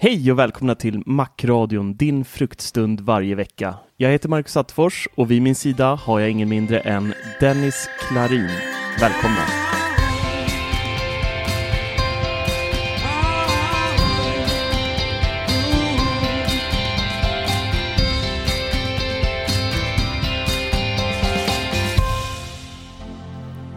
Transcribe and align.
Hej 0.00 0.32
och 0.32 0.38
välkomna 0.38 0.74
till 0.74 1.02
Macradion, 1.06 1.96
din 1.96 2.24
fruktstund 2.24 3.00
varje 3.00 3.34
vecka. 3.34 3.74
Jag 3.96 4.10
heter 4.10 4.28
Marcus 4.28 4.56
Attefors 4.56 5.08
och 5.14 5.30
vid 5.30 5.42
min 5.42 5.54
sida 5.54 5.94
har 5.94 6.20
jag 6.20 6.30
ingen 6.30 6.48
mindre 6.48 6.80
än 6.80 7.14
Dennis 7.40 7.88
Klarin. 7.98 8.50
Välkomna! 9.00 9.44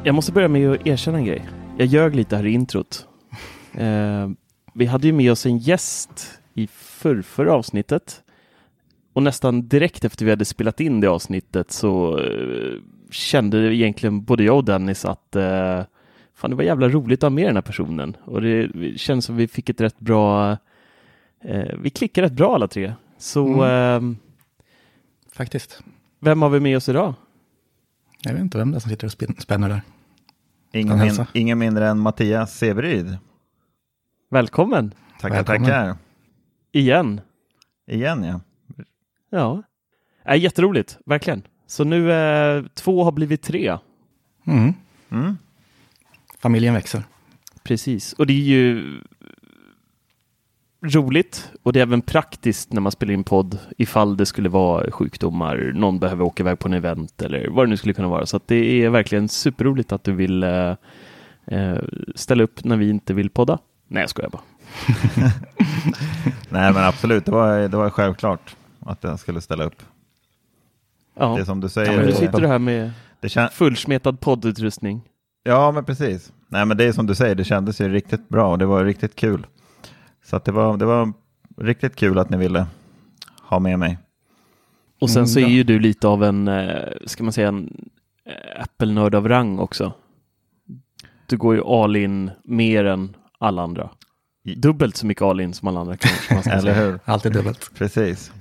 Jag 0.04 0.16
måste 0.16 0.32
börja 0.32 0.48
med 0.48 0.72
att 0.72 0.88
erkänna 0.88 1.18
en 1.18 1.26
grej. 1.26 1.50
Jag 1.78 1.88
ljög 1.88 2.16
lite 2.16 2.36
här 2.36 2.46
i 2.46 2.52
introt. 2.52 3.08
Eh, 3.74 4.30
vi 4.74 4.86
hade 4.86 5.08
ju 5.08 5.14
med 5.14 5.32
oss 5.32 5.46
en 5.46 5.58
gäst 5.58 6.40
i 6.54 6.68
förrförra 6.68 7.54
avsnittet. 7.54 8.24
Och 9.14 9.24
nästan 9.24 9.68
direkt 9.68 10.06
efter 10.06 10.26
vi 10.26 10.32
hade 10.32 10.46
spelat 10.46 10.80
in 10.80 11.02
det 11.02 11.08
avsnittet 11.08 11.72
så 11.72 12.20
eh, 12.20 12.80
kände 13.12 13.76
egentligen 13.76 14.24
både 14.24 14.44
jag 14.44 14.58
och 14.58 14.66
Dennis 14.66 15.06
att 15.06 15.36
eh, 15.36 15.84
fan, 16.36 16.50
det 16.50 16.56
var 16.56 16.64
jävla 16.64 16.90
roligt 16.90 17.20
att 17.20 17.22
ha 17.22 17.30
med 17.30 17.46
den 17.46 17.56
här 17.56 17.62
personen. 17.62 18.18
Och 18.24 18.42
det, 18.42 18.72
känns 18.98 19.26
som 19.26 19.36
vi 19.36 19.48
fick 19.48 19.70
ett 19.70 19.82
rätt 19.82 20.00
bra, 20.00 20.52
eh, 21.44 21.76
vi 21.80 21.90
klickade 21.90 22.28
rätt 22.28 22.34
bra 22.34 22.56
alla 22.56 22.68
tre. 22.68 22.94
Så 23.18 23.66
eh, 23.66 24.02
Faktiskt. 25.34 25.84
vem 26.20 26.42
har 26.42 26.50
vi 26.50 26.60
med 26.60 26.78
oss 26.78 26.90
idag? 26.90 27.14
Jag 28.24 28.34
vet 28.34 28.42
inte 28.42 28.58
vem 28.58 28.72
det 28.72 28.78
är 28.78 28.80
som 28.80 28.90
sitter 28.90 29.06
och 29.06 29.42
spänner 29.42 29.70
där. 29.70 29.82
Ingen, 30.74 31.00
min, 31.00 31.26
ingen 31.34 31.60
mindre 31.60 31.88
än 31.88 32.00
Mattias 32.00 32.58
Severyd. 32.58 33.18
Välkommen 34.34 34.94
Tackar, 35.20 35.36
Välkommen. 35.36 35.64
tackar. 35.66 35.96
igen. 36.72 37.22
Igen 37.88 38.24
ja. 38.24 38.40
Ja, 39.30 39.64
äh, 40.26 40.36
jätteroligt, 40.42 40.98
verkligen. 41.06 41.42
Så 41.68 41.84
nu 41.84 42.12
eh, 42.12 42.64
två 42.74 43.04
har 43.04 43.12
blivit 43.12 43.42
tre. 43.42 43.78
Mm. 44.46 44.74
Mm. 45.10 45.38
Familjen 46.40 46.74
växer. 46.74 47.04
Precis, 47.64 48.14
och 48.14 48.28
det 48.28 48.34
är 48.34 48.38
ju 48.38 49.00
roligt 50.82 51.52
och 51.64 51.74
det 51.74 51.80
är 51.80 51.84
även 51.84 52.02
praktiskt 52.02 52.74
när 52.74 52.82
man 52.82 52.92
spelar 52.92 53.14
in 53.14 53.24
podd 53.24 53.58
ifall 53.78 54.18
det 54.18 54.26
skulle 54.26 54.50
vara 54.50 54.92
sjukdomar, 54.92 55.72
någon 55.76 56.00
behöver 56.00 56.26
åka 56.26 56.44
iväg 56.44 56.60
på 56.60 56.68
en 56.68 56.74
event 56.74 57.22
eller 57.22 57.48
vad 57.50 57.66
det 57.66 57.70
nu 57.70 57.78
skulle 57.78 57.94
kunna 57.94 58.08
vara. 58.08 58.26
Så 58.26 58.38
att 58.38 58.48
det 58.48 58.84
är 58.84 58.90
verkligen 58.90 59.30
superroligt 59.30 59.92
att 59.92 60.04
du 60.04 60.12
vill 60.14 60.44
eh, 60.44 60.76
eh, 61.48 61.78
ställa 62.16 62.44
upp 62.44 62.64
när 62.64 62.78
vi 62.78 62.90
inte 62.90 63.14
vill 63.14 63.30
podda. 63.30 63.60
Nej, 63.94 64.02
jag 64.02 64.10
skojar 64.10 64.30
bara. 64.30 64.42
Nej 66.50 66.74
men 66.74 66.84
absolut, 66.84 67.26
det 67.26 67.32
var, 67.32 67.60
det 67.68 67.78
var 67.78 67.90
självklart 67.90 68.56
att 68.80 69.04
jag 69.04 69.20
skulle 69.20 69.42
ställa 69.42 69.64
upp. 69.64 69.84
Ja, 71.16 71.36
Det 71.36 71.42
är 71.42 71.46
som 71.46 71.60
du 71.60 71.66
ja 71.66 71.70
säger. 71.70 71.98
men 71.98 72.06
nu 72.06 72.12
sitter 72.12 72.42
du 72.42 72.48
här 72.48 72.60
med 72.60 72.92
det 73.20 73.28
kän- 73.28 73.50
fullsmetad 73.52 74.20
poddutrustning. 74.20 75.02
ja 75.44 75.72
men 75.72 75.86
precis. 75.86 76.34
Nej 76.48 76.66
men 76.66 76.78
det 76.78 76.84
är 76.84 76.92
som 76.92 77.08
du 77.08 77.16
säger, 77.16 77.36
det 77.36 77.44
kändes 77.44 77.82
ju 77.82 77.90
riktigt 77.90 78.30
bra 78.30 78.52
och 78.52 78.58
det 78.58 78.66
var 78.66 78.86
riktigt 78.86 79.16
kul. 79.16 79.48
Så 80.26 80.36
att 80.36 80.46
det, 80.46 80.52
var, 80.52 80.78
det 80.78 80.86
var 80.86 81.14
riktigt 81.58 81.96
kul 81.96 82.20
att 82.20 82.30
ni 82.30 82.38
ville 82.38 82.66
ha 83.42 83.60
med 83.60 83.80
mig. 83.80 83.98
Och 85.02 85.10
sen 85.10 85.18
Mm, 85.20 85.28
så 85.28 85.40
är 85.40 85.44
bra. 85.44 85.52
ju 85.52 85.64
du 85.64 85.80
lite 85.80 86.08
av 86.08 86.24
en, 86.24 86.48
eh, 86.48 86.90
ska 87.06 87.24
man 87.24 87.34
säga, 87.34 87.48
en 87.48 87.90
eh, 88.26 88.62
Apple-nörd 88.62 89.16
av 89.16 89.30
rang 89.30 89.60
också. 89.60 89.94
Du 91.28 91.38
går 91.38 91.56
ju 91.56 91.64
all 91.64 91.96
in 91.96 92.32
mer 92.44 92.86
än 92.86 93.16
alla 93.42 93.62
andra. 93.62 93.90
Dubbelt 94.56 94.96
så 94.98 95.06
mycket 95.06 95.22
all 95.22 95.42
in 95.42 95.54
som 95.54 95.68
alla 95.68 95.80
andra 95.80 95.98
ska 95.98 96.50
Eller 96.52 96.74
hur? 96.74 97.00
Alltid 97.06 97.32
dubbelt. 97.34 97.72
Precis. 97.78 98.32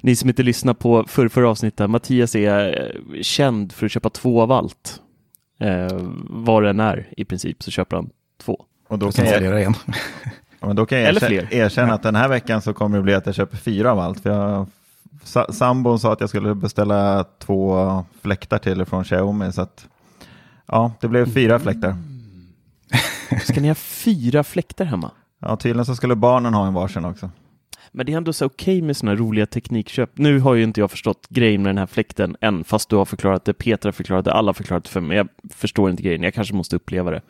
Ni 0.00 0.16
som 0.16 0.28
inte 0.28 0.42
lyssnar 0.42 0.74
på 0.74 1.04
förra, 1.08 1.28
förra 1.28 1.48
avsnittet, 1.50 1.90
Mattias 1.90 2.34
är 2.36 2.92
eh, 3.14 3.22
känd 3.22 3.72
för 3.72 3.86
att 3.86 3.92
köpa 3.92 4.10
två 4.10 4.42
av 4.42 4.52
allt. 4.52 5.00
Eh, 5.60 5.88
vad 6.28 6.62
det 6.62 6.70
än 6.70 6.80
är 6.80 7.08
i 7.16 7.24
princip 7.24 7.62
så 7.62 7.70
köper 7.70 7.96
han 7.96 8.10
två. 8.42 8.64
Och 8.88 8.98
då 8.98 9.12
kan 9.12 9.26
jag, 9.26 9.42
jag 9.42 9.60
igen. 9.60 9.74
ja, 10.60 10.66
men 10.66 10.76
då 10.76 10.86
kan 10.86 10.98
jag 10.98 11.08
Eller 11.08 11.24
erkänna, 11.24 11.48
fler. 11.48 11.58
erkänna 11.60 11.94
att 11.94 12.02
den 12.02 12.14
här 12.14 12.28
veckan 12.28 12.62
så 12.62 12.72
kommer 12.72 12.96
det 12.96 13.02
bli 13.02 13.14
att 13.14 13.26
jag 13.26 13.34
köper 13.34 13.56
fyra 13.56 13.92
av 13.92 13.98
allt. 13.98 14.20
För 14.20 14.30
jag, 14.30 14.66
sa, 15.22 15.52
sambon 15.52 15.98
sa 15.98 16.12
att 16.12 16.20
jag 16.20 16.28
skulle 16.28 16.54
beställa 16.54 17.24
två 17.38 18.04
fläktar 18.22 18.58
till 18.58 18.84
från 18.84 19.04
Xiaomi. 19.04 19.52
Så 19.52 19.62
att, 19.62 19.86
ja, 20.66 20.92
det 21.00 21.08
blev 21.08 21.32
fyra 21.32 21.58
fläktar. 21.58 21.96
Ska 23.44 23.60
ni 23.60 23.68
ha 23.68 23.74
fyra 23.74 24.44
fläktar 24.44 24.84
hemma? 24.84 25.10
Ja, 25.40 25.56
tydligen 25.56 25.84
så 25.86 25.96
skulle 25.96 26.16
barnen 26.16 26.54
ha 26.54 26.66
en 26.66 26.74
varsin 26.74 27.04
också. 27.04 27.30
Men 27.92 28.06
det 28.06 28.12
är 28.12 28.16
ändå 28.16 28.32
så 28.32 28.46
okej 28.46 28.82
med 28.82 28.96
sådana 28.96 29.16
roliga 29.16 29.46
teknikköp. 29.46 30.10
Nu 30.14 30.38
har 30.40 30.54
ju 30.54 30.62
inte 30.62 30.80
jag 30.80 30.90
förstått 30.90 31.26
grejen 31.28 31.62
med 31.62 31.68
den 31.70 31.78
här 31.78 31.86
fläkten 31.86 32.36
än, 32.40 32.64
fast 32.64 32.88
du 32.88 32.96
har 32.96 33.04
förklarat 33.04 33.44
det, 33.44 33.52
Petra 33.52 33.88
har 33.88 33.92
förklarat 33.92 34.24
det, 34.24 34.32
alla 34.32 34.48
har 34.48 34.54
förklarat 34.54 34.84
det 34.84 34.90
för 34.90 35.00
mig. 35.00 35.16
Jag 35.16 35.28
förstår 35.50 35.90
inte 35.90 36.02
grejen, 36.02 36.22
jag 36.22 36.34
kanske 36.34 36.54
måste 36.54 36.76
uppleva 36.76 37.10
det. 37.10 37.22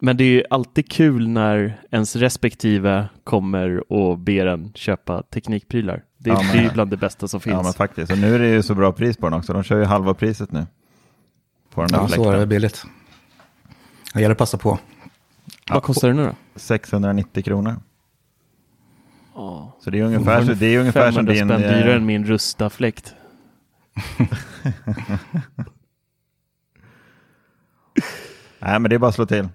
Men 0.00 0.16
det 0.16 0.24
är 0.24 0.28
ju 0.28 0.42
alltid 0.50 0.90
kul 0.90 1.28
när 1.28 1.80
ens 1.90 2.16
respektive 2.16 3.08
kommer 3.24 3.92
och 3.92 4.18
ber 4.18 4.46
en 4.46 4.72
köpa 4.74 5.22
teknikprylar. 5.22 6.02
Det, 6.18 6.30
Ja, 6.30 6.42
men- 6.42 6.52
det 6.52 6.58
är 6.58 6.62
ju 6.62 6.70
bland 6.70 6.90
det 6.90 6.96
bästa 6.96 7.28
som 7.28 7.40
finns. 7.40 7.54
Ja, 7.54 7.62
men 7.62 7.72
faktiskt. 7.72 8.12
Och 8.12 8.18
nu 8.18 8.34
är 8.34 8.38
det 8.38 8.48
ju 8.48 8.62
så 8.62 8.74
bra 8.74 8.92
pris 8.92 9.16
på 9.16 9.26
den 9.26 9.38
också. 9.38 9.52
De 9.52 9.62
kör 9.62 9.78
ju 9.78 9.84
halva 9.84 10.14
priset 10.14 10.52
nu. 10.52 10.66
På 11.74 11.80
den 11.80 11.90
där 11.90 11.98
Ja, 11.98 12.08
så 12.08 12.14
är 12.14 12.24
det 12.26 12.30
fläkten. 12.32 12.48
billigt. 12.48 12.84
Det 14.14 14.20
gäller 14.20 14.32
att 14.32 14.38
passa 14.38 14.58
på. 14.58 14.78
Vad 15.70 15.82
kostar 15.82 16.08
det 16.08 16.14
nu 16.14 16.24
då? 16.24 16.34
690 16.56 17.42
kronor. 17.42 17.76
Ja. 19.34 19.76
Så 19.80 19.90
det 19.90 19.98
är 19.98 20.02
ungefär, 20.02 20.44
så, 20.44 20.52
det 20.52 20.66
är 20.66 20.78
ungefär 20.78 21.12
som 21.12 21.26
500 21.26 21.32
din... 21.32 21.48
spänn 21.48 21.62
eh, 21.62 21.70
dyrare 21.70 21.96
än 21.96 22.06
min 22.06 22.24
Rusta-fläkt. 22.24 23.14
Nej, 28.58 28.78
men 28.78 28.82
det 28.82 28.94
är 28.94 28.98
bara 28.98 29.08
att 29.08 29.14
slå 29.14 29.26
till. 29.26 29.48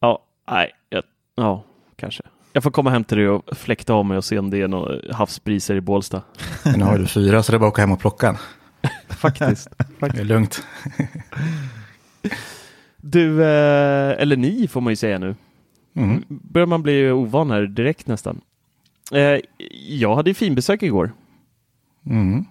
Ja, 0.00 0.22
nej, 0.50 0.72
jag, 0.90 1.02
ja, 1.34 1.64
kanske. 1.96 2.22
Jag 2.52 2.62
får 2.62 2.70
komma 2.70 2.90
hem 2.90 3.04
till 3.04 3.18
dig 3.18 3.28
och 3.28 3.56
fläkta 3.56 3.94
av 3.94 4.04
mig 4.04 4.16
och 4.16 4.24
se 4.24 4.38
om 4.38 4.50
det 4.50 4.62
är 4.62 4.68
några 4.68 5.14
havsbriser 5.14 5.74
i 5.74 5.80
Bålsta. 5.80 6.22
Men 6.64 6.78
nu 6.78 6.84
har 6.84 6.98
du 6.98 7.06
fyra 7.06 7.42
så 7.42 7.52
det 7.52 7.56
är 7.56 7.58
bara 7.58 7.68
att 7.68 7.72
åka 7.72 7.82
hem 7.82 7.92
och 7.92 8.00
plocka 8.00 8.28
en. 8.28 8.36
Faktiskt. 9.16 9.68
Det 9.98 10.20
är 10.20 10.24
lugnt. 10.24 10.62
Du, 13.10 13.42
eh, 13.42 14.22
eller 14.22 14.36
ni 14.36 14.68
får 14.68 14.80
man 14.80 14.92
ju 14.92 14.96
säga 14.96 15.18
nu. 15.18 15.34
Mm. 15.94 16.24
Börjar 16.28 16.66
man 16.66 16.82
bli 16.82 17.10
ovan 17.10 17.50
här 17.50 17.62
direkt 17.62 18.06
nästan. 18.06 18.40
Eh, 19.12 19.40
jag 19.88 20.16
hade 20.16 20.30
ju 20.30 20.34
finbesök 20.34 20.82
igår. 20.82 21.12
Mm. 22.06 22.44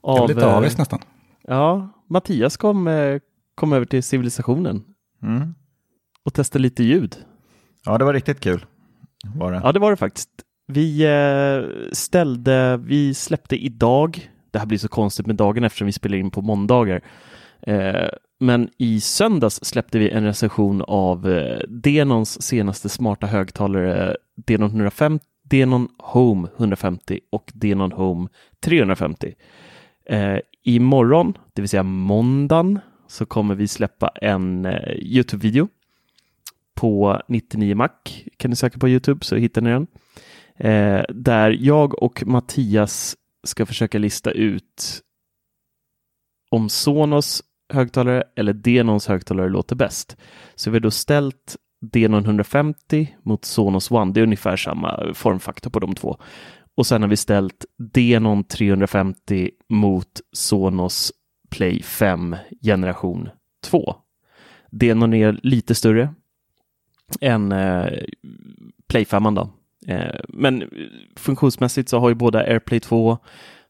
Var 0.00 0.28
lite 0.28 0.46
eh, 0.46 0.56
avis 0.56 0.78
nästan. 0.78 1.00
Ja, 1.42 1.88
Mattias 2.06 2.56
kom, 2.56 2.88
eh, 2.88 3.20
kom 3.54 3.72
över 3.72 3.86
till 3.86 4.02
civilisationen. 4.02 4.84
Mm. 5.22 5.54
och 6.24 6.34
testa 6.34 6.58
lite 6.58 6.84
ljud. 6.84 7.16
Ja, 7.84 7.98
det 7.98 8.04
var 8.04 8.14
riktigt 8.14 8.40
kul. 8.40 8.66
Var 9.34 9.52
det. 9.52 9.60
Ja, 9.64 9.72
det 9.72 9.78
var 9.78 9.90
det 9.90 9.96
faktiskt. 9.96 10.30
Vi 10.66 11.04
eh, 11.04 11.90
ställde, 11.92 12.76
vi 12.76 13.14
släppte 13.14 13.56
idag, 13.56 14.30
det 14.50 14.58
här 14.58 14.66
blir 14.66 14.78
så 14.78 14.88
konstigt 14.88 15.26
med 15.26 15.36
dagen 15.36 15.64
eftersom 15.64 15.86
vi 15.86 15.92
spelar 15.92 16.18
in 16.18 16.30
på 16.30 16.42
måndagar, 16.42 17.00
eh, 17.60 18.08
men 18.38 18.70
i 18.78 19.00
söndags 19.00 19.64
släppte 19.64 19.98
vi 19.98 20.10
en 20.10 20.24
recension 20.24 20.82
av 20.82 21.28
eh, 21.28 21.58
Denons 21.68 22.42
senaste 22.42 22.88
smarta 22.88 23.26
högtalare 23.26 24.16
Denon 24.34 24.68
150, 24.68 25.24
Denon 25.42 25.88
Home 25.98 26.48
150 26.56 27.20
och 27.30 27.52
Denon 27.54 27.92
Home 27.92 28.28
350. 28.60 29.34
Eh, 30.04 30.38
imorgon, 30.62 31.38
det 31.52 31.62
vill 31.62 31.68
säga 31.68 31.82
måndagen, 31.82 32.78
så 33.06 33.26
kommer 33.26 33.54
vi 33.54 33.68
släppa 33.68 34.08
en 34.08 34.64
eh, 34.64 34.92
Youtube-video 34.96 35.68
på 36.74 37.22
99 37.28 37.74
Mac. 37.74 37.88
Kan 38.36 38.50
ni 38.50 38.56
söka 38.56 38.78
på 38.78 38.88
Youtube 38.88 39.24
så 39.24 39.36
hittar 39.36 39.62
ni 39.62 39.70
den. 39.70 39.86
Eh, 40.56 41.04
där 41.08 41.50
jag 41.60 42.02
och 42.02 42.22
Mattias 42.26 43.16
ska 43.44 43.66
försöka 43.66 43.98
lista 43.98 44.30
ut 44.30 45.02
om 46.50 46.68
Sonos 46.68 47.42
högtalare 47.68 48.24
eller 48.36 48.52
Denons 48.52 49.06
högtalare 49.06 49.48
låter 49.48 49.76
bäst. 49.76 50.16
Så 50.54 50.70
vi 50.70 50.74
har 50.74 50.80
då 50.80 50.90
ställt 50.90 51.56
Denon 51.80 52.24
150 52.24 53.16
mot 53.22 53.44
Sonos 53.44 53.90
One. 53.90 54.12
Det 54.12 54.20
är 54.20 54.24
ungefär 54.24 54.56
samma 54.56 55.14
formfaktor 55.14 55.70
på 55.70 55.78
de 55.78 55.94
två. 55.94 56.16
Och 56.74 56.86
sen 56.86 57.02
har 57.02 57.08
vi 57.08 57.16
ställt 57.16 57.64
Denon 57.78 58.44
350 58.44 59.50
mot 59.68 60.20
Sonos 60.32 61.12
Play 61.50 61.82
5 61.82 62.36
generation 62.62 63.28
2. 63.64 63.96
Denon 64.70 65.14
är 65.14 65.40
lite 65.42 65.74
större 65.74 66.14
än 67.20 67.52
eh, 67.52 67.86
Play 68.88 69.04
5 69.04 69.34
då. 69.34 69.50
Eh, 69.86 70.20
men 70.28 70.62
eh, 70.62 70.68
funktionsmässigt 71.16 71.88
så 71.88 71.98
har 71.98 72.08
ju 72.08 72.14
båda 72.14 72.38
AirPlay 72.38 72.80
2 72.80 73.18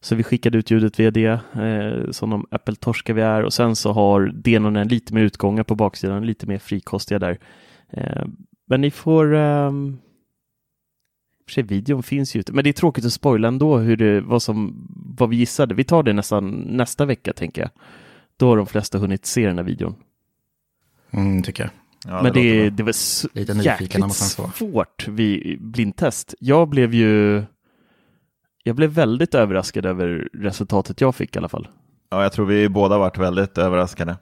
så 0.01 0.15
vi 0.15 0.23
skickade 0.23 0.57
ut 0.57 0.71
ljudet 0.71 0.99
via 0.99 1.11
det 1.11 1.39
eh, 1.53 2.11
som 2.11 2.29
de 2.29 2.45
Apple-torskar 2.51 3.13
vi 3.13 3.21
är 3.21 3.43
och 3.43 3.53
sen 3.53 3.75
så 3.75 3.91
har 3.91 4.31
Denon 4.35 4.87
lite 4.87 5.13
mer 5.13 5.21
utgångar 5.21 5.63
på 5.63 5.75
baksidan, 5.75 6.25
lite 6.25 6.47
mer 6.47 6.57
frikostiga 6.57 7.19
där. 7.19 7.39
Eh, 7.89 8.25
men 8.67 8.81
ni 8.81 8.91
får 8.91 9.35
eh, 9.35 9.71
för 11.49 11.53
sig, 11.53 11.63
videon 11.63 12.03
finns 12.03 12.35
ju 12.35 12.39
ute, 12.39 12.53
men 12.53 12.63
det 12.63 12.69
är 12.69 12.73
tråkigt 12.73 13.05
att 13.05 13.13
spoila 13.13 13.47
ändå 13.47 13.77
hur 13.77 13.97
det, 13.97 14.21
vad, 14.21 14.41
som, 14.41 14.87
vad 15.17 15.29
vi 15.29 15.35
gissade. 15.35 15.75
Vi 15.75 15.83
tar 15.83 16.03
det 16.03 16.13
nästan 16.13 16.49
nästa 16.49 17.05
vecka, 17.05 17.33
tänker 17.33 17.61
jag. 17.61 17.71
Då 18.37 18.49
har 18.49 18.57
de 18.57 18.65
flesta 18.65 18.97
hunnit 18.97 19.25
se 19.25 19.47
den 19.47 19.57
här 19.57 19.65
videon. 19.65 19.95
Mm, 21.11 21.43
tycker 21.43 21.63
jag. 21.63 21.71
Ja, 22.05 22.23
men 22.23 22.33
det, 22.33 22.69
låter 22.69 22.69
det, 22.69 23.53
var 23.53 23.63
jäkligt 23.63 24.13
svårt 24.13 25.07
vid 25.07 25.61
blindtest. 25.61 26.35
Jag 26.39 26.69
blev 26.69 26.93
ju 26.93 27.43
jag 28.63 28.75
blev 28.75 28.89
väldigt 28.89 29.35
överraskad 29.35 29.85
över 29.85 30.29
resultatet 30.33 31.01
jag 31.01 31.15
fick 31.15 31.35
i 31.35 31.39
alla 31.39 31.49
fall. 31.49 31.67
Ja, 32.09 32.23
jag 32.23 32.31
tror 32.31 32.45
vi 32.45 32.69
båda 32.69 32.97
varit 32.97 33.17
väldigt 33.17 33.57
överraskade. 33.57 34.17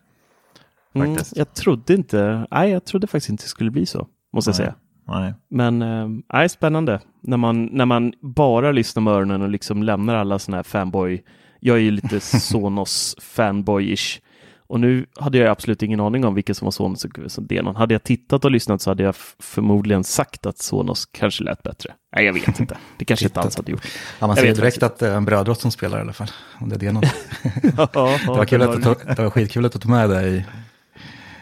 Mm, 0.96 1.18
jag 1.36 1.54
trodde 1.54 1.94
inte, 1.94 2.48
nej 2.52 2.72
jag 2.72 2.86
trodde 2.86 3.08
faktiskt 3.08 3.30
inte 3.30 3.44
det 3.44 3.48
skulle 3.50 3.72
bli 3.72 3.86
så, 3.86 4.08
måste 4.34 4.50
jag 4.50 4.54
Nej. 4.54 4.66
säga. 4.66 4.76
Nej. 5.08 5.34
Men 5.50 5.82
eh, 5.82 6.08
nej, 6.34 6.50
spännande 6.50 7.00
när 7.22 7.38
man, 7.38 7.66
när 7.66 7.86
man 7.86 8.14
bara 8.22 8.72
lyssnar 8.72 9.04
med 9.04 9.14
öronen 9.14 9.42
och 9.42 9.50
liksom 9.50 9.84
lämnar 9.84 10.16
alla 10.16 10.40
sådana 10.40 10.58
här 10.58 10.64
fanboy. 10.64 11.24
Jag 11.60 11.78
är 11.78 11.82
ju 11.82 11.92
lite 11.92 12.20
Sonos 12.40 13.16
fanboyish. 13.22 14.22
Och 14.70 14.80
nu 14.80 15.06
hade 15.20 15.38
jag 15.38 15.48
absolut 15.48 15.84
ingen 15.84 16.00
aning 16.00 16.26
om 16.26 16.36
vilken 16.36 16.56
som 16.56 16.66
var 16.66 16.72
Sonos 16.72 17.06
och 17.38 17.44
Denon. 17.44 17.76
Hade 17.76 17.94
jag 17.94 18.04
tittat 18.04 18.46
och 18.46 18.52
lyssnat 18.52 18.82
så 18.82 18.90
hade 18.90 19.04
jag 19.04 19.16
förmodligen 19.40 20.04
sagt 20.04 20.46
att 20.46 20.58
Sonos 20.58 21.06
kanske 21.06 21.44
lät 21.44 21.64
bättre. 21.64 21.94
Nej, 22.16 22.26
jag 22.26 22.34
vet 22.34 22.60
inte. 22.60 22.78
Det 22.98 23.06
kanske 23.06 23.26
inte 23.26 23.40
alls 23.40 23.56
hade 23.58 23.72
gjort. 23.72 23.88
Ja, 24.20 24.28
man 24.28 24.36
ser 24.36 24.44
direkt 24.44 24.60
faktiskt. 24.62 24.84
att 24.84 25.00
det 25.00 25.08
är 25.08 25.16
en 25.18 25.26
brödrost 25.26 25.62
som 25.62 25.72
spelar 25.72 25.98
i 25.98 26.02
alla 26.02 26.14
fall. 26.14 26.28
Om 26.62 26.70
det, 26.70 26.76
är 26.76 26.80
det, 26.80 26.92
någon. 26.92 27.04
Ja, 27.78 27.90
det, 27.94 28.28
var 28.28 28.46
kul 28.46 28.62
att 28.62 28.76
du 28.76 28.82
tog, 28.82 28.96
det 29.16 29.20
var 29.24 29.30
skitkul 29.30 29.66
att 29.66 29.72
du 29.74 29.80
tog 29.80 29.92
med 29.92 30.10
det 30.10 30.28
i 30.28 30.46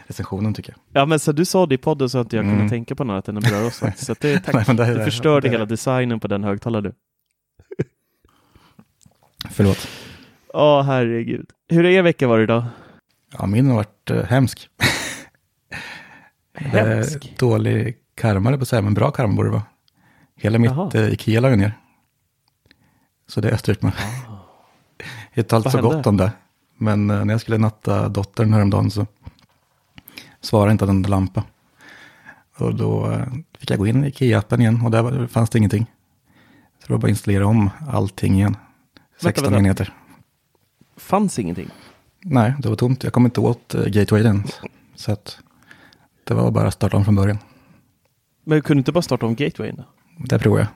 recensionen 0.06 0.54
tycker 0.54 0.72
jag. 0.92 1.02
Ja, 1.02 1.06
men 1.06 1.18
så 1.18 1.32
du 1.32 1.44
sa 1.44 1.66
det 1.66 1.74
i 1.74 1.78
podden 1.78 2.08
så 2.10 2.18
att 2.18 2.32
jag 2.32 2.44
Mm. 2.44 2.56
kunde 2.56 2.70
tänka 2.70 2.94
på 2.94 3.04
något 3.04 3.12
annat 3.12 3.28
än 3.28 3.36
en 3.36 3.42
brödrost 3.42 3.78
faktiskt. 3.78 4.06
Så 4.06 4.14
det, 4.20 4.38
tack. 4.44 4.54
Nej, 4.54 4.64
men 4.66 4.76
det 4.76 4.84
är 4.84 4.92
du 4.92 4.98
det. 4.98 5.04
förstörde 5.04 5.48
Det 5.48 5.52
hela 5.52 5.64
det. 5.64 5.72
designen 5.72 6.20
på 6.20 6.28
den 6.28 6.44
högtalaren. 6.44 6.92
Förlåt. 9.50 9.88
Ja, 10.52 10.82
herregud. 10.82 11.50
Hur 11.68 11.84
är 11.84 11.90
er 11.90 12.02
vecka 12.02 12.28
varit 12.28 12.44
idag? 12.44 12.64
Ja, 13.32 13.46
min 13.46 13.66
har 13.68 13.74
varit 13.76 14.10
eh, 14.10 14.24
hemsk. 14.24 14.68
Hemsk. 16.54 17.24
Eh, 17.26 17.30
dålig 17.38 17.96
karma, 18.14 18.56
på 18.56 18.62
att 18.62 18.68
säga, 18.68 18.82
men 18.82 18.94
bra 18.94 19.10
karma 19.10 19.34
borde 19.34 19.48
det 19.48 19.52
vara. 19.52 19.62
Hela 20.36 20.58
mitt 20.58 20.94
eh, 20.94 21.08
Ikea 21.12 21.40
la 21.40 21.48
ner. 21.48 21.72
Så 23.28 23.40
det 23.40 23.50
jag 23.50 23.58
styrt 23.58 23.82
med. 23.82 23.92
Jag 25.34 25.44
har 25.52 25.60
Vad 25.60 25.72
så 25.72 25.78
hände? 25.78 25.96
gott 25.96 26.06
om 26.06 26.16
det. 26.16 26.32
Men 26.78 27.10
eh, 27.10 27.24
när 27.24 27.34
jag 27.34 27.40
skulle 27.40 27.58
natta 27.58 28.08
dottern 28.08 28.52
häromdagen 28.52 28.90
så 28.90 29.06
svarade 30.40 30.72
inte 30.72 30.86
den 30.86 31.02
lampa. 31.02 31.44
Och 32.56 32.74
då 32.74 33.10
eh, 33.12 33.26
fick 33.58 33.70
jag 33.70 33.78
gå 33.78 33.86
in 33.86 34.04
i 34.04 34.08
Ikea-appen 34.10 34.60
igen 34.60 34.80
och 34.84 34.90
där 34.90 35.02
var- 35.02 35.26
fanns 35.26 35.50
det 35.50 35.58
ingenting. 35.58 35.86
Så 36.80 36.86
det 36.86 36.92
var 36.92 36.98
bara 36.98 37.06
att 37.06 37.10
installera 37.10 37.46
om 37.46 37.70
allting 37.88 38.34
igen. 38.34 38.56
16 39.20 39.44
vänta. 39.44 39.58
enheter. 39.58 39.92
Fanns 40.96 41.38
ingenting? 41.38 41.70
Nej, 42.28 42.54
det 42.58 42.68
var 42.68 42.76
tomt. 42.76 43.04
Jag 43.04 43.12
kom 43.12 43.24
inte 43.24 43.40
åt 43.40 43.74
uh, 43.74 43.86
gatewayen. 43.86 44.44
Så 44.94 45.12
att 45.12 45.38
det 46.24 46.34
var 46.34 46.50
bara 46.50 46.68
att 46.68 46.74
starta 46.74 46.96
om 46.96 47.04
från 47.04 47.14
början. 47.14 47.38
Men 48.44 48.62
kunde 48.62 48.78
du 48.78 48.80
inte 48.80 48.92
bara 48.92 49.02
starta 49.02 49.26
om 49.26 49.34
gatewayn? 49.34 49.76
Då? 49.76 49.84
Det 50.18 50.38
provar 50.38 50.58
jag. 50.58 50.68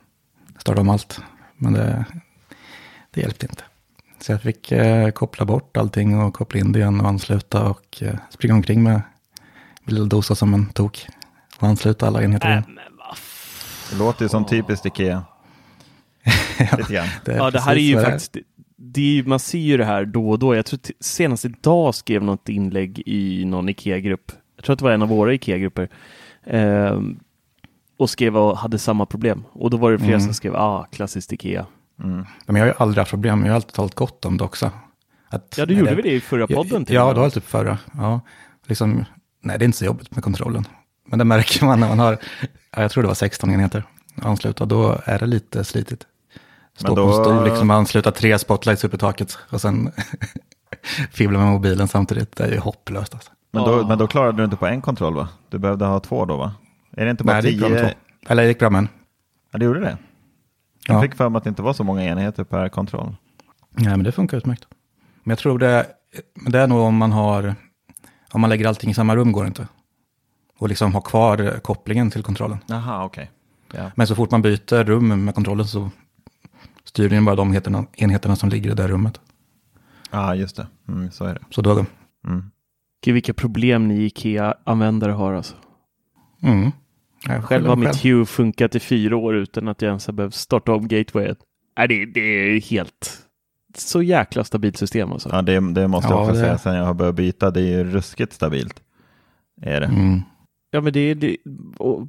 Starta 0.59 0.81
om 0.81 0.89
allt. 0.89 1.21
Men 1.57 1.73
det, 1.73 2.05
det 3.11 3.21
hjälpte 3.21 3.47
inte. 3.47 3.63
Så 4.21 4.33
jag 4.33 4.43
fick 4.43 4.73
eh, 4.73 5.11
koppla 5.11 5.45
bort 5.45 5.77
allting 5.77 6.19
och 6.19 6.35
koppla 6.35 6.61
in 6.61 6.73
det 6.73 6.79
igen 6.79 7.01
och 7.01 7.09
ansluta 7.09 7.69
och 7.69 8.03
eh, 8.03 8.15
springa 8.31 8.55
omkring 8.55 8.83
med 8.83 9.03
min 9.85 9.95
lilla 9.95 10.07
dosa 10.07 10.35
som 10.35 10.55
en 10.55 10.67
tok. 10.67 11.07
Och 11.59 11.69
ansluta 11.69 12.07
alla 12.07 12.23
enheter 12.23 12.51
igen. 12.51 12.65
men 12.67 12.97
vad 12.99 13.17
Det 13.91 13.97
låter 13.97 14.25
ju 14.25 14.29
som 14.29 14.47
typiskt 14.47 14.87
Ikea. 14.87 15.25
Grann. 16.89 17.09
Det 17.25 17.33
är 17.33 17.37
Ja, 17.37 17.51
det 17.51 17.61
här 17.61 17.77
är 17.77 17.81
ju 17.81 18.03
faktiskt, 18.03 18.37
det 18.83 19.19
är, 19.19 19.23
man 19.25 19.39
ser 19.39 19.59
ju 19.59 19.77
det 19.77 19.85
här 19.85 20.05
då 20.05 20.31
och 20.31 20.39
då. 20.39 20.55
Jag 20.55 20.67
tror 20.67 20.81
senast 21.01 21.45
idag 21.45 21.95
skrev 21.95 22.23
något 22.23 22.49
inlägg 22.49 23.03
i 23.07 23.45
någon 23.45 23.69
Ikea-grupp. 23.69 24.33
Jag 24.57 24.65
tror 24.65 24.73
att 24.73 24.79
det 24.79 24.85
var 24.85 24.93
en 24.93 25.03
av 25.03 25.09
våra 25.09 25.35
Ikea-grupper. 25.35 25.89
Ehm, 26.47 27.21
och 27.97 28.11
skrev 28.11 28.37
och 28.37 28.59
hade 28.59 28.79
samma 28.79 29.07
problem. 29.07 29.45
Och 29.53 29.71
då 29.71 29.77
var 29.77 29.93
det 29.93 29.99
flera 29.99 30.11
Mm. 30.15 30.21
som 30.21 30.35
skrev, 30.35 30.57
ah, 30.57 30.87
klassiskt 30.93 31.33
Ikea. 31.33 31.67
Mm. 32.03 32.25
Men 32.47 32.57
jag 32.57 32.63
har 32.63 32.67
ju 32.69 32.75
aldrig 32.79 32.99
haft 32.99 33.11
problem. 33.11 33.41
Jag 33.41 33.49
har 33.49 33.55
alltid 33.55 33.73
talat 33.75 33.95
gott 33.95 34.25
om 34.25 34.37
det 34.37 34.45
också. 34.45 34.71
Att, 35.29 35.55
Ja, 35.59 35.67
du 35.67 35.75
gjorde 35.75 35.95
väl 35.95 36.03
det 36.05 36.13
i 36.13 36.21
förra 36.21 36.47
podden? 36.47 36.85
till 36.85 36.95
Ja, 36.95 37.13
det 37.15 37.21
var 37.21 37.31
typ 37.31 37.45
förra. 37.47 37.79
Ja, 37.95 38.21
liksom, 38.67 39.05
nej, 39.43 39.59
det 39.59 39.63
är 39.63 39.67
inte 39.67 39.79
så 39.79 39.85
jobbigt 39.85 40.15
med 40.15 40.25
kontrollen. 40.25 40.65
Men 41.09 41.19
det 41.19 41.25
märker 41.25 41.65
man 41.67 41.81
när 41.81 41.89
man 41.89 41.99
har, 41.99 42.19
ja, 42.77 42.83
jag 42.83 42.91
tror 42.91 43.03
det 43.03 43.09
var 43.09 43.15
16 43.15 43.51
enheter 43.51 43.85
anslutna, 44.23 44.67
då 44.67 44.99
är 45.05 45.19
det 45.19 45.27
lite 45.27 45.65
slitigt. 45.65 46.07
Stå 46.81 46.89
Men 46.89 46.95
på 46.97 47.01
en 47.03 47.07
då- 47.17 47.25
stol 47.25 47.45
liksom 47.45 47.71
och 47.71 47.77
ansluta 47.77 48.11
tre 48.11 48.39
spotlights 48.39 48.85
upp 48.85 48.95
i 48.95 48.99
taket 48.99 49.39
och 49.51 49.61
sen 49.61 49.93
fibbla 51.13 51.39
med 51.39 51.49
mobilen 51.49 51.89
samtidigt. 51.89 52.37
Det 52.37 52.45
är 52.45 52.53
ju 52.53 52.59
hopplöst 52.59 53.15
alltså. 53.15 53.31
Men, 53.53 53.65
då, 53.65 53.87
men 53.87 53.99
då 53.99 54.07
klarade 54.07 54.37
du 54.39 54.45
inte 54.45 54.57
på 54.57 54.67
en 54.67 54.83
kontroll 54.83 55.15
va? 55.15 55.29
Du 55.49 55.59
behövde 55.59 55.85
ha 55.85 56.01
två 56.01 56.25
då 56.25 56.37
va? 56.37 56.53
Är 56.97 57.05
det 57.05 57.11
inte 57.11 57.25
bara 57.25 57.33
Nej, 57.33 57.43
det 57.43 57.51
gick 57.51 57.61
bra 57.61 57.69
med 57.69 57.79
tio? 57.79 57.89
två. 57.89 57.95
Eller 58.33 58.43
det 58.43 58.49
gick 58.49 58.59
bra 58.59 58.71
med 58.71 58.79
en. 58.79 58.89
Ja, 59.53 59.59
det 59.59 59.65
gjorde 59.65 59.81
det. 59.81 59.99
Jag 60.87 60.97
Ja. 60.97 61.03
fick 61.03 61.15
för 61.15 61.29
mig 61.29 61.39
att 61.39 61.45
det 61.45 61.51
inte 61.51 61.63
var 61.63 61.73
så 61.73 61.85
många 61.85 62.05
enheter 62.05 62.45
per 62.45 62.69
kontroll. 62.69 63.17
Nej, 63.71 63.89
men 63.97 64.03
det 64.03 64.13
funkar 64.13 64.37
utmärkt. 64.37 64.67
Men 65.23 65.31
jag 65.31 65.39
tror 65.39 65.59
det, 65.59 65.87
men 66.35 66.53
det 66.53 66.59
är 66.61 66.67
nog 66.67 66.79
om 66.81 66.97
man 66.97 67.13
har, 67.13 67.55
om 68.33 68.41
man 68.41 68.51
lägger 68.51 68.67
allting 68.69 68.91
i 68.91 68.95
samma 68.95 69.17
rum 69.17 69.33
går 69.33 69.43
det 69.43 69.49
inte. 69.49 69.69
Och 70.59 70.69
liksom 70.69 70.95
ha 70.95 71.01
kvar 71.01 71.61
kopplingen 71.63 72.11
till 72.11 72.23
kontrollen. 72.23 72.59
Jaha, 72.67 73.05
okej. 73.05 73.31
Ja. 73.73 73.91
Men 73.95 74.07
så 74.07 74.15
fort 74.15 74.31
man 74.31 74.43
byter 74.43 74.85
rum 74.85 75.25
med 75.25 75.35
kontrollen 75.35 75.67
så 75.67 75.91
styr 76.85 77.09
den 77.09 77.25
bara 77.25 77.37
de 77.37 77.49
enheterna, 77.49 77.85
enheterna 77.97 78.37
som 78.37 78.49
ligger 78.49 78.71
i 78.71 78.75
det 78.75 78.83
där 78.83 78.89
rummet. 78.89 79.21
Ja, 80.11 80.35
just 80.35 80.57
det. 80.57 80.67
Mm, 80.89 81.11
så 81.11 81.25
är 81.25 81.35
det. 81.35 81.41
Så 81.51 81.63
då, 81.63 81.87
Mm. 82.27 82.45
Gud, 83.05 83.15
vilka 83.15 83.35
problem 83.35 83.89
ni 83.89 84.03
Ikea-användare 84.05 85.13
har 85.13 85.33
alltså. 85.33 85.55
mm. 86.43 86.71
Jag 87.27 87.45
Själv 87.45 87.67
har 87.67 87.77
själv. 87.77 87.89
mitt 87.89 88.03
Hue 88.05 88.27
funkat 88.27 88.75
i 88.75 88.81
fyra 88.81 89.17
år 89.17 89.35
utan 89.37 89.69
att 89.69 89.83
jag 89.83 89.89
ens 89.89 90.07
har 90.07 90.15
behövt 90.15 90.35
starta 90.35 90.73
om 90.73 90.89
gatewayen. 90.89 91.37
Nej, 91.79 91.89
det, 91.89 92.07
det 92.07 92.21
är 92.21 92.61
helt 92.61 93.27
så 93.77 94.03
jäkla 94.03 94.45
stabilt 94.45 94.77
system 94.77 95.13
alltså. 95.13 95.29
Ja, 95.33 95.43
det, 95.43 95.73
det 95.73 95.89
måste 95.89 96.11
jag 96.13 96.19
Ja, 96.19 96.23
också 96.23 96.33
det- 96.35 96.41
säga 96.41 96.59
sen 96.59 96.75
jag 96.75 96.85
har 96.85 96.95
börjat 96.95 97.15
byta. 97.15 97.51
Det 97.51 97.61
är 97.61 97.65
ju 97.79 97.85
ruskigt 97.85 98.33
stabilt. 98.33 98.83
Är 99.63 99.81
det. 99.81 99.87
Mm. 99.87 100.21
Ja, 100.71 100.81
men 100.81 100.93
det 100.93 101.01
är 101.01 101.37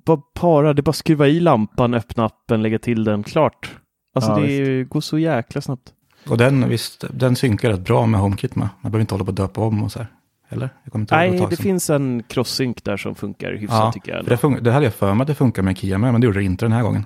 bara 0.05 0.21
para, 0.33 0.73
det 0.73 0.79
är 0.79 0.83
bara 0.83 0.93
skruva 0.93 1.27
i 1.27 1.39
lampan, 1.39 1.93
öppna 1.93 2.25
appen, 2.25 2.61
lägga 2.61 2.79
till 2.79 3.03
den, 3.03 3.23
klart. 3.23 3.77
Alltså 4.13 4.31
Ja, 4.31 4.39
det 4.39 4.51
är, 4.51 4.83
går 4.83 5.01
så 5.01 5.17
jäkla 5.19 5.61
snabbt. 5.61 5.93
Och 6.27 6.37
den, 6.37 6.69
visst, 6.69 7.03
den 7.13 7.35
synkar 7.35 7.69
rätt 7.69 7.79
bra 7.79 8.05
med 8.05 8.19
HomeKit 8.19 8.55
med. 8.55 8.69
Man 8.81 8.91
behöver 8.91 9.01
inte 9.01 9.13
hålla 9.13 9.25
på 9.25 9.31
att 9.31 9.37
döpa 9.37 9.61
om 9.61 9.83
och 9.83 9.91
så 9.91 9.99
här. 9.99 10.07
Eller? 10.49 10.69
Nej, 11.11 11.31
det 11.31 11.37
sedan. 11.37 11.57
finns 11.57 11.89
en 11.89 12.23
cross-sync 12.23 12.75
där 12.83 12.97
som 12.97 13.15
funkar 13.15 13.51
hyfsat 13.53 13.93
tycker 13.93 14.15
jag. 14.15 14.25
det, 14.25 14.35
fun- 14.35 14.59
det 14.61 14.71
hade 14.71 14.85
jag 14.85 14.93
för 14.93 15.13
mig 15.13 15.21
att 15.21 15.27
det 15.27 15.35
funkar 15.35 15.61
med 15.61 15.77
Kia 15.77 15.97
med, 15.97 16.11
men 16.11 16.21
det 16.21 16.25
gjorde 16.25 16.39
det 16.39 16.43
inte 16.45 16.65
den 16.65 16.71
här 16.71 16.81
gången. 16.83 17.05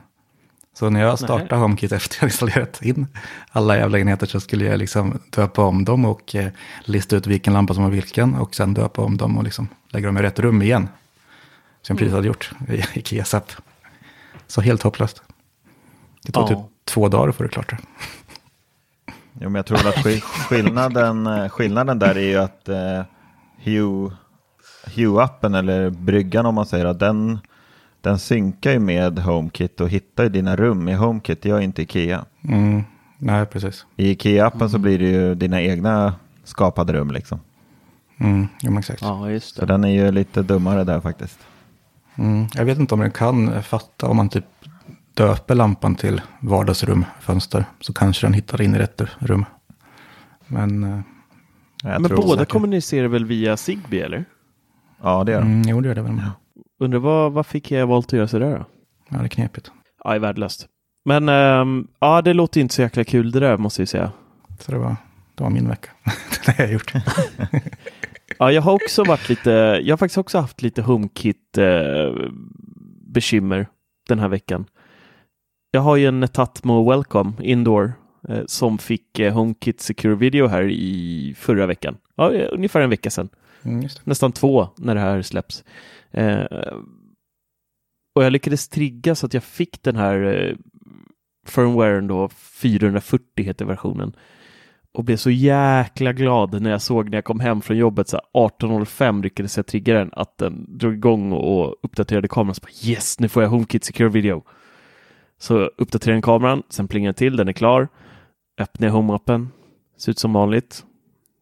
Så 0.73 0.89
när 0.89 1.01
jag 1.01 1.19
startade 1.19 1.55
HomeKit 1.61 1.91
efter 1.91 2.17
jag 2.21 2.27
installerat 2.27 2.81
in 2.81 3.07
alla 3.49 3.77
jävla 3.77 3.99
enheter 3.99 4.27
så 4.27 4.39
skulle 4.39 4.65
jag 4.65 4.79
liksom 4.79 5.19
döpa 5.29 5.63
om 5.65 5.85
dem 5.85 6.05
och 6.05 6.35
eh, 6.35 6.47
lista 6.85 7.15
ut 7.15 7.27
vilken 7.27 7.53
lampa 7.53 7.73
som 7.73 7.83
var 7.83 7.91
vilken 7.91 8.35
och 8.35 8.55
sen 8.55 8.73
döpa 8.73 9.01
om 9.01 9.17
dem 9.17 9.37
och 9.37 9.43
liksom 9.43 9.67
lägga 9.89 10.07
dem 10.07 10.17
i 10.17 10.21
rätt 10.21 10.39
rum 10.39 10.61
igen. 10.61 10.87
Som 11.81 11.93
jag 11.93 11.99
precis 11.99 12.13
hade 12.13 12.27
gjort 12.27 12.51
i, 12.69 12.99
i 12.99 13.01
Kias 13.01 13.33
app. 13.33 13.51
Så 14.47 14.61
helt 14.61 14.83
hopplöst. 14.83 15.21
Det 16.25 16.31
tog 16.31 16.43
Ja. 16.43 16.47
typ 16.47 16.57
två 16.85 17.07
dagar 17.09 17.31
för 17.31 17.43
det 17.43 17.49
klart. 17.49 17.73
Jo, 19.33 19.49
men 19.49 19.55
jag 19.55 19.65
tror 19.65 19.87
att 19.87 19.95
skill- 20.03 20.21
skillnaden, 20.49 21.27
eh, 21.27 21.49
skillnaden 21.49 21.99
där 21.99 22.15
är 22.17 22.27
ju 22.29 22.37
att 22.37 22.69
eh, 22.69 23.01
Hue, 23.63 24.11
Hue-appen 24.85 25.57
eller 25.57 25.89
bryggan 25.89 26.45
om 26.45 26.55
man 26.55 26.65
säger 26.65 26.85
att 26.85 26.99
den, 26.99 27.39
den 28.01 28.19
synkar 28.19 28.71
ju 28.71 28.79
med 28.79 29.19
HomeKit 29.19 29.81
och 29.81 29.89
hittar 29.89 30.23
ju 30.23 30.29
dina 30.29 30.55
rum 30.55 30.87
i 30.89 30.93
HomeKit. 30.93 31.41
Det 31.41 31.49
gör 31.49 31.59
inte 31.59 31.81
Ikea. 31.81 32.25
Mm. 32.47 32.83
Nej, 33.17 33.45
precis. 33.45 33.85
I 33.95 34.11
Ikea-appen 34.15 34.69
så 34.69 34.77
blir 34.77 34.99
det 34.99 35.05
ju 35.05 35.35
dina 35.35 35.61
egna 35.61 36.13
skapade 36.43 36.93
rum 36.93 37.11
liksom. 37.11 37.39
Mm. 38.19 38.47
Jo, 38.61 38.71
men 38.71 38.77
exakt. 38.79 39.01
Ja, 39.01 39.29
just 39.29 39.55
Så 39.55 39.61
det. 39.61 39.67
den 39.73 39.83
är 39.83 39.89
ju 39.89 40.11
lite 40.11 40.41
dummare 40.41 40.83
där 40.83 40.99
faktiskt. 41.01 41.39
Mm. 42.15 42.47
Jag 42.53 42.65
vet 42.65 42.77
inte 42.79 42.93
om 42.93 42.99
den 42.99 43.11
kan 43.11 43.63
fatta 43.63 44.07
om 44.07 44.17
man 44.17 44.29
typ 44.29 44.45
döper 45.15 45.55
lampan 45.55 45.95
till 45.95 46.21
vardagsrum, 46.39 47.05
fönster, 47.21 47.65
så 47.81 47.93
kanske 47.93 48.25
den 48.27 48.33
hittar 48.33 48.61
in 48.61 48.75
i 48.75 48.79
rätt 48.79 49.01
rum. 49.19 49.45
Men 50.47 50.83
eh, 50.83 50.99
Jag 51.83 52.01
Men 52.01 52.09
tror 52.09 52.17
båda 52.21 52.33
säkert. 52.39 52.51
kommunicerar 52.51 53.07
väl 53.07 53.25
via 53.25 53.57
Zigbee 53.57 54.01
eller? 54.01 54.25
Ja, 55.03 55.23
det 55.23 55.31
gör 55.31 55.41
de. 55.41 55.47
mm, 55.51 55.61
jo, 55.69 55.81
det 55.81 55.87
gör 55.87 55.95
det 55.95 56.01
väl. 56.01 56.21
Undrar 56.79 56.99
vad, 56.99 57.31
vad 57.31 57.45
fick 57.45 57.71
jag 57.71 57.87
valt 57.87 58.05
att 58.07 58.13
göra 58.13 58.27
sådär 58.27 58.51
då? 58.57 58.65
Ja, 59.09 59.17
det 59.17 59.23
är 59.23 59.27
knepigt. 59.27 59.71
Ja, 60.03 60.09
det 60.09 60.15
är 60.15 60.19
värdelöst. 60.19 60.67
Men 61.05 61.29
ehm, 61.29 61.87
ja, 61.99 62.21
det 62.21 62.33
låter 62.33 62.61
inte 62.61 62.73
så 62.75 62.81
jäkla 62.81 63.03
kul 63.03 63.31
det 63.31 63.39
där 63.39 63.57
måste 63.57 63.81
jag 63.81 63.89
säga. 63.89 64.11
Så 64.59 64.71
det 64.71 64.77
var, 64.77 64.95
det 65.35 65.43
var 65.43 65.49
min 65.49 65.67
vecka. 65.69 65.89
det 66.45 66.51
har 66.57 66.63
jag 66.63 66.73
gjort. 66.73 66.93
Ja, 68.39 68.51
jag 68.51 68.61
har 68.61 68.73
också 68.73 69.03
varit 69.03 69.29
lite, 69.29 69.49
jag 69.83 69.93
har 69.93 69.97
faktiskt 69.97 70.17
också 70.17 70.39
haft 70.39 70.61
lite 70.61 70.81
HomeKit 70.81 71.57
eh, 71.57 72.29
bekymmer 73.13 73.67
den 74.07 74.19
här 74.19 74.27
veckan. 74.27 74.65
Jag 75.75 75.81
har 75.81 75.95
ju 75.95 76.07
en 76.07 76.19
Netatmo 76.19 76.89
Welcome 76.89 77.33
Indoor 77.39 77.93
eh, 78.29 78.43
som 78.45 78.77
fick 78.77 79.19
eh, 79.19 79.33
HomeKit 79.33 79.81
Secure 79.81 80.15
Video 80.15 80.47
här 80.47 80.63
i 80.69 81.35
förra 81.37 81.65
veckan. 81.65 81.97
Ja, 82.15 82.29
ungefär 82.29 82.81
en 82.81 82.89
vecka 82.89 83.09
sedan. 83.09 83.29
Mm. 83.63 83.87
Nästan 84.03 84.31
två 84.31 84.67
när 84.77 84.95
det 84.95 85.01
här 85.01 85.21
släpps. 85.21 85.63
Eh, 86.11 86.43
och 88.15 88.23
jag 88.23 88.31
lyckades 88.31 88.69
trigga 88.69 89.15
så 89.15 89.25
att 89.25 89.33
jag 89.33 89.43
fick 89.43 89.83
den 89.83 89.95
här 89.95 90.23
eh, 90.23 90.55
firmwaren 91.47 92.07
då, 92.07 92.29
440 92.29 93.45
heter 93.45 93.65
versionen. 93.65 94.15
Och 94.93 95.03
blev 95.03 95.17
så 95.17 95.29
jäkla 95.29 96.13
glad 96.13 96.61
när 96.61 96.71
jag 96.71 96.81
såg 96.81 97.09
när 97.09 97.17
jag 97.17 97.25
kom 97.25 97.39
hem 97.39 97.61
från 97.61 97.77
jobbet 97.77 98.09
så 98.09 98.17
här 98.17 98.49
18.05 98.49 99.23
lyckades 99.23 99.57
jag 99.57 99.65
trigga 99.67 99.93
den 99.93 100.09
att 100.13 100.37
den 100.37 100.77
drog 100.77 100.93
igång 100.93 101.31
och 101.31 101.75
uppdaterade 101.83 102.27
kameran. 102.27 102.55
Så 102.55 102.61
bara, 102.61 102.89
yes, 102.91 103.19
nu 103.19 103.29
får 103.29 103.43
jag 103.43 103.49
HomeKit 103.49 103.83
Secure 103.83 104.09
Video. 104.09 104.43
Så 105.37 105.69
uppdaterar 105.77 106.13
den 106.13 106.21
kameran, 106.21 106.63
sen 106.69 106.87
plingar 106.87 107.07
den 107.07 107.13
till, 107.13 107.35
den 107.35 107.47
är 107.47 107.53
klar. 107.53 107.87
Öppnar 108.57 108.89
Home-appen, 108.89 109.47
ser 109.97 110.11
ut 110.11 110.19
som 110.19 110.33
vanligt. 110.33 110.85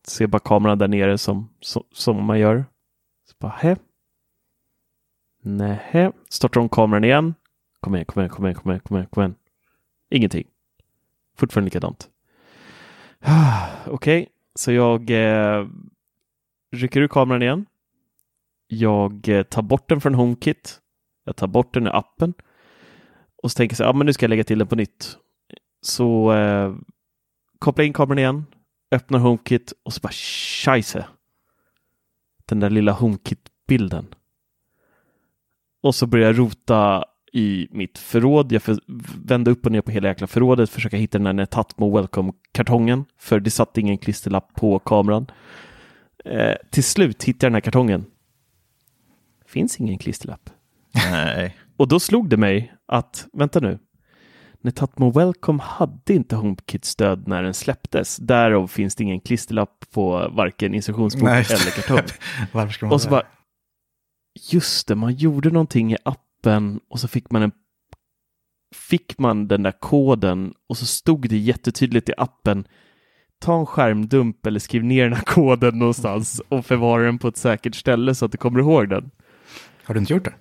Ser 0.07 0.27
bara 0.27 0.39
kameran 0.39 0.77
där 0.77 0.87
nere 0.87 1.17
som, 1.17 1.49
som, 1.59 1.83
som 1.91 2.25
man 2.25 2.39
gör. 2.39 2.65
Så 3.25 3.35
bara, 3.39 3.53
hä? 3.59 3.75
Nähä. 5.43 6.11
Startar 6.29 6.61
om 6.61 6.69
kameran 6.69 7.03
igen. 7.03 7.35
Kom 7.79 7.95
igen, 7.95 8.05
kom 8.05 8.21
igen, 8.21 8.29
kom 8.29 8.45
igen, 8.45 8.55
kom 8.55 8.71
igen, 8.71 8.79
kom 8.79 8.97
igen, 8.97 9.07
kom 9.11 9.23
igen. 9.23 9.35
Ingenting. 10.09 10.47
Fortfarande 11.37 11.65
likadant. 11.65 12.09
Okej, 13.87 14.29
så 14.55 14.71
jag 14.71 15.09
eh, 15.09 15.67
rycker 16.71 17.01
ur 17.01 17.07
kameran 17.07 17.41
igen. 17.41 17.65
Jag 18.67 19.29
eh, 19.29 19.43
tar 19.43 19.61
bort 19.61 19.89
den 19.89 20.01
från 20.01 20.15
HomeKit. 20.15 20.79
Jag 21.23 21.35
tar 21.35 21.47
bort 21.47 21.73
den 21.73 21.87
i 21.87 21.89
appen. 21.89 22.33
Och 23.43 23.51
så 23.51 23.55
tänker 23.55 23.73
jag 23.73 23.77
så 23.77 23.83
här, 23.83 23.89
ja 23.89 23.93
men 23.93 24.05
nu 24.05 24.13
ska 24.13 24.23
jag 24.23 24.29
lägga 24.29 24.43
till 24.43 24.59
den 24.59 24.67
på 24.67 24.75
nytt. 24.75 25.17
Så 25.81 26.33
eh, 26.33 26.75
kopplar 27.59 27.85
in 27.85 27.93
kameran 27.93 28.19
igen, 28.19 28.45
öppnar 28.91 29.19
HomeKit 29.19 29.73
och 29.83 29.93
så 29.93 29.99
bara 29.99 30.11
scheisse. 30.11 31.05
Den 32.45 32.59
där 32.59 32.69
lilla 32.69 32.91
HomeKit-bilden. 32.91 34.05
Och 35.81 35.95
så 35.95 36.07
börjar 36.07 36.25
jag 36.25 36.39
rota 36.39 37.05
i 37.33 37.67
mitt 37.71 37.97
förråd. 37.97 38.51
Jag 38.51 38.63
för, 38.63 38.79
vände 39.25 39.51
upp 39.51 39.65
och 39.65 39.71
ner 39.71 39.81
på 39.81 39.91
hela 39.91 40.07
jäkla 40.07 40.27
förrådet, 40.27 40.69
försöka 40.69 40.97
hitta 40.97 41.17
den 41.17 41.25
där 41.25 41.33
Netatmo 41.33 41.97
Welcome-kartongen, 41.97 43.05
för 43.17 43.39
det 43.39 43.51
satt 43.51 43.77
ingen 43.77 43.97
klisterlapp 43.97 44.53
på 44.55 44.79
kameran. 44.79 45.31
Eh, 46.25 46.55
till 46.69 46.83
slut 46.83 47.23
hittade 47.23 47.45
jag 47.45 47.51
den 47.51 47.53
här 47.53 47.61
kartongen. 47.61 48.05
Finns 49.45 49.79
ingen 49.79 49.97
klisterlapp. 49.97 50.49
Nej. 51.11 51.57
Och 51.77 51.87
då 51.87 51.99
slog 51.99 52.29
det 52.29 52.37
mig 52.37 52.73
att, 52.87 53.27
vänta 53.33 53.59
nu, 53.59 53.79
Netatmo 54.61 55.11
Welcome 55.11 55.63
hade 55.63 56.13
inte 56.13 56.35
HomeKit-stöd 56.35 57.27
när 57.27 57.43
den 57.43 57.53
släpptes. 57.53 58.17
Därav 58.17 58.67
finns 58.67 58.95
det 58.95 59.03
ingen 59.03 59.19
klisterlapp 59.19 59.85
på 59.93 60.31
varken 60.35 60.73
instruktionsbok 60.73 61.29
eller 61.29 61.71
kartong. 61.71 62.91
Och 62.91 63.01
så 63.01 63.09
bara, 63.09 63.23
just 64.51 64.87
det, 64.87 64.95
man 64.95 65.13
gjorde 65.13 65.49
någonting 65.49 65.93
i 65.93 65.97
appen 66.05 66.79
och 66.89 66.99
så 66.99 67.07
fick 67.07 67.31
man 67.31 67.41
en 67.41 67.51
fick 68.75 69.17
man 69.17 69.47
den 69.47 69.63
där 69.63 69.71
koden 69.71 70.53
och 70.69 70.77
så 70.77 70.85
stod 70.85 71.29
det 71.29 71.37
jättetydligt 71.37 72.09
i 72.09 72.13
appen 72.17 72.67
ta 73.43 73.59
en 73.59 73.65
skärmdump 73.65 74.45
eller 74.45 74.59
skriv 74.59 74.83
ner 74.83 75.03
den 75.03 75.13
här 75.13 75.23
koden 75.23 75.79
någonstans 75.79 76.41
och 76.49 76.65
förvara 76.65 77.03
den 77.03 77.19
på 77.19 77.27
ett 77.27 77.37
säkert 77.37 77.75
ställe 77.75 78.15
så 78.15 78.25
att 78.25 78.31
du 78.31 78.37
kommer 78.37 78.59
ihåg 78.59 78.89
den. 78.89 79.11
Har 79.83 79.93
du 79.93 79.99
inte 79.99 80.13
gjort 80.13 80.25
det? 80.25 80.33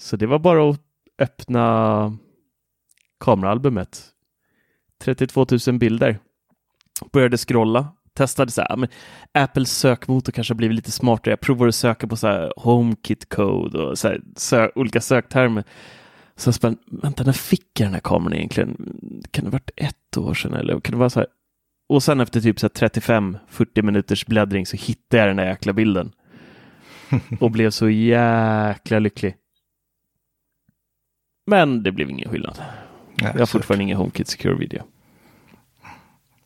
Så 0.00 0.16
det 0.16 0.26
var 0.26 0.38
bara 0.38 0.70
att 0.70 0.80
öppna 1.18 2.16
kameraalbumet. 3.20 4.02
32 5.00 5.46
000 5.66 5.78
bilder. 5.78 6.18
Började 7.12 7.36
scrolla. 7.36 7.92
Testade 8.14 8.50
så 8.52 8.60
här, 8.60 8.76
men 8.76 8.88
Apples 9.32 9.78
sökmotor 9.78 10.32
kanske 10.32 10.54
har 10.54 10.56
blivit 10.56 10.74
lite 10.74 10.90
smartare. 10.90 11.32
Jag 11.32 11.40
provade 11.40 11.68
att 11.68 11.74
söka 11.74 12.06
på 12.06 12.16
så 12.16 12.26
här 12.26 12.52
HomeKit 12.56 13.28
code 13.28 13.82
och 13.82 13.98
så 13.98 14.08
här, 14.08 14.20
sö 14.36 14.70
olika 14.74 15.00
söktermer. 15.00 15.64
Så 16.36 16.48
jag 16.48 16.54
spänn, 16.54 16.76
vänta, 16.86 17.24
när 17.24 17.32
fick 17.32 17.80
jag 17.80 17.86
den 17.86 17.94
här 17.94 18.00
kameran 18.00 18.34
egentligen? 18.34 18.76
Kan 19.30 19.44
det 19.44 19.50
ha 19.50 19.52
varit 19.52 19.70
ett 19.76 20.16
år 20.16 20.34
sedan 20.34 20.54
eller 20.54 20.80
kan 20.80 20.92
det 20.92 20.98
vara 20.98 21.10
så 21.10 21.20
här? 21.20 21.28
Och 21.88 22.02
sen 22.02 22.20
efter 22.20 22.40
typ 22.40 22.58
35-40 22.58 23.82
minuters 23.82 24.26
bläddring 24.26 24.66
så 24.66 24.76
hittade 24.76 25.22
jag 25.22 25.28
den 25.28 25.38
här 25.38 25.46
jäkla 25.46 25.72
bilden. 25.72 26.12
Och 27.40 27.50
blev 27.50 27.70
så 27.70 27.88
jäkla 27.88 28.98
lycklig. 28.98 29.36
Men 31.46 31.82
det 31.82 31.92
blev 31.92 32.10
ingen 32.10 32.30
skillnad. 32.30 32.58
Nej, 33.14 33.30
Jag 33.32 33.40
har 33.40 33.46
fortfarande 33.46 33.82
ingen 33.84 33.96
HomeKit 33.96 34.28
Secure 34.28 34.54
Video. 34.58 34.82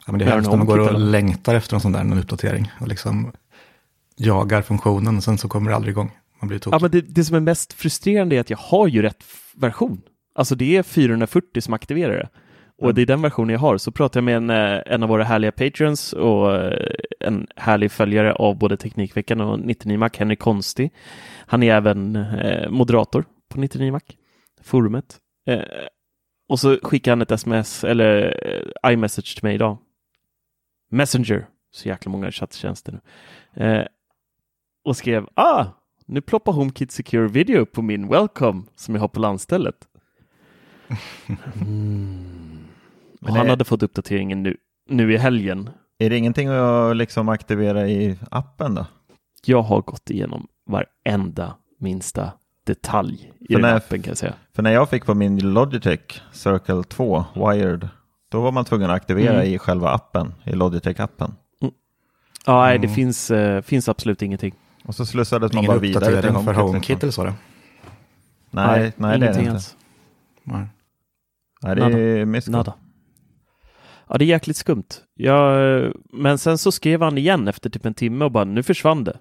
Ja, 0.06 0.12
men 0.12 0.18
det 0.18 0.24
är 0.24 0.30
hemskt 0.30 0.50
när 0.50 0.56
man 0.56 0.66
går 0.66 0.78
och 0.78 0.88
eller? 0.88 0.98
längtar 0.98 1.54
efter 1.54 1.74
en 1.74 1.80
sån 1.80 1.92
där 1.92 2.00
en 2.00 2.18
uppdatering 2.18 2.70
och 2.80 2.88
liksom 2.88 3.32
jagar 4.16 4.62
funktionen 4.62 5.16
och 5.16 5.24
sen 5.24 5.38
så 5.38 5.48
kommer 5.48 5.70
det 5.70 5.76
aldrig 5.76 5.92
igång. 5.92 6.10
Man 6.40 6.48
blir 6.48 6.58
tokig. 6.58 6.74
Ja, 6.74 6.78
men 6.82 6.90
det, 6.90 7.00
det 7.00 7.24
som 7.24 7.36
är 7.36 7.40
mest 7.40 7.72
frustrerande 7.72 8.36
är 8.36 8.40
att 8.40 8.50
jag 8.50 8.58
har 8.58 8.88
ju 8.88 9.02
rätt 9.02 9.24
version. 9.54 10.02
Alltså 10.34 10.54
det 10.54 10.76
är 10.76 10.82
440 10.82 11.60
som 11.60 11.74
aktiverar 11.74 12.12
det. 12.12 12.28
Och 12.80 12.94
det 12.94 13.02
är 13.02 13.06
den 13.06 13.22
versionen 13.22 13.52
jag 13.52 13.60
har. 13.60 13.78
Så 13.78 13.92
pratar 13.92 14.20
jag 14.20 14.24
med 14.24 14.36
en, 14.36 14.50
eh, 14.50 14.82
en 14.86 15.02
av 15.02 15.08
våra 15.08 15.24
härliga 15.24 15.52
patrons 15.52 16.12
och 16.12 16.56
eh, 16.56 16.86
en 17.20 17.46
härlig 17.56 17.92
följare 17.92 18.32
av 18.32 18.58
både 18.58 18.76
Teknikveckan 18.76 19.40
och 19.40 19.60
99 19.60 19.98
Mac, 19.98 20.10
Henrik 20.18 20.38
Konsti. 20.38 20.90
Han 21.46 21.62
är 21.62 21.74
även 21.74 22.16
eh, 22.16 22.70
moderator 22.70 23.24
på 23.48 23.60
99 23.60 23.92
Mac, 23.92 24.00
forumet. 24.62 25.18
Eh, 25.46 25.62
och 26.48 26.60
så 26.60 26.78
skickar 26.82 27.12
han 27.12 27.22
ett 27.22 27.30
sms 27.30 27.84
eller 27.84 28.36
eh, 28.84 28.92
iMessage 28.92 29.34
till 29.34 29.44
mig 29.44 29.54
idag. 29.54 29.78
Messenger, 30.90 31.46
så 31.70 31.88
jäkla 31.88 32.12
många 32.12 32.30
chatttjänster 32.30 32.92
nu. 32.92 33.64
Eh, 33.64 33.86
och 34.84 34.96
skrev 34.96 35.26
ah, 35.34 35.66
nu 36.06 36.20
ploppar 36.20 36.52
HomeKit 36.52 36.92
Secure 36.92 37.28
Video 37.28 37.66
på 37.66 37.82
min 37.82 38.08
Welcome 38.08 38.62
som 38.76 38.94
jag 38.94 39.02
har 39.02 39.08
på 39.08 39.20
landstället. 39.20 39.76
Mm. 41.60 42.49
Men 43.20 43.32
han 43.36 43.44
det- 43.46 43.50
hade 43.52 43.64
fått 43.64 43.82
uppdateringen 43.82 44.42
nu, 44.42 44.56
nu 44.88 45.12
i 45.12 45.16
helgen. 45.16 45.70
Är 45.98 46.10
det 46.10 46.16
ingenting 46.16 46.48
att 46.48 46.96
liksom 46.96 47.28
aktivera 47.28 47.88
i 47.88 48.18
appen 48.30 48.74
då? 48.74 48.86
Jag 49.44 49.62
har 49.62 49.80
gått 49.82 50.10
igenom 50.10 50.46
varenda 50.66 51.54
minsta 51.78 52.32
detalj 52.66 53.32
i 53.40 53.46
För 53.46 53.52
den 53.60 53.62
när- 53.70 53.76
appen 53.76 54.02
kan 54.02 54.10
jag 54.10 54.18
säga. 54.18 54.34
För 54.54 54.62
när 54.62 54.70
jag 54.70 54.90
fick 54.90 55.04
på 55.06 55.14
min 55.14 55.52
Logitech 55.52 56.22
Circle 56.32 56.82
2 56.84 57.24
Wired 57.34 57.88
Då 58.28 58.40
var 58.40 58.52
man 58.52 58.64
tvungen 58.64 58.90
att 58.90 58.96
aktivera 58.96 59.34
Mm. 59.34 59.54
i 59.54 59.58
själva 59.58 59.90
appen, 59.90 60.34
i 60.44 60.50
Logitech-appen. 60.50 61.32
Ja, 62.46 62.62
nej, 62.62 62.78
det 62.78 62.84
Mm. 62.86 62.94
finns, 62.94 63.30
eh, 63.30 63.62
finns 63.62 63.88
absolut 63.88 64.22
ingenting. 64.22 64.54
Och 64.84 64.94
så 64.94 65.06
slussades 65.06 65.52
man 65.52 65.64
Ingen 65.64 65.68
bara 65.74 65.78
vidare 65.80 66.04
uppdatering 66.16 66.44
för 66.44 66.54
HomeKit. 66.54 67.02
Eller 67.02 67.12
så? 67.12 67.24
Då? 67.24 67.32
Nej, 68.50 68.92
nej, 68.96 69.10
det 69.10 69.14
är 69.14 69.18
det 69.18 69.24
ingenting 69.24 69.42
inte. 69.42 69.52
alls. 69.52 69.76
Nej. 70.42 70.66
Nej, 71.62 71.76
det 71.76 71.84
är 71.84 72.24
mysko. 72.24 72.50
Nada. 72.52 72.74
Ja, 74.10 74.18
det 74.18 74.24
är 74.24 74.26
jäkligt 74.26 74.56
skumt. 74.56 74.84
Jag, 75.14 75.92
men 76.12 76.38
sen 76.38 76.58
så 76.58 76.72
skrev 76.72 77.02
han 77.02 77.18
igen 77.18 77.48
efter 77.48 77.70
typ 77.70 77.86
en 77.86 77.94
timme 77.94 78.24
och 78.24 78.32
bara 78.32 78.44
nu 78.44 78.62
försvann 78.62 79.04
det. 79.04 79.18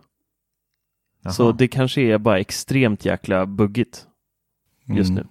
Jaha. 1.24 1.34
Så 1.34 1.52
det 1.52 1.68
kanske 1.68 2.02
är 2.02 2.18
bara 2.18 2.40
extremt 2.40 3.06
jäkla 3.06 3.46
buggigt 3.46 4.06
just 4.88 5.10
Mm. 5.10 5.24
nu. 5.24 5.28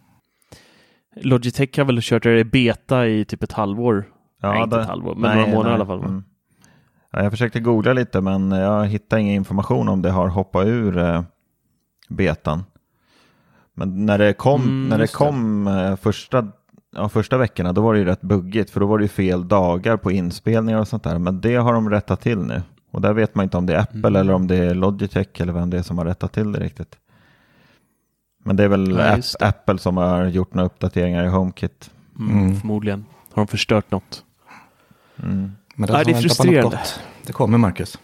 Logitech 1.22 1.76
har 1.78 1.84
väl 1.84 1.98
kört 2.02 2.22
det 2.22 2.38
i 2.40 2.44
beta 2.44 3.06
i 3.06 3.24
typ 3.24 3.42
ett 3.42 3.52
halvår. 3.52 4.04
Ja, 4.40 4.52
nej, 4.52 4.62
inte 4.62 4.76
det- 4.76 4.82
ett 4.82 4.88
halvår, 4.88 5.14
men 5.14 5.36
nej, 5.36 5.36
några 5.36 5.50
månader 5.56 5.70
nej. 5.70 5.72
i 5.72 5.74
alla 5.74 5.86
fall. 5.86 6.10
Mm. 6.10 6.24
Ja, 7.12 7.22
jag 7.22 7.32
försökte 7.32 7.60
googla 7.60 7.92
lite 7.92 8.20
men 8.20 8.50
jag 8.50 8.86
hittade 8.86 9.22
ingen 9.22 9.34
information 9.34 9.88
om 9.88 10.02
det 10.02 10.10
har 10.10 10.28
hoppat 10.28 10.66
ur 10.66 10.98
eh, 10.98 11.22
betan. 12.08 12.64
Men 13.74 14.06
när 14.06 14.18
det 14.18 14.32
kom, 14.32 14.62
Mm, 14.62 14.88
när 14.88 14.96
det 14.98 15.02
just 15.02 15.12
det. 15.12 15.16
kom 15.18 15.66
eh, 15.66 15.96
första, 15.96 16.46
ja, 16.97 17.09
första 17.09 17.38
veckorna 17.38 17.73
då 17.73 17.80
var 17.83 17.92
det 17.95 17.99
ju 18.00 18.04
rätt 18.04 18.21
buggigt 18.21 18.71
för 18.71 18.80
då 18.80 18.87
var 18.87 18.99
det 18.99 19.04
ju 19.04 19.09
fel 19.09 19.49
dagar 19.49 19.97
på 19.97 20.11
inspelningar 20.12 20.80
och 20.80 20.88
sånt 20.88 21.02
där. 21.04 21.18
Men 21.18 21.40
det 21.40 21.54
har 21.57 21.73
de 21.73 21.90
rättat 21.90 22.21
till 22.21 22.38
nu. 22.38 22.62
Och 22.90 23.00
där 23.00 23.12
vet 23.12 23.35
man 23.35 23.42
inte 23.45 23.57
om 23.57 23.66
det 23.66 23.75
är 23.75 23.78
Apple 23.80 23.99
Mm. 23.99 24.16
eller 24.16 24.33
om 24.33 24.47
det 24.47 24.57
är 24.57 24.75
Logitech 24.75 25.40
eller 25.40 25.52
vem 25.52 25.71
det 25.71 25.78
är 25.78 25.83
som 25.83 25.99
har 25.99 26.04
rättat 26.04 26.33
till 26.33 26.52
det 26.52 26.61
riktigt. 26.61 26.97
Men 28.45 28.57
det 28.57 28.64
är 28.64 28.68
väl 28.68 28.90
Ja, 28.90 29.14
App- 29.16 29.38
det. 29.38 29.47
Apple 29.47 29.78
som 29.78 29.97
har 29.97 30.25
gjort 30.26 30.54
några 30.54 30.66
uppdateringar 30.66 31.25
i 31.25 31.28
HomeKit. 31.28 31.90
Mm, 32.18 32.38
Mm. 32.38 32.57
Förmodligen 32.61 33.04
har 33.33 33.42
de 33.42 33.47
förstört 33.47 33.90
något. 33.90 34.25
Mm. 35.23 35.52
Men 35.75 35.90
Nej, 35.92 36.04
det 36.04 36.11
är 36.11 36.14
frustrerande. 36.21 36.76
gott. 36.76 37.00
Det 37.26 37.33
kommer 37.33 37.59
Marcus. 37.59 37.99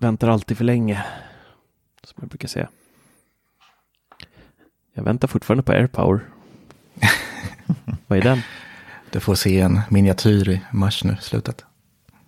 Väntar 0.00 0.28
alltid 0.28 0.56
för 0.56 0.64
länge. 0.64 1.04
Som 2.04 2.16
jag 2.20 2.28
brukar 2.28 2.48
säga. 2.48 2.68
Jag 4.94 5.02
väntar 5.02 5.28
fortfarande 5.28 5.62
på 5.62 5.72
AirPower. 5.72 6.20
Vad 8.06 8.18
är 8.18 8.22
den? 8.22 8.38
Du 9.10 9.20
får 9.20 9.34
se 9.34 9.60
en 9.60 9.80
miniatyr 9.90 10.48
i 10.48 10.60
mars 10.72 11.04
nu, 11.04 11.16
slutet. 11.20 11.64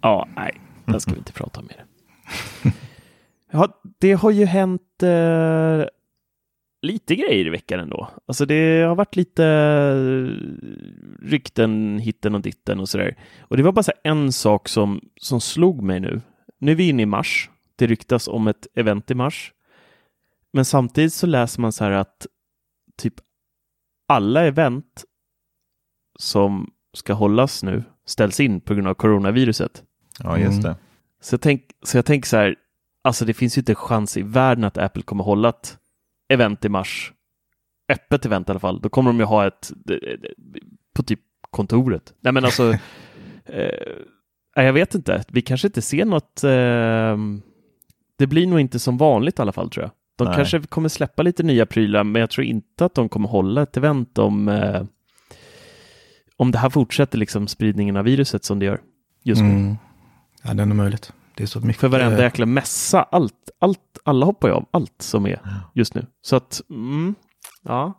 Ja, 0.01 0.29
nej, 0.37 0.61
den 0.85 1.01
ska 1.01 1.13
vi 1.13 1.19
inte 1.19 1.33
prata 1.33 1.61
om 1.61 1.67
mer. 1.67 1.85
Ja, 3.55 3.83
det 3.99 4.13
har 4.13 4.31
ju 4.31 4.45
hänt 4.45 5.03
eh, 5.03 5.85
lite 6.83 7.17
grejer 7.17 7.47
i 7.47 7.51
veckan 7.51 7.81
ändå. 7.81 8.09
Alltså 8.27 8.47
det 8.47 8.83
har 8.83 8.95
varit 8.95 9.17
lite 9.17 9.45
eh, 9.45 11.27
rykten 11.27 11.99
hitten 11.99 12.35
och 12.35 12.41
ditten 12.41 12.81
och 12.81 12.89
sådär. 12.89 13.17
Och 13.41 13.57
det 13.57 13.63
var 13.63 13.73
bara 13.73 13.93
en 14.05 14.33
sak 14.33 14.69
som, 14.69 15.01
som 15.17 15.41
slog 15.41 15.83
mig 15.83 16.01
nu. 16.01 16.21
Nu 16.59 16.71
är 16.71 16.77
vi 16.77 16.89
inne 16.89 17.03
i 17.03 17.07
mars. 17.07 17.51
Det 17.77 17.87
ryktas 17.87 18.29
om 18.29 18.49
ett 18.49 18.67
event 18.75 19.11
i 19.11 19.15
mars. 19.15 19.53
Men 20.53 20.65
samtidigt 20.65 21.13
så 21.13 21.27
läser 21.27 21.61
man 21.61 21.73
så 21.73 21.85
här 21.85 21.91
att 21.91 22.27
typ 22.97 23.15
alla 24.09 24.45
event 24.45 25.05
som 26.19 26.71
ska 26.95 27.13
hållas 27.13 27.63
nu 27.63 27.85
ställs 28.07 28.41
in 28.41 28.61
på 28.61 28.75
grund 28.75 28.89
av 28.89 28.95
coronaviruset. 28.95 29.83
Ja, 30.19 30.39
just 30.39 30.53
Mm. 30.53 30.63
det. 30.63 30.77
Så 31.21 31.35
jag, 31.35 31.41
tänk, 31.41 31.63
så 31.83 31.99
jag 31.99 32.05
tänker 32.07 32.29
så 32.29 32.37
här, 32.37 32.57
alltså 33.05 33.25
det 33.25 33.35
finns 33.35 33.59
ju 33.59 33.61
inte 33.61 33.73
en 33.73 33.77
chans 33.77 34.17
i 34.17 34.23
världen 34.23 34.65
att 34.65 34.79
Apple 34.79 35.03
kommer 35.03 35.25
hålla 35.25 35.49
ett 35.49 35.79
event 36.29 36.65
i 36.65 36.69
mars. 36.69 37.13
Öppet 37.93 38.27
event 38.27 38.49
i 38.49 38.51
alla 38.53 38.61
fall. 38.61 38.81
Då 38.81 38.89
kommer 38.89 39.11
de 39.11 39.19
ju 39.19 39.25
ha 39.25 39.47
ett 39.47 39.73
på 40.95 41.03
typ 41.03 41.21
kontoret. 41.51 42.15
Nej 42.21 42.33
men 42.33 42.45
alltså, 42.45 42.73
eh, 43.45 43.97
jag 44.55 44.73
vet 44.73 44.95
inte. 44.95 45.25
Vi 45.29 45.43
kanske 45.43 45.67
inte 45.69 45.83
ser 45.83 46.05
något. 46.05 46.45
Eh, 46.45 47.17
det 48.19 48.27
blir 48.27 48.47
nog 48.47 48.61
inte 48.61 48.79
som 48.79 48.97
vanligt 48.97 49.39
i 49.39 49.43
alla 49.43 49.53
fall 49.53 49.71
tror 49.71 49.83
jag. 49.85 49.91
De 50.25 50.29
Nej. 50.31 50.37
kanske 50.37 50.61
kommer 50.61 50.89
släppa 50.89 51.23
lite 51.23 51.43
nya 51.43 51.67
prylar, 51.67 52.05
men 52.05 52.21
jag 52.21 52.31
tror 52.31 52.45
inte 52.47 52.85
att 52.85 52.95
de 52.95 53.09
kommer 53.09 53.29
hålla 53.29 53.63
ett 53.63 53.77
event 53.77 54.19
om 54.19 54.49
eh, 54.49 54.83
om 56.37 56.51
det 56.51 56.59
här 56.59 56.71
fortsätter 56.71 57.19
liksom 57.19 57.49
spridningen 57.49 57.97
av 57.97 58.05
viruset 58.05 58.45
som 58.45 58.59
det 58.59 58.65
gör 58.65 58.81
just 59.23 59.43
nu. 59.43 59.49
Mm. 59.51 59.77
Ja, 60.43 60.55
det 60.55 60.63
är 60.63 60.67
nog 60.67 60.77
möjligt. 60.77 61.13
Det 61.35 61.43
är 61.43 61.47
så 61.47 61.61
mycket. 61.61 61.81
För 61.81 61.89
varenda 61.89 62.23
jäkla 62.23 62.47
mässa, 62.47 63.03
allt, 63.03 63.51
allt, 63.59 63.99
alla 64.05 64.27
hoppar 64.27 64.49
ju 64.49 64.55
av 64.55 64.67
allt 64.71 64.95
som 65.03 65.27
är 65.27 65.41
just 65.75 65.95
nu. 65.95 66.07
Så 66.23 66.37
att, 66.37 66.61
mm, 66.71 67.15
ja. 67.63 67.99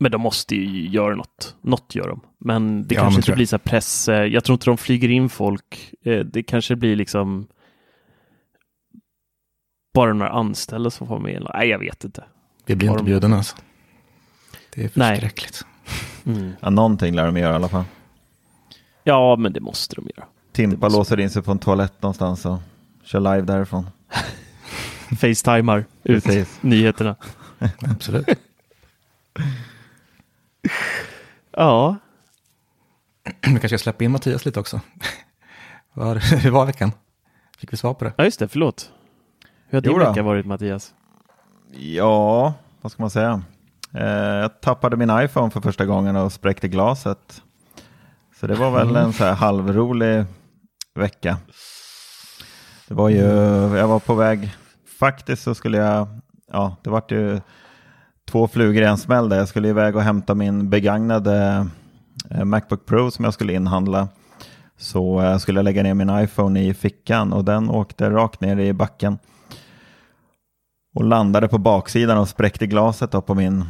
Men 0.00 0.12
de 0.12 0.20
måste 0.20 0.56
ju 0.56 0.88
göra 0.88 1.14
något. 1.14 1.56
Något 1.60 1.94
gör 1.94 2.08
de. 2.08 2.20
Men 2.38 2.86
det 2.88 2.94
Ja, 2.94 3.00
kanske 3.00 3.16
men 3.18 3.20
inte 3.20 3.32
blir 3.32 3.46
så 3.46 3.56
här 3.56 3.58
press. 3.58 4.08
eh, 4.08 4.24
Jag 4.24 4.44
tror 4.44 4.54
inte 4.54 4.66
de 4.66 4.76
flyger 4.76 5.08
in 5.10 5.28
folk. 5.28 5.94
Eh, 6.04 6.18
Det 6.20 6.42
kanske 6.42 6.76
blir 6.76 6.96
liksom 6.96 7.46
bara 9.94 10.12
några 10.12 10.30
anställda 10.32 10.90
som 10.90 11.06
får 11.06 11.18
med. 11.18 11.46
Nej, 11.54 11.68
jag 11.68 11.78
vet 11.78 12.04
inte. 12.04 12.24
Vi 12.66 12.76
blir 12.76 12.90
inte 12.90 13.04
bjudna 13.04 13.36
alltså. 13.36 13.56
Det 14.74 14.84
är 14.84 14.90
Nej. 14.94 15.10
förskräckligt. 15.20 15.64
Mm. 16.26 16.52
Ja, 16.60 16.70
någonting 16.70 17.14
lär 17.14 17.26
de 17.26 17.36
göra 17.36 17.52
i 17.52 17.56
alla 17.56 17.68
fall. 17.68 17.84
Ja, 19.04 19.36
men 19.36 19.52
det 19.52 19.60
måste 19.60 19.96
de 19.96 20.08
göra. 20.16 20.26
Timpa 20.52 20.88
låser 20.88 21.20
in 21.20 21.30
sig 21.30 21.42
på 21.42 21.50
en 21.52 21.58
toalett 21.58 22.02
någonstans 22.02 22.46
och 22.46 22.58
kör 23.04 23.20
live 23.20 23.40
därifrån. 23.40 23.86
Facetimar 25.20 25.84
ut 26.02 26.24
Precis. 26.24 26.58
nyheterna. 26.62 27.16
Absolut. 27.90 28.28
Ja, 31.56 31.96
Vi 33.24 33.32
kanske 33.50 33.68
ska 33.68 33.78
släppa 33.78 34.04
in 34.04 34.10
Mattias 34.10 34.44
lite 34.44 34.60
också. 34.60 34.80
Var, 35.92 36.36
hur 36.36 36.50
var 36.50 36.66
veckan? 36.66 36.92
Fick 37.58 37.72
vi 37.72 37.76
svar 37.76 37.94
på 37.94 38.04
det? 38.04 38.12
ja 38.16 38.24
just 38.24 38.38
det. 38.38 38.48
Förlåt. 38.48 38.90
Hur 39.72 39.92
har 39.92 39.98
din 39.98 39.98
vecka 39.98 40.22
varit, 40.22 40.46
Mattias? 40.46 40.94
Ja, 41.72 42.54
vad 42.80 42.92
ska 42.92 43.02
man 43.02 43.10
säga? 43.10 43.42
Eh, 43.94 44.06
jag 44.06 44.60
tappade 44.60 44.96
min 44.96 45.10
iPhone 45.20 45.50
för 45.50 45.60
första 45.60 45.86
gången 45.86 46.16
och 46.16 46.32
spräckte 46.32 46.68
glaset. 46.68 47.42
Så 48.40 48.46
det 48.46 48.54
var 48.54 48.70
väl 48.70 48.96
en 48.96 49.12
så 49.12 49.24
här 49.24 49.34
halvrolig 49.34 50.24
vecka. 50.94 51.36
Det 52.88 52.94
var 52.94 53.08
ju, 53.08 53.24
jag 53.76 53.88
var 53.88 53.98
på 53.98 54.14
väg, 54.14 54.54
faktiskt 54.98 55.42
så 55.42 55.54
skulle 55.54 55.78
jag, 55.78 56.08
ja 56.52 56.76
det 56.82 56.90
vart 56.90 57.12
ju 57.12 57.40
två 58.30 58.48
flugor 58.48 58.82
i 58.82 58.86
en 58.86 58.98
smäll 58.98 59.28
där. 59.28 59.36
Jag 59.38 59.48
skulle 59.48 59.68
iväg 59.68 59.96
och 59.96 60.02
hämta 60.02 60.34
min 60.34 60.70
begagnade 60.70 61.66
eh, 62.30 62.44
Macbook 62.44 62.86
Pro 62.86 63.10
som 63.10 63.24
jag 63.24 63.34
skulle 63.34 63.52
inhandla. 63.52 64.08
Så 64.76 65.20
eh, 65.20 65.38
skulle 65.38 65.58
jag 65.58 65.64
lägga 65.64 65.82
ner 65.82 65.94
min 65.94 66.18
iPhone 66.18 66.64
i 66.64 66.74
fickan 66.74 67.32
och 67.32 67.44
den 67.44 67.70
åkte 67.70 68.10
rakt 68.10 68.40
ner 68.40 68.56
i 68.56 68.72
backen 68.72 69.18
och 70.94 71.04
landade 71.04 71.48
på 71.48 71.58
baksidan 71.58 72.18
och 72.18 72.28
spräckte 72.28 72.66
glaset 72.66 73.26
på 73.26 73.34
min, 73.34 73.64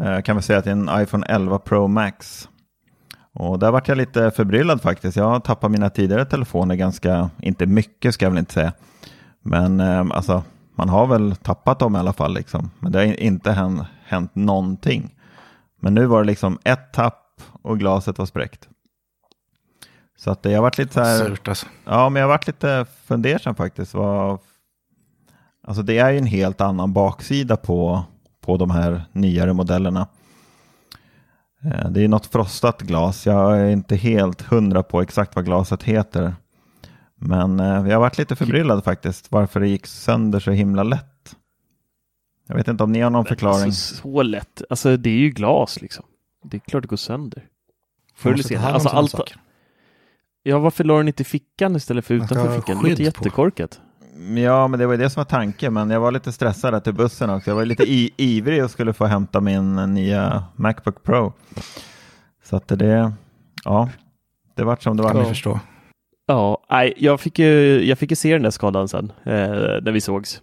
eh, 0.00 0.20
kan 0.20 0.36
vi 0.36 0.42
säga 0.42 0.58
att 0.58 0.64
det 0.64 0.70
är 0.70 0.72
en 0.72 1.02
iPhone 1.02 1.26
11 1.26 1.58
Pro 1.58 1.88
Max. 1.88 2.48
Och 3.34 3.58
där 3.58 3.70
vart 3.70 3.88
jag 3.88 3.98
lite 3.98 4.30
förbryllad 4.30 4.82
faktiskt. 4.82 5.16
Jag 5.16 5.24
har 5.24 5.40
tappat 5.40 5.70
mina 5.70 5.90
tidigare 5.90 6.24
telefoner 6.24 6.74
ganska, 6.74 7.30
inte 7.42 7.66
mycket 7.66 8.14
ska 8.14 8.24
jag 8.24 8.30
väl 8.30 8.38
inte 8.38 8.52
säga. 8.52 8.72
Men 9.42 9.80
eh, 9.80 10.06
alltså, 10.10 10.42
man 10.74 10.88
har 10.88 11.06
väl 11.06 11.36
tappat 11.36 11.78
dem 11.78 11.96
i 11.96 11.98
alla 11.98 12.12
fall 12.12 12.34
liksom. 12.34 12.70
Men 12.78 12.92
det 12.92 12.98
har 12.98 13.04
inte 13.04 13.52
hänt, 13.52 13.82
hänt 14.04 14.34
någonting. 14.34 15.14
Men 15.80 15.94
nu 15.94 16.06
var 16.06 16.20
det 16.20 16.26
liksom 16.26 16.58
ett 16.64 16.92
tapp 16.92 17.24
och 17.62 17.78
glaset 17.78 18.18
var 18.18 18.26
spräckt. 18.26 18.68
Så 20.16 20.30
att 20.30 20.44
jag 20.44 20.62
varit 20.62 20.78
lite 20.78 20.94
så 20.94 21.00
här, 21.00 21.18
Surt 21.18 21.48
alltså. 21.48 21.66
Ja, 21.84 22.08
men 22.08 22.20
jag 22.20 22.28
har 22.28 22.34
varit 22.34 22.46
lite 22.46 22.86
fundersam 23.04 23.54
faktiskt. 23.54 23.94
Vad... 23.94 24.38
Alltså 25.68 25.82
det 25.82 25.98
är 25.98 26.10
ju 26.10 26.18
en 26.18 26.26
helt 26.26 26.60
annan 26.60 26.92
baksida 26.92 27.56
på, 27.56 28.04
på 28.40 28.56
de 28.56 28.70
här 28.70 29.04
nyare 29.12 29.52
modellerna. 29.52 30.08
Eh, 31.64 31.90
Det 31.90 32.04
är 32.04 32.08
något 32.08 32.26
frostat 32.26 32.82
glas. 32.82 33.26
Jag 33.26 33.58
är 33.60 33.68
inte 33.70 33.96
helt 33.96 34.42
hundra 34.42 34.82
på 34.82 35.00
exakt 35.00 35.36
vad 35.36 35.44
glaset 35.44 35.82
heter. 35.82 36.34
Men 37.14 37.60
eh, 37.60 37.66
jag 37.66 37.92
har 37.92 38.00
varit 38.00 38.18
lite 38.18 38.36
förbryllad 38.36 38.84
faktiskt 38.84 39.32
varför 39.32 39.60
det 39.60 39.68
gick 39.68 39.86
sönder 39.86 40.40
så 40.40 40.50
himla 40.50 40.82
lätt. 40.82 41.36
Jag 42.46 42.54
vet 42.56 42.68
inte 42.68 42.84
om 42.84 42.92
ni 42.92 43.00
har 43.00 43.10
någon 43.10 43.24
förklaring. 43.24 43.64
Alltså, 43.64 43.94
så 43.94 44.22
lätt. 44.22 44.62
Alltså 44.70 44.96
det 44.96 45.10
är 45.10 45.18
ju 45.18 45.30
glas 45.30 45.80
liksom. 45.82 46.04
Det 46.44 46.56
är 46.56 46.60
klart 46.60 46.82
det 46.82 46.88
går 46.88 46.96
sönder. 46.96 47.44
Förr 48.14 48.32
eller 48.32 48.42
senare. 48.42 48.72
Alltså, 48.72 48.88
allt, 48.88 49.10
saker. 49.10 49.36
ja, 50.42 50.58
varför 50.58 50.84
la 50.84 50.96
den 50.96 51.08
inte 51.08 51.22
i 51.22 51.24
fickan 51.24 51.76
istället 51.76 52.04
för 52.04 52.14
utanför 52.14 52.60
fickan? 52.60 52.82
Det 52.82 52.88
låter 53.04 53.04
på. 53.10 53.24
Ja, 54.44 54.68
men 54.68 54.78
det 54.80 54.86
var 54.86 54.94
ju 54.94 54.98
det 54.98 55.10
som 55.10 55.20
var 55.20 55.24
tanken. 55.24 55.74
Men 55.74 55.90
jag 55.90 56.00
var 56.00 56.12
lite 56.12 56.32
stressad 56.32 56.72
där 56.74 56.80
till 56.80 56.94
bussen 56.94 57.30
också. 57.30 57.50
Jag 57.50 57.54
var 57.56 57.64
lite 57.64 57.82
i, 57.82 58.10
ivrig 58.16 58.64
och 58.64 58.70
skulle 58.70 58.92
få 58.92 59.04
hämta 59.06 59.40
min 59.40 59.94
nya 59.94 60.44
Macbook 60.56 61.02
Pro. 61.02 61.32
Så 62.44 62.56
att 62.56 62.68
det, 62.68 63.12
ja, 63.64 63.88
det 64.56 64.64
vart 64.64 64.82
som 64.82 64.96
det 64.96 65.02
Kan 65.02 65.14
var. 65.16 65.22
vi 65.22 65.28
förstå. 65.28 65.60
Ja, 66.26 66.64
nej, 66.70 66.94
jag 66.96 67.20
fick 67.20 67.38
ju, 67.38 67.84
jag 67.84 67.98
fick 67.98 68.10
ju 68.10 68.16
se 68.16 68.32
den 68.32 68.42
där 68.42 68.50
skadan 68.50 68.88
sen, 68.88 69.12
eh, 69.22 69.32
när 69.82 69.92
vi 69.92 70.00
sågs. 70.00 70.42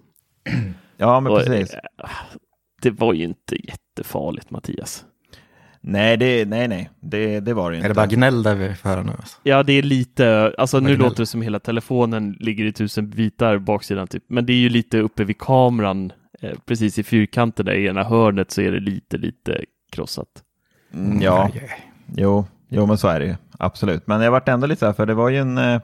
Ja, 0.98 1.20
men 1.20 1.32
Och, 1.32 1.38
precis. 1.40 1.74
eh, 1.74 1.80
det 2.82 2.92
var 2.92 3.14
ju 3.14 3.24
inte 3.24 3.56
jättefarligt, 3.68 4.52
Mattias. 4.52 5.06
Nej, 5.88 6.18
det, 6.18 6.46
nej, 6.50 6.68
nej. 6.68 6.90
Det, 7.00 7.40
det 7.40 7.54
var 7.54 7.72
det 7.72 7.78
inte. 7.78 7.86
Är 7.88 7.90
det 7.90 7.96
bara 7.96 8.06
gnäll 8.08 8.44
där 8.44 8.56
vi 8.56 8.76
får 8.76 8.90
höra 8.90 9.04
nu? 9.04 9.12
Alltså? 9.12 9.38
Ja, 9.44 9.64
det 9.64 9.74
är 9.74 9.84
lite, 9.84 10.54
alltså 10.58 10.80
nu 10.80 10.88
gnäll. 10.90 11.00
låter 11.00 11.18
det 11.18 11.26
som 11.26 11.42
hela 11.42 11.60
telefonen 11.60 12.36
ligger 12.40 12.66
i 12.66 12.74
tusen 12.74 13.10
bitar 13.10 13.58
baksidan 13.58 14.08
typ, 14.08 14.24
men 14.28 14.46
det 14.46 14.54
är 14.54 14.58
ju 14.58 14.70
lite 14.70 15.00
uppe 15.00 15.24
vid 15.24 15.38
kameran, 15.38 16.12
eh, 16.42 16.52
precis 16.66 17.00
i 17.00 17.04
fyrkanten 17.04 17.66
där 17.66 17.74
i 17.74 17.86
ena 17.88 18.04
hörnet 18.04 18.52
så 18.52 18.62
är 18.62 18.72
det 18.72 18.80
lite, 18.80 19.18
lite 19.18 19.62
krossat. 19.92 20.28
Mm, 20.94 21.22
ja, 21.22 21.44
aj. 21.54 21.70
jo, 22.16 22.46
jo, 22.70 22.86
men 22.86 22.98
så 22.98 23.08
är 23.08 23.20
det 23.20 23.26
ju. 23.26 23.36
Absolut. 23.60 24.08
Men 24.08 24.22
jag 24.22 24.32
vart 24.32 24.48
ändå 24.50 24.68
lite 24.68 24.80
så 24.80 24.86
här, 24.86 24.94
för 24.94 25.06
det 25.06 25.14
var 25.14 25.30
ju 25.30 25.38
en... 25.38 25.58
eh, 25.58 25.82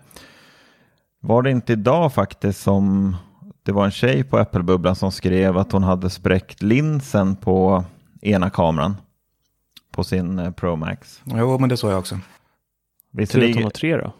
Var 1.21 1.41
det 1.41 1.51
inte 1.51 1.73
idag 1.73 2.13
faktiskt 2.13 2.61
som 2.61 3.15
det 3.63 3.71
var 3.71 3.85
en 3.85 3.91
tjej 3.91 4.23
på 4.23 4.37
Apple-bubblan 4.37 4.95
som 4.95 5.11
skrev 5.11 5.57
att 5.57 5.71
hon 5.71 5.83
hade 5.83 6.09
spräckt 6.09 6.61
linsen 6.63 7.35
på 7.35 7.83
ena 8.21 8.49
kameran 8.49 8.95
på 9.91 10.04
sin 10.04 10.39
eh, 10.39 10.51
Pro 10.51 10.75
Max. 10.75 11.21
Jo, 11.25 11.58
men 11.60 11.69
det 11.69 11.77
såg 11.77 11.91
jag 11.91 11.99
också. 11.99 12.15
Tur 12.15 12.21
att 12.21 12.27
hon 13.12 13.17
Visserligen, 13.19 13.63
har 13.63 13.69
tre 13.69 13.97
då. 13.97 14.13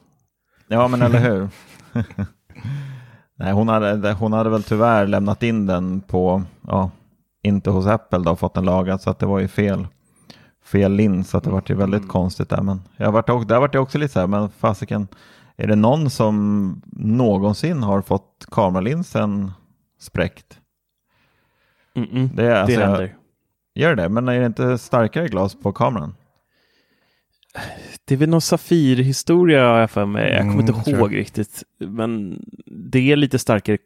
ja 0.68 0.88
men 0.88 1.02
eller 1.06 1.20
hur. 1.20 1.50
Nej, 3.36 3.54
hon 3.54 3.68
hade, 3.68 4.14
hon 4.14 4.34
hade 4.34 4.50
väl 4.50 4.64
tyvärr 4.64 5.08
lämnat 5.08 5.44
in 5.44 5.66
den 5.66 6.02
på, 6.02 6.44
ja, 6.68 6.92
inte 7.44 7.70
hos 7.70 7.86
Apple 7.88 8.20
då, 8.20 8.36
fått 8.36 8.54
den 8.54 8.66
lagad 8.66 9.02
så 9.02 9.10
att 9.10 9.20
det 9.20 9.26
var 9.26 9.40
ju 9.40 9.48
fel, 9.48 9.88
fel 10.66 10.92
lins 10.94 11.30
så 11.30 11.38
att 11.38 11.44
det 11.44 11.50
vart 11.50 11.70
ju 11.70 11.76
väldigt 11.76 12.08
konstigt 12.08 12.50
där. 12.50 12.62
Men 12.62 12.82
jag 12.98 13.12
vart, 13.12 13.28
där 13.48 13.60
vart 13.60 13.74
jag 13.74 13.84
också 13.84 13.98
lite 13.98 14.14
så 14.14 14.20
här, 14.20 14.28
men 14.28 14.50
fasiken, 14.50 15.08
är 15.58 15.68
det 15.68 15.76
någon 15.76 16.10
som 16.10 16.82
någonsin 16.92 17.84
har 17.84 18.02
fått 18.02 18.46
kameralinsen 18.52 19.52
spräckt? 20.00 20.60
Mm-mm. 21.96 22.30
Det, 22.36 22.46
är, 22.46 22.56
alltså, 22.56 22.78
det 22.78 22.82
jag- 22.84 22.90
händer. 22.90 23.16
Gör 23.76 23.96
det, 23.96 24.10
men 24.10 24.28
är 24.28 24.40
det 24.40 24.46
inte 24.46 24.78
starkare 24.78 25.28
glas 25.28 25.56
på 25.56 25.74
kameran? 25.74 26.16
Det 28.06 28.14
är 28.14 28.18
väl 28.18 28.30
någon 28.30 28.42
Safir-historia 28.42 29.68
har 29.68 29.80
jag 29.80 29.92
för 29.92 30.06
mig. 30.06 30.32
Jag 30.32 30.40
kommer 30.40 30.54
Mm, 30.54 30.68
inte 30.68 30.90
jag 30.92 31.00
ihåg 31.00 31.16
riktigt. 31.16 31.64
Men 31.80 32.44
det 32.66 33.12
är 33.12 33.16
lite 33.16 33.40
starkare 33.40 33.78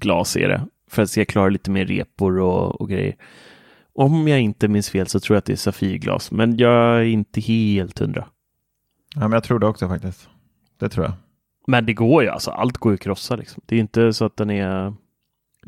glas 0.00 0.36
är 0.36 0.48
det. 0.48 0.66
För 0.90 1.02
att 1.02 1.10
ska 1.10 1.24
klara 1.24 1.48
lite 1.48 1.70
mer 1.70 1.86
repor 1.86 2.38
och, 2.38 2.80
och 2.80 2.88
grejer. 2.88 3.16
Om 3.92 4.28
jag 4.28 4.40
inte 4.40 4.68
minns 4.68 4.90
fel 4.90 5.06
så 5.06 5.20
tror 5.20 5.34
jag 5.34 5.38
att 5.38 5.44
det 5.44 5.52
är 5.52 5.56
Safirglas. 5.56 6.30
Men 6.30 6.56
jag 6.56 6.96
är 6.96 7.02
inte 7.02 7.40
helt 7.40 7.98
hundra. 7.98 8.28
Ja, 9.14 9.20
men 9.20 9.32
jag 9.32 9.44
tror 9.44 9.58
det 9.58 9.66
också 9.66 9.88
faktiskt. 9.88 10.28
Det 10.80 10.88
tror 10.88 11.04
jag. 11.06 11.14
Men 11.66 11.86
det 11.86 11.94
går 11.94 12.22
ju, 12.22 12.28
alltså 12.28 12.50
allt 12.50 12.76
går 12.76 12.92
ju 12.92 12.94
att 12.94 13.00
krossa 13.00 13.36
liksom. 13.36 13.62
Det 13.66 13.76
är 13.76 13.80
inte 13.80 14.12
så 14.12 14.24
att 14.24 14.36
den 14.36 14.50
är... 14.50 14.94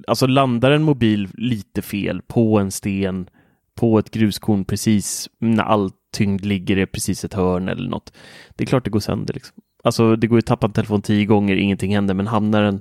Alltså 0.06 0.26
landar 0.26 0.70
en 0.70 0.82
mobil 0.82 1.28
lite 1.34 1.82
fel 1.82 2.22
på 2.22 2.58
en 2.58 2.70
sten, 2.70 3.30
på 3.78 3.98
ett 3.98 4.10
gruskorn 4.10 4.64
precis 4.64 5.28
när 5.38 5.62
all 5.64 5.90
tyngd 6.12 6.44
ligger 6.44 6.78
i 6.78 6.86
precis 6.86 7.24
ett 7.24 7.34
hörn 7.34 7.68
eller 7.68 7.88
något. 7.90 8.12
Det 8.56 8.64
är 8.64 8.66
klart 8.66 8.84
det 8.84 8.90
går 8.90 9.00
sönder 9.00 9.34
liksom. 9.34 9.56
Alltså 9.84 10.16
det 10.16 10.26
går 10.26 10.36
ju 10.36 10.38
att 10.38 10.46
tappa 10.46 10.66
en 10.66 10.72
telefon 10.72 11.02
tio 11.02 11.24
gånger, 11.26 11.56
ingenting 11.56 11.94
händer, 11.94 12.14
men 12.14 12.26
hamnar 12.26 12.62
den 12.62 12.80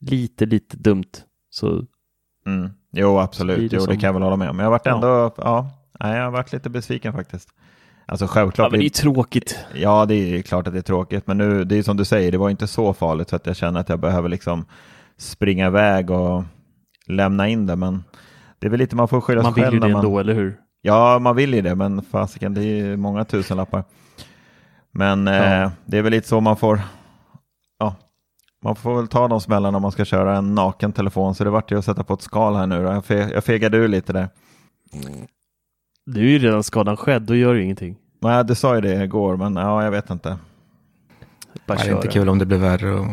lite, 0.00 0.46
lite 0.46 0.76
dumt 0.76 1.04
så 1.50 1.84
Mm. 2.46 2.70
Jo, 2.92 3.18
absolut. 3.18 3.56
det 3.56 3.62
Jo, 3.62 3.68
det 3.68 3.80
som- 3.80 3.98
kan 4.00 4.06
jag 4.08 4.12
väl 4.14 4.22
hålla 4.22 4.36
med 4.36 4.50
om. 4.50 4.56
Men 4.56 4.64
jag 4.64 4.70
varit 4.70 4.86
Ja. 4.86 4.94
ändå, 4.94 5.34
ja, 5.36 5.70
nej, 6.00 6.16
jag 6.16 6.24
har 6.24 6.30
varit 6.30 6.52
lite 6.52 6.70
besviken 6.70 7.12
faktiskt. 7.12 7.48
Alltså 8.06 8.26
självklart. 8.26 8.66
ja, 8.66 8.70
men 8.70 8.80
det 8.80 8.86
är 8.86 8.90
tråkigt. 8.90 9.58
Ja, 9.74 10.06
det 10.06 10.14
är 10.14 10.42
klart 10.42 10.66
att 10.66 10.72
det 10.72 10.78
är 10.78 10.82
tråkigt, 10.82 11.26
men 11.26 11.38
nu, 11.38 11.64
det 11.64 11.76
är 11.78 11.82
som 11.82 11.96
du 11.96 12.04
säger, 12.04 12.32
det 12.32 12.38
var 12.38 12.50
inte 12.50 12.66
så 12.66 12.94
farligt 12.94 13.28
så 13.28 13.36
att 13.36 13.46
jag 13.46 13.56
känner 13.56 13.80
att 13.80 13.88
jag 13.88 14.00
behöver 14.00 14.28
liksom 14.28 14.64
springa 15.16 15.66
iväg 15.66 16.10
och 16.10 16.44
lämna 17.06 17.48
in 17.48 17.66
det, 17.66 17.76
men 17.76 18.04
det 18.58 18.66
är 18.66 18.70
väl 18.70 18.78
lite 18.78 18.96
man 18.96 19.08
får 19.08 19.20
skylla 19.20 19.42
sig 19.42 19.46
Man 19.46 19.54
vill 19.54 19.64
själv 19.64 19.74
ju 19.74 19.80
det 19.80 19.88
man... 19.88 20.04
ändå, 20.04 20.18
eller 20.18 20.34
hur? 20.34 20.56
Ja, 20.82 21.18
man 21.18 21.36
vill 21.36 21.54
ju 21.54 21.62
det, 21.62 21.74
men 21.74 22.02
fasiken, 22.02 22.54
det 22.54 22.60
är 22.60 22.76
ju 22.76 22.96
många 22.96 23.24
tusenlappar. 23.24 23.84
Men 24.90 25.28
eh, 25.28 25.70
det 25.84 25.98
är 25.98 26.02
väl 26.02 26.10
lite 26.10 26.28
så 26.28 26.40
man 26.40 26.56
får, 26.56 26.80
ja, 27.78 27.96
man 28.62 28.76
får 28.76 28.96
väl 28.96 29.08
ta 29.08 29.28
de 29.28 29.40
smällarna 29.40 29.76
om 29.76 29.82
man 29.82 29.92
ska 29.92 30.04
köra 30.04 30.36
en 30.36 30.54
naken 30.54 30.92
telefon, 30.92 31.34
så 31.34 31.44
det 31.44 31.50
vart 31.50 31.72
ju 31.72 31.78
att 31.78 31.84
sätta 31.84 32.04
på 32.04 32.14
ett 32.14 32.22
skal 32.22 32.54
här 32.56 32.66
nu 32.66 32.82
då. 32.82 32.92
Jag, 32.92 33.04
fe, 33.04 33.30
jag 33.34 33.44
fegade 33.44 33.76
ur 33.76 33.88
lite 33.88 34.12
där. 34.12 34.28
Nu 36.06 36.20
är 36.20 36.30
ju 36.30 36.38
redan 36.38 36.62
skadan 36.62 36.96
skedd, 36.96 37.22
då 37.22 37.34
gör 37.34 37.54
ju 37.54 37.62
ingenting. 37.62 37.96
Nej, 38.20 38.44
du 38.44 38.54
sa 38.54 38.74
ju 38.74 38.80
det 38.80 39.04
igår, 39.04 39.36
men 39.36 39.56
ja, 39.56 39.84
jag 39.84 39.90
vet 39.90 40.10
inte. 40.10 40.38
Bara 41.66 41.78
det 41.78 41.88
är 41.88 41.96
inte 41.96 42.08
kul 42.08 42.28
om 42.28 42.38
det 42.38 42.46
blir 42.46 42.58
värre 42.58 42.94
och 42.94 43.06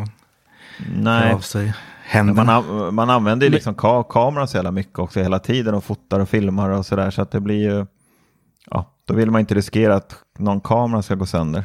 Nej, 0.96 1.32
av 1.32 1.38
sig 1.38 1.74
händerna. 2.06 2.44
man, 2.44 2.78
an- 2.78 2.94
man 2.94 3.10
använder 3.10 3.46
ju 3.46 3.52
liksom 3.52 3.74
ka 3.74 4.02
kameran 4.02 4.48
så 4.48 4.56
jävla 4.56 4.70
mycket 4.70 4.98
också 4.98 5.20
hela 5.20 5.38
tiden 5.38 5.74
och 5.74 5.84
fotar 5.84 6.20
och 6.20 6.28
filmar 6.28 6.70
och 6.70 6.86
sådär 6.86 7.10
så 7.10 7.22
att 7.22 7.30
det 7.30 7.40
blir 7.40 7.70
ju, 7.74 7.86
ja, 8.70 8.92
då 9.04 9.14
vill 9.14 9.30
man 9.30 9.40
inte 9.40 9.54
riskera 9.54 9.94
att 9.96 10.14
någon 10.38 10.60
kamera 10.60 11.02
ska 11.02 11.14
gå 11.14 11.26
sönder. 11.26 11.64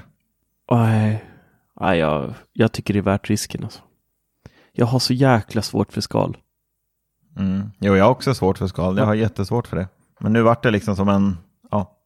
Nej, 0.72 1.26
Nej 1.80 2.00
jag, 2.00 2.34
jag 2.54 2.72
tycker 2.72 2.94
det 2.94 3.00
är 3.00 3.02
värt 3.04 3.30
risken 3.30 3.64
alltså. 3.64 3.80
Jag 4.74 4.86
har 4.86 5.00
så 5.00 5.14
jäkla 5.14 5.62
svårt 5.62 5.94
för 5.94 6.02
skal. 6.02 6.38
Mm. 7.38 7.72
Jo, 7.80 7.96
jag 7.96 8.04
har 8.04 8.12
också 8.12 8.34
svårt 8.34 8.58
för 8.58 8.68
skal, 8.68 8.98
jag 8.98 9.06
har 9.06 9.14
jättesvårt 9.16 9.68
för 9.68 9.78
det. 9.78 9.88
Men 10.20 10.34
nu 10.34 10.42
vart 10.42 10.64
det 10.64 10.72
liksom 10.72 10.96
som 10.96 11.10
en, 11.10 11.38
ja, 11.72 11.98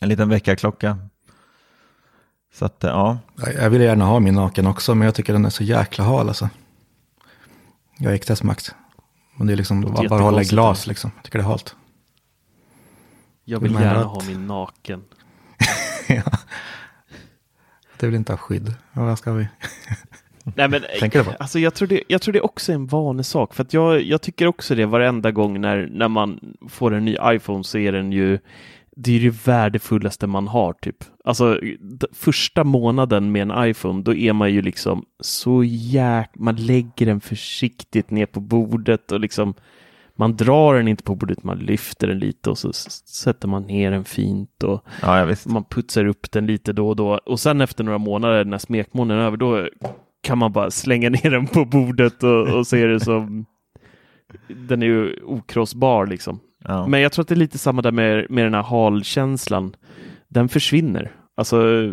en 0.00 0.08
liten 0.08 0.28
väckarklocka. 0.28 0.98
Så 2.54 2.64
att, 2.64 2.76
ja, 2.80 3.18
Jag- 3.36 3.54
Jag 3.54 3.70
vill 3.70 3.80
gärna 3.82 4.04
ha 4.04 4.20
min 4.20 4.34
naken 4.34 4.66
också, 4.66 4.94
men 4.94 5.04
jag 5.06 5.14
tycker 5.14 5.32
den 5.32 5.44
är 5.44 5.50
så 5.50 5.64
jäkla 5.64 6.04
hal 6.04 6.28
alltså. 6.28 6.48
Jag 8.02 8.12
gick 8.12 8.24
test 8.24 8.42
max. 8.42 8.74
Men 9.36 9.46
det 9.46 9.52
är 9.52 9.56
liksom 9.56 9.82
Låter 9.82 10.08
bara, 10.08 10.22
hålla 10.22 10.42
i 10.42 10.44
glas 10.44 10.86
liksom. 10.86 11.10
Jag 11.16 11.24
tycker 11.24 11.38
det 11.38 11.42
är 11.42 11.48
halt. 11.48 11.76
Jag 13.44 13.60
Vill 13.60 13.72
vill 13.72 13.80
gärna 13.80 14.02
ha 14.02 14.22
min 14.26 14.46
naken. 14.46 15.04
ja. 16.08 16.22
Det 17.98 18.06
vill 18.06 18.14
inte 18.14 18.32
ha 18.32 18.36
skydd. 18.36 18.74
Ja, 18.92 19.04
vad 19.04 19.18
ska 19.18 19.32
vi? 19.32 19.48
Nej, 20.44 20.68
men, 20.68 20.82
Tänker 21.00 21.18
du 21.18 21.24
på? 21.24 21.30
alltså, 21.38 21.58
jag, 21.58 21.74
tror 21.74 21.88
det, 21.88 22.02
jag 22.08 22.22
tror 22.22 22.32
det 22.32 22.40
också 22.40 22.72
är 22.72 22.74
en 22.74 22.86
vanesak. 22.86 23.54
För 23.54 23.62
att 23.62 23.74
jag, 23.74 24.02
jag 24.02 24.22
tycker 24.22 24.46
också 24.46 24.74
det 24.74 24.86
varenda 24.86 25.30
gång 25.30 25.60
när, 25.60 25.88
när 25.92 26.08
man 26.08 26.54
får 26.68 26.94
en 26.94 27.04
ny 27.04 27.16
iPhone 27.22 27.64
så 27.64 27.78
är 27.78 27.92
den 27.92 28.12
ju 28.12 28.38
det 28.96 29.16
är 29.16 29.20
det 29.20 29.46
värdefullaste 29.46 30.26
man 30.26 30.48
har 30.48 30.72
typ. 30.72 30.96
Alltså 31.24 31.60
första 32.12 32.64
månaden 32.64 33.32
med 33.32 33.42
en 33.42 33.68
iPhone 33.68 34.02
då 34.02 34.14
är 34.14 34.32
man 34.32 34.52
ju 34.52 34.62
liksom 34.62 35.04
så 35.20 35.64
jäk... 35.64 36.30
Man 36.34 36.56
lägger 36.56 37.06
den 37.06 37.20
försiktigt 37.20 38.10
ner 38.10 38.26
på 38.26 38.40
bordet 38.40 39.12
och 39.12 39.20
liksom 39.20 39.54
man 40.16 40.36
drar 40.36 40.74
den 40.74 40.88
inte 40.88 41.02
på 41.02 41.14
bordet, 41.14 41.44
man 41.44 41.58
lyfter 41.58 42.06
den 42.06 42.18
lite 42.18 42.50
och 42.50 42.58
så 42.58 42.72
sätter 42.72 43.48
man 43.48 43.62
ner 43.62 43.90
den 43.90 44.04
fint 44.04 44.62
och 44.62 44.84
ja, 45.02 45.34
man 45.46 45.64
putsar 45.64 46.04
upp 46.04 46.30
den 46.30 46.46
lite 46.46 46.72
då 46.72 46.88
och 46.88 46.96
då 46.96 47.20
och 47.26 47.40
sen 47.40 47.60
efter 47.60 47.84
några 47.84 47.98
månader 47.98 48.44
när 48.44 48.58
smekmånaden 48.58 49.22
är 49.22 49.26
över 49.26 49.36
då 49.36 49.68
kan 50.22 50.38
man 50.38 50.52
bara 50.52 50.70
slänga 50.70 51.10
ner 51.10 51.30
den 51.30 51.46
på 51.46 51.64
bordet 51.64 52.22
och, 52.22 52.48
och 52.48 52.66
se 52.66 52.86
det 52.86 53.00
som 53.00 53.46
den 54.48 54.82
är 54.82 54.86
ju 54.86 55.22
okrossbar 55.24 56.06
liksom. 56.06 56.40
Ja. 56.64 56.86
Men 56.86 57.00
jag 57.00 57.12
tror 57.12 57.22
att 57.22 57.28
det 57.28 57.34
är 57.34 57.36
lite 57.36 57.58
samma 57.58 57.82
där 57.82 57.92
med, 57.92 58.26
med 58.30 58.44
den 58.44 58.54
här 58.54 58.62
halkänslan. 58.62 59.76
Den 60.28 60.48
försvinner. 60.48 61.12
Alltså 61.36 61.90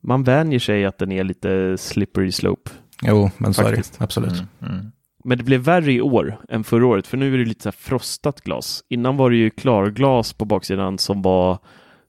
man 0.00 0.24
vänjer 0.24 0.58
sig 0.58 0.84
att 0.84 0.98
den 0.98 1.12
är 1.12 1.24
lite 1.24 1.78
slippery 1.78 2.32
slope. 2.32 2.70
Jo, 3.02 3.30
men 3.38 3.54
så 3.54 3.62
Faktiskt. 3.62 3.94
är 3.94 3.98
det. 3.98 4.04
Absolut. 4.04 4.32
Mm, 4.32 4.74
mm. 4.74 4.92
Men 5.24 5.38
det 5.38 5.44
blev 5.44 5.60
värre 5.60 5.92
i 5.92 6.00
år 6.00 6.36
än 6.48 6.64
förra 6.64 6.86
året, 6.86 7.06
för 7.06 7.16
nu 7.16 7.34
är 7.34 7.38
det 7.38 7.44
lite 7.44 7.62
så 7.62 7.68
här 7.68 7.76
frostat 7.78 8.40
glas. 8.40 8.84
Innan 8.88 9.16
var 9.16 9.30
det 9.30 9.36
ju 9.36 9.50
klarglas 9.50 10.32
på 10.32 10.44
baksidan 10.44 10.98
som 10.98 11.22
var, 11.22 11.58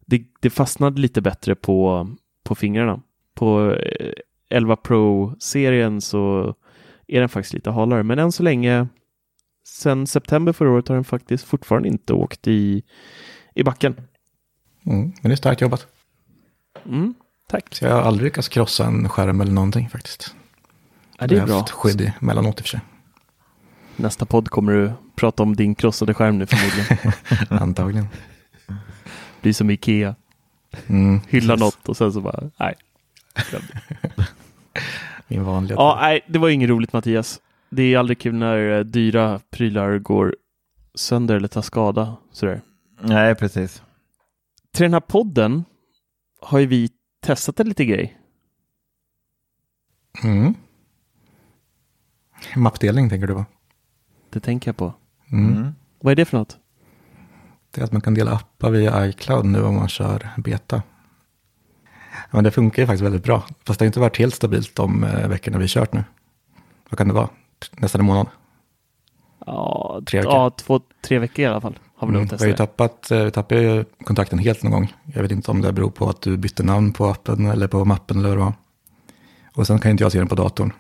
det, 0.06 0.22
det 0.42 0.50
fastnade 0.50 1.02
lite 1.02 1.22
bättre 1.22 1.56
på, 1.56 2.08
på 2.44 2.56
fingrarna. 2.56 3.02
På 3.36 3.72
eh, 3.72 4.14
11 4.50 4.76
Pro-serien 4.76 6.02
så 6.02 6.56
är 7.08 7.20
den 7.20 7.30
faktiskt 7.30 7.54
lite 7.54 7.72
halare, 7.72 8.04
men 8.04 8.20
än 8.20 8.32
så 8.32 8.44
länge, 8.44 8.88
sen 9.78 10.08
september 10.08 10.54
förra 10.54 10.72
året 10.72 10.88
har 10.88 10.96
den 10.96 11.04
faktiskt 11.04 11.44
fortfarande 11.46 11.88
inte 11.90 12.14
åkt 12.14 12.48
i, 12.48 12.84
i 13.56 13.64
backen. 13.64 13.96
Mm, 14.86 15.02
men 15.22 15.30
det 15.30 15.32
är 15.32 15.36
starkt 15.36 15.62
jobbat. 15.62 15.88
Mm, 16.86 17.14
tack. 17.50 17.76
Så 17.76 17.86
jag 17.86 17.92
har 17.94 18.02
aldrig 18.02 18.24
lyckats 18.24 18.50
krossa 18.50 18.86
en 18.86 19.10
skärm 19.10 19.42
eller 19.42 19.52
någonting 19.52 19.90
faktiskt. 19.90 20.36
Ja, 21.20 21.28
det 21.28 21.36
jag 21.36 21.38
är 21.38 21.42
har 21.42 21.48
bra. 21.48 21.58
haft 21.60 21.70
skydd 21.72 22.02
i 22.02 22.14
emellanåt 22.22 22.60
i 22.60 22.62
och 22.62 22.66
för 22.66 22.70
sig. 22.70 22.80
Nästa 23.96 24.26
podd 24.26 24.50
kommer 24.50 24.74
du 24.74 24.92
prata 25.16 25.44
om 25.44 25.56
din 25.56 25.76
krossade 25.76 26.14
skärm 26.14 26.38
nu 26.38 26.46
förmodligen. 26.46 27.14
Antagligen. 27.64 28.08
Blir 29.42 29.54
som 29.54 29.70
Ikea. 29.70 30.16
Mm, 30.88 31.20
hylla 31.30 31.54
precis. 31.54 31.60
något 31.66 31.90
och 31.90 31.98
sen 31.98 32.14
så 32.14 32.22
bara, 32.22 32.50
nej. 32.60 32.76
Min 35.28 35.44
vanliga. 35.44 35.76
Ja, 35.76 35.98
nej, 36.02 36.22
det 36.28 36.40
var 36.40 36.50
inget 36.50 36.70
roligt 36.70 36.94
Mattias. 36.94 37.40
Det 37.70 37.84
är 37.84 37.98
aldrig 37.98 38.20
kul 38.20 38.36
när 38.36 38.78
eh, 38.78 38.84
dyra 38.84 39.40
prylar 39.50 40.00
går 40.00 40.36
sönder 40.96 41.36
eller 41.36 41.48
tar 41.48 41.62
skada. 41.62 42.18
Sådär. 42.32 42.62
Nej, 43.02 43.36
precis. 43.36 43.84
Till 44.72 44.84
den 44.84 44.94
här 44.94 45.00
podden 45.00 45.66
har 46.42 46.60
ju 46.60 46.66
vi 46.66 46.90
testat 47.22 47.60
en 47.60 47.68
lite 47.68 47.86
grej. 47.86 48.18
Mm. 50.24 50.54
Mappdelning 52.56 53.10
tänker 53.10 53.28
du 53.28 53.34
på? 53.34 53.46
Det 54.30 54.40
tänker 54.40 54.70
jag 54.70 54.78
på. 54.78 54.94
Mm. 55.32 55.54
Mm. 55.54 55.76
Vad 56.00 56.12
är 56.12 56.16
det 56.16 56.26
för 56.26 56.38
något? 56.38 56.58
Det 57.72 57.82
är 57.82 57.86
att 57.86 57.92
man 57.92 58.02
kan 58.02 58.14
dela 58.14 58.32
appar 58.32 58.72
via 58.72 59.08
iCloud 59.08 59.46
nu 59.46 59.62
om 59.62 59.76
man 59.76 59.90
kör 59.90 60.30
beta. 60.38 60.84
Men 62.32 62.44
det 62.44 62.52
funkar 62.52 62.84
ju 62.84 62.88
faktiskt 62.88 63.04
väldigt 63.04 63.24
bra. 63.24 63.44
Fast 63.66 63.80
det 63.80 63.84
har 63.84 63.88
inte 63.88 64.00
varit 64.00 64.18
helt 64.18 64.36
stabilt 64.36 64.76
de 64.76 65.04
eh, 65.04 65.28
veckorna 65.28 65.58
vi 65.58 65.68
kört 65.68 65.94
nu. 65.94 66.04
Vad 66.90 66.98
kan 66.98 67.08
det 67.08 67.14
vara? 67.14 67.30
Nästan 67.72 68.02
en 68.02 68.08
månad. 68.08 68.28
Ja, 69.46 70.02
Tre 70.08 70.20
veckor. 70.20 70.34
ja 70.34 70.50
två, 70.50 70.82
tre 71.02 71.20
veckor 71.20 71.44
i 71.44 71.46
alla 71.46 71.62
fall. 71.62 71.80
Har 71.96 72.08
vi 72.08 72.16
Mm, 72.16 72.28
vi 72.32 72.38
har 72.38 72.48
ju 72.48 72.54
tappat, 72.54 73.12
eh, 73.12 73.24
vi 73.24 73.32
tappade 73.32 73.62
ju 73.62 73.86
kontakten 74.04 74.40
helt 74.40 74.64
någon 74.64 74.72
gång. 74.72 74.94
Jag 75.14 75.22
vet 75.22 75.32
inte 75.32 75.52
om 75.52 75.62
det 75.62 75.74
beror 75.74 75.90
på 75.90 76.10
att 76.10 76.22
du 76.22 76.38
bytte 76.38 76.64
namn 76.64 76.94
på 76.94 77.06
appen 77.06 77.46
eller 77.46 77.68
på 77.68 77.86
mappen 77.86 78.18
eller 78.20 78.30
vad 78.30 78.38
det 78.38 78.44
var. 78.44 78.54
Och 79.56 79.68
sen 79.68 79.80
kan 79.80 79.92
inte 79.92 80.04
jag 80.04 80.12
se 80.12 80.20
den 80.20 80.28
på 80.28 80.36
datorn. 80.36 80.74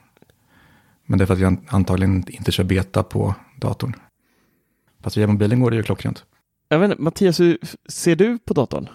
Men 1.05 1.17
det 1.19 1.23
är 1.23 1.25
för 1.25 1.33
att 1.33 1.39
jag 1.39 1.57
antagligen 1.67 2.23
inte 2.27 2.51
kör 2.51 2.63
beta 2.63 3.03
på 3.03 3.35
datorn. 3.55 3.93
Fast 5.03 5.17
via 5.17 5.27
mobilen 5.27 5.59
går 5.59 5.71
det 5.71 5.77
ju 5.77 5.83
klockrent. 5.83 6.25
Jag 6.69 6.79
vet 6.79 6.91
inte, 6.91 7.01
Mattias, 7.03 7.39
hur 7.39 7.57
ser 7.89 8.15
du 8.15 8.39
på 8.39 8.53
datorn? 8.53 8.89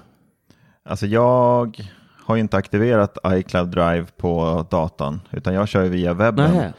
Alltså 0.84 1.06
jag 1.06 1.86
har 2.24 2.34
ju 2.36 2.40
inte 2.40 2.56
aktiverat 2.56 3.18
iCloud 3.26 3.68
Drive 3.68 4.06
på 4.16 4.66
datorn, 4.70 5.20
utan 5.30 5.54
jag 5.54 5.68
kör 5.68 5.84
via 5.88 6.14
webben. 6.14 6.54
Nej. 6.54 6.72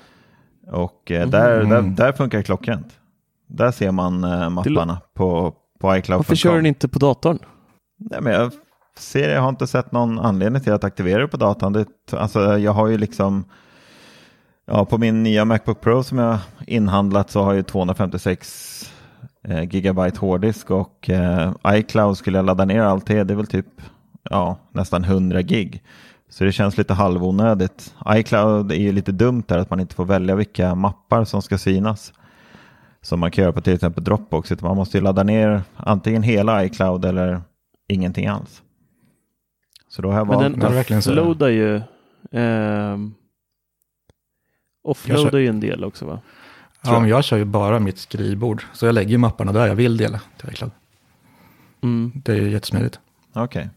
Och 0.71 1.12
eh, 1.12 1.30
där, 1.30 1.62
Mm. 1.62 1.69
där, 1.95 2.06
där 2.06 2.12
funkar 2.12 2.41
klockrent. 2.41 2.99
Där 3.47 3.71
ser 3.71 3.91
man 3.91 4.23
eh, 4.23 4.49
mapparna 4.49 5.02
på, 5.13 5.54
på 5.80 5.97
iCloud. 5.97 6.17
Varför 6.17 6.36
kör 6.36 6.56
den 6.56 6.65
inte 6.65 6.88
på 6.88 6.99
datorn? 6.99 7.39
Nej, 7.99 8.21
men 8.21 8.34
jag 8.34 8.52
ser, 8.97 9.30
jag 9.30 9.41
har 9.41 9.49
inte 9.49 9.67
sett 9.67 9.91
någon 9.91 10.19
anledning 10.19 10.62
till 10.62 10.73
att 10.73 10.84
aktivera 10.84 11.21
det 11.21 11.28
på 11.28 11.38
datorn. 11.38 11.73
Det, 11.73 11.88
alltså, 12.12 12.58
jag 12.58 12.71
har 12.71 12.88
ju 12.88 12.97
liksom, 12.97 13.45
ja, 14.65 14.86
på 14.86 14.97
min 14.97 15.23
nya 15.23 15.45
Macbook 15.45 15.82
Pro 15.82 16.04
som 16.04 16.17
jag 16.17 16.38
inhandlat 16.67 17.30
så 17.32 17.43
har 17.43 17.54
jag 17.54 17.67
256 17.67 18.93
eh, 19.47 19.63
gigabyte 19.63 20.19
hårddisk 20.19 20.71
och 20.71 21.10
eh, 21.10 21.52
iCloud 21.67 22.17
skulle 22.17 22.38
jag 22.38 22.45
ladda 22.45 22.65
ner 22.65 22.82
allt 22.82 23.06
det, 23.06 23.23
det 23.23 23.34
är 23.34 23.36
väl 23.36 23.47
typ 23.47 23.67
ja, 24.30 24.58
nästan 24.71 25.04
100 25.04 25.41
gig. 25.41 25.84
Så 26.34 26.43
det 26.43 26.52
känns 26.52 26.78
lite 26.78 26.93
halvonödigt. 26.93 27.96
iCloud 28.08 28.72
är 28.72 28.76
ju 28.76 28.91
lite 28.91 29.12
dumt 29.12 29.43
där 29.48 29.58
att 29.58 29.69
man 29.69 29.80
inte 29.80 29.96
får 29.96 30.06
välja 30.06 30.36
vilka 30.36 30.76
mappar 30.76 31.26
som 31.26 31.41
ska 31.41 31.58
synas. 31.58 32.13
Som 33.02 33.19
man 33.19 33.32
kan 33.32 33.41
göra 33.41 33.54
på 33.54 33.62
till 33.62 33.74
exempel 33.74 34.04
Dropbox. 34.04 34.52
Utan 34.52 34.67
man 34.67 34.78
måste 34.78 34.98
ju 34.98 35.04
ladda 35.04 35.24
ner 35.24 35.62
antingen 35.76 36.24
hela 36.24 36.65
iCloud 36.65 37.06
eller 37.06 37.41
ingenting 37.88 38.28
alls. 38.28 38.62
Så 39.88 40.02
då 40.02 40.12
har 40.12 40.17
jag 40.17 40.28
Men 40.28 40.60
den 40.60 40.98
offloadar 40.98 41.50
ju 41.50 41.82
ehm, 42.32 43.13
offloadar 44.84 45.39
ju 45.39 45.48
en 45.48 45.60
del 45.60 45.84
också 45.84 46.06
va? 46.06 46.19
Ja, 46.84 47.00
men 47.00 47.10
jag 47.10 47.24
kör 47.24 47.38
ju 47.38 47.46
bara 47.46 47.80
mitt 47.80 47.98
skrivbord. 47.98 48.63
Så 48.74 48.86
jag 48.86 48.96
lägger 48.96 49.12
ju 49.12 49.17
mapparna 49.17 49.52
där 49.52 49.67
jag 49.67 49.76
vill 49.76 49.98
dela 49.98 50.22
till 50.38 50.50
iCloud. 50.50 50.72
Mm. 51.84 52.12
Det 52.15 52.32
är 52.32 52.36
ju 52.36 52.50
jättesmidigt. 52.50 53.00
Okej. 53.34 53.69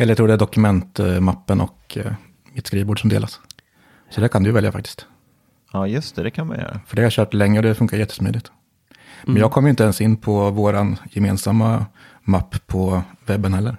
Eller 0.00 0.06
jag 0.08 0.16
tror 0.16 0.28
det 0.28 0.34
är 0.34 0.38
dokumentmappen 0.38 1.60
och 1.60 1.96
eh, 1.98 2.12
mitt 2.52 2.66
skrivbord 2.66 3.00
som 3.00 3.10
delas. 3.10 3.40
Så 4.10 4.20
det 4.20 4.28
kan 4.28 4.42
du 4.42 4.52
välja 4.52 4.72
faktiskt. 4.72 5.06
Ja, 5.72 5.86
just 5.86 6.16
det, 6.16 6.22
det 6.22 6.30
kan 6.30 6.46
man 6.46 6.58
göra. 6.58 6.80
För 6.86 6.96
det 6.96 7.02
har 7.02 7.04
jag 7.04 7.12
kört 7.12 7.34
länge 7.34 7.58
och 7.58 7.62
det 7.62 7.74
funkar 7.74 7.96
jättesmidigt. 7.96 8.52
Men 9.22 9.30
Mm. 9.30 9.40
jag 9.40 9.52
kommer 9.52 9.68
ju 9.68 9.70
inte 9.70 9.82
ens 9.82 10.00
in 10.00 10.16
på 10.16 10.50
våran 10.50 10.96
gemensamma 11.10 11.86
mapp 12.22 12.66
på 12.66 13.02
webben 13.26 13.54
heller. 13.54 13.76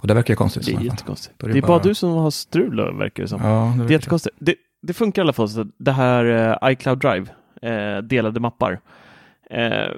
Och 0.00 0.06
det 0.08 0.14
verkar 0.14 0.32
ju 0.32 0.36
konstigt. 0.36 0.66
Det 0.66 0.72
är 0.72 0.80
jättekonstigt. 0.80 1.38
Det 1.38 1.46
är 1.46 1.50
är, 1.50 1.54
det 1.54 1.60
bara 1.60 1.66
bara- 1.68 1.82
du 1.82 1.94
som 1.94 2.10
har 2.10 2.30
strul 2.30 2.76
verkar 2.98 3.22
det 3.22 3.28
som. 3.28 3.40
Ja, 3.42 3.74
det 3.76 3.82
Det 3.84 3.88
är 3.88 3.92
jättekonstigt. 3.92 4.36
Det, 4.40 4.54
det 4.82 4.92
funkar 4.92 5.22
i 5.22 5.24
alla 5.24 5.32
fall 5.32 5.48
så 5.48 5.60
att 5.60 5.66
det 5.78 5.92
här 5.92 6.24
eh, 6.64 6.72
iCloud 6.72 6.98
Drive, 6.98 7.26
eh, 7.62 8.02
delade 8.02 8.40
mappar. 8.40 8.80
Eh, 9.50 9.90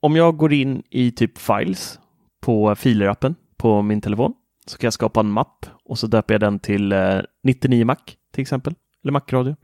om 0.00 0.16
jag 0.16 0.36
går 0.36 0.52
in 0.52 0.82
i 0.90 1.10
typ 1.10 1.38
Files 1.38 1.98
på 2.40 2.74
Filer-appen 2.74 3.34
på 3.58 3.82
min 3.82 4.00
telefon 4.00 4.32
så 4.66 4.78
kan 4.78 4.86
jag 4.86 4.92
skapa 4.92 5.20
en 5.20 5.30
mapp 5.30 5.66
och 5.84 5.98
så 5.98 6.06
döper 6.06 6.34
jag 6.34 6.40
den 6.40 6.58
till 6.58 6.92
eh, 6.92 7.20
99 7.42 7.84
Mac 7.84 7.96
till 8.32 8.42
exempel, 8.42 8.74
eller 9.02 9.12
Mac-radion. 9.12 9.56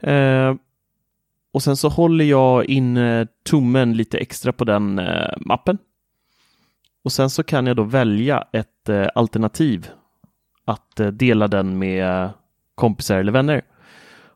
Eh, 0.00 0.54
och 1.52 1.62
sen 1.62 1.76
så 1.76 1.88
håller 1.88 2.24
jag 2.24 2.64
in 2.64 2.96
eh, 2.96 3.26
tummen 3.50 3.96
lite 3.96 4.18
extra 4.18 4.52
på 4.52 4.64
den 4.64 4.98
eh, 4.98 5.32
mappen. 5.36 5.78
Och 7.04 7.12
sen 7.12 7.30
så 7.30 7.42
kan 7.42 7.66
jag 7.66 7.76
då 7.76 7.82
välja 7.82 8.44
ett 8.52 8.88
eh, 8.88 9.06
alternativ 9.14 9.88
att 10.64 11.00
eh, 11.00 11.06
dela 11.06 11.48
den 11.48 11.78
med 11.78 12.30
kompisar 12.74 13.18
eller 13.18 13.32
vänner. 13.32 13.62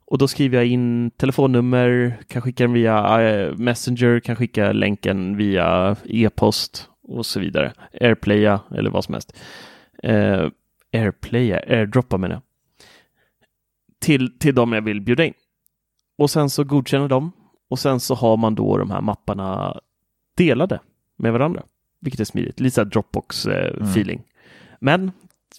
Och 0.07 0.19
då 0.19 0.29
skriver 0.29 0.57
jag 0.59 0.67
in 0.67 1.11
telefonnummer, 1.11 2.19
kan 2.29 2.43
skicka 2.43 2.65
den 2.65 2.73
via 2.73 3.23
eh, 3.23 3.57
Messenger, 3.57 4.21
kan 4.21 4.37
skicka 4.37 4.73
länken 4.73 5.37
via 5.37 5.97
e-post 6.05 6.89
och 7.05 7.27
så 7.27 7.41
vidare. 7.41 7.73
Airplaya 8.01 8.61
eller 8.71 8.91
vad 8.91 9.05
som 9.05 9.15
helst. 9.15 9.37
Eh, 10.03 10.49
Airplaya, 10.93 11.59
airdroppa 11.59 12.17
menar 12.17 12.35
jag. 12.35 12.43
Till, 13.99 14.39
till 14.39 14.55
dem 14.55 14.73
jag 14.73 14.83
vill 14.83 15.01
bjuda 15.01 15.25
in. 15.25 15.35
Och 16.19 16.31
sen 16.31 16.51
så 16.51 16.65
godkänner 16.65 17.09
de 17.09 17.33
och 17.69 17.79
sen 17.79 18.01
så 18.01 18.15
har 18.15 18.37
man 18.37 18.55
då 18.55 18.79
de 18.79 18.91
här 18.91 19.01
mapparna 19.01 19.81
delade 20.37 20.81
med 21.17 21.33
varandra. 21.33 21.63
Vilket 22.01 22.21
är 22.21 22.25
smidigt, 22.25 22.61
lite 22.61 22.75
så 22.75 22.81
här 22.81 22.89
Dropbox-feeling. 22.91 24.23
Men 24.81 25.13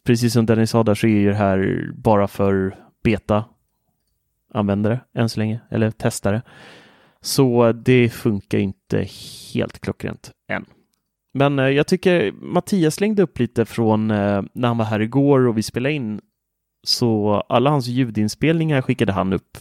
precis 0.04 0.34
som 0.34 0.46
Dennis 0.46 0.70
sa 0.70 0.84
där 0.84 0.96
så 0.96 1.08
är 1.08 1.12
ju 1.12 1.30
det 1.30 1.36
här 1.36 1.90
bara 1.96 2.28
för 2.28 2.76
beta-användare 3.04 5.00
än 5.14 5.30
så 5.30 5.40
länge, 5.40 5.60
eller 5.70 5.92
testare. 5.92 6.42
Så 7.22 7.72
det 7.72 8.10
funkar 8.10 8.58
inte 8.58 9.08
helt 9.54 9.80
klockrent 9.80 10.32
än. 10.48 10.66
Men 11.38 11.60
eh, 11.60 11.66
jag 11.70 11.88
tycker 11.88 12.32
Mattias 12.32 12.96
slängde 12.96 13.24
upp 13.24 13.40
lite 13.40 13.66
från 13.66 14.12
eh, 14.12 14.42
när 14.54 14.68
han 14.68 14.78
var 14.78 14.86
här 14.86 15.00
igår 15.00 15.48
och 15.48 15.58
vi 15.58 15.64
spelade 15.64 15.94
in. 15.96 16.22
Så 16.88 17.34
alla 17.50 17.70
hans 17.70 17.88
ljudinspelningar 17.88 18.82
skickade 18.82 19.12
han 19.14 19.34
upp 19.34 19.58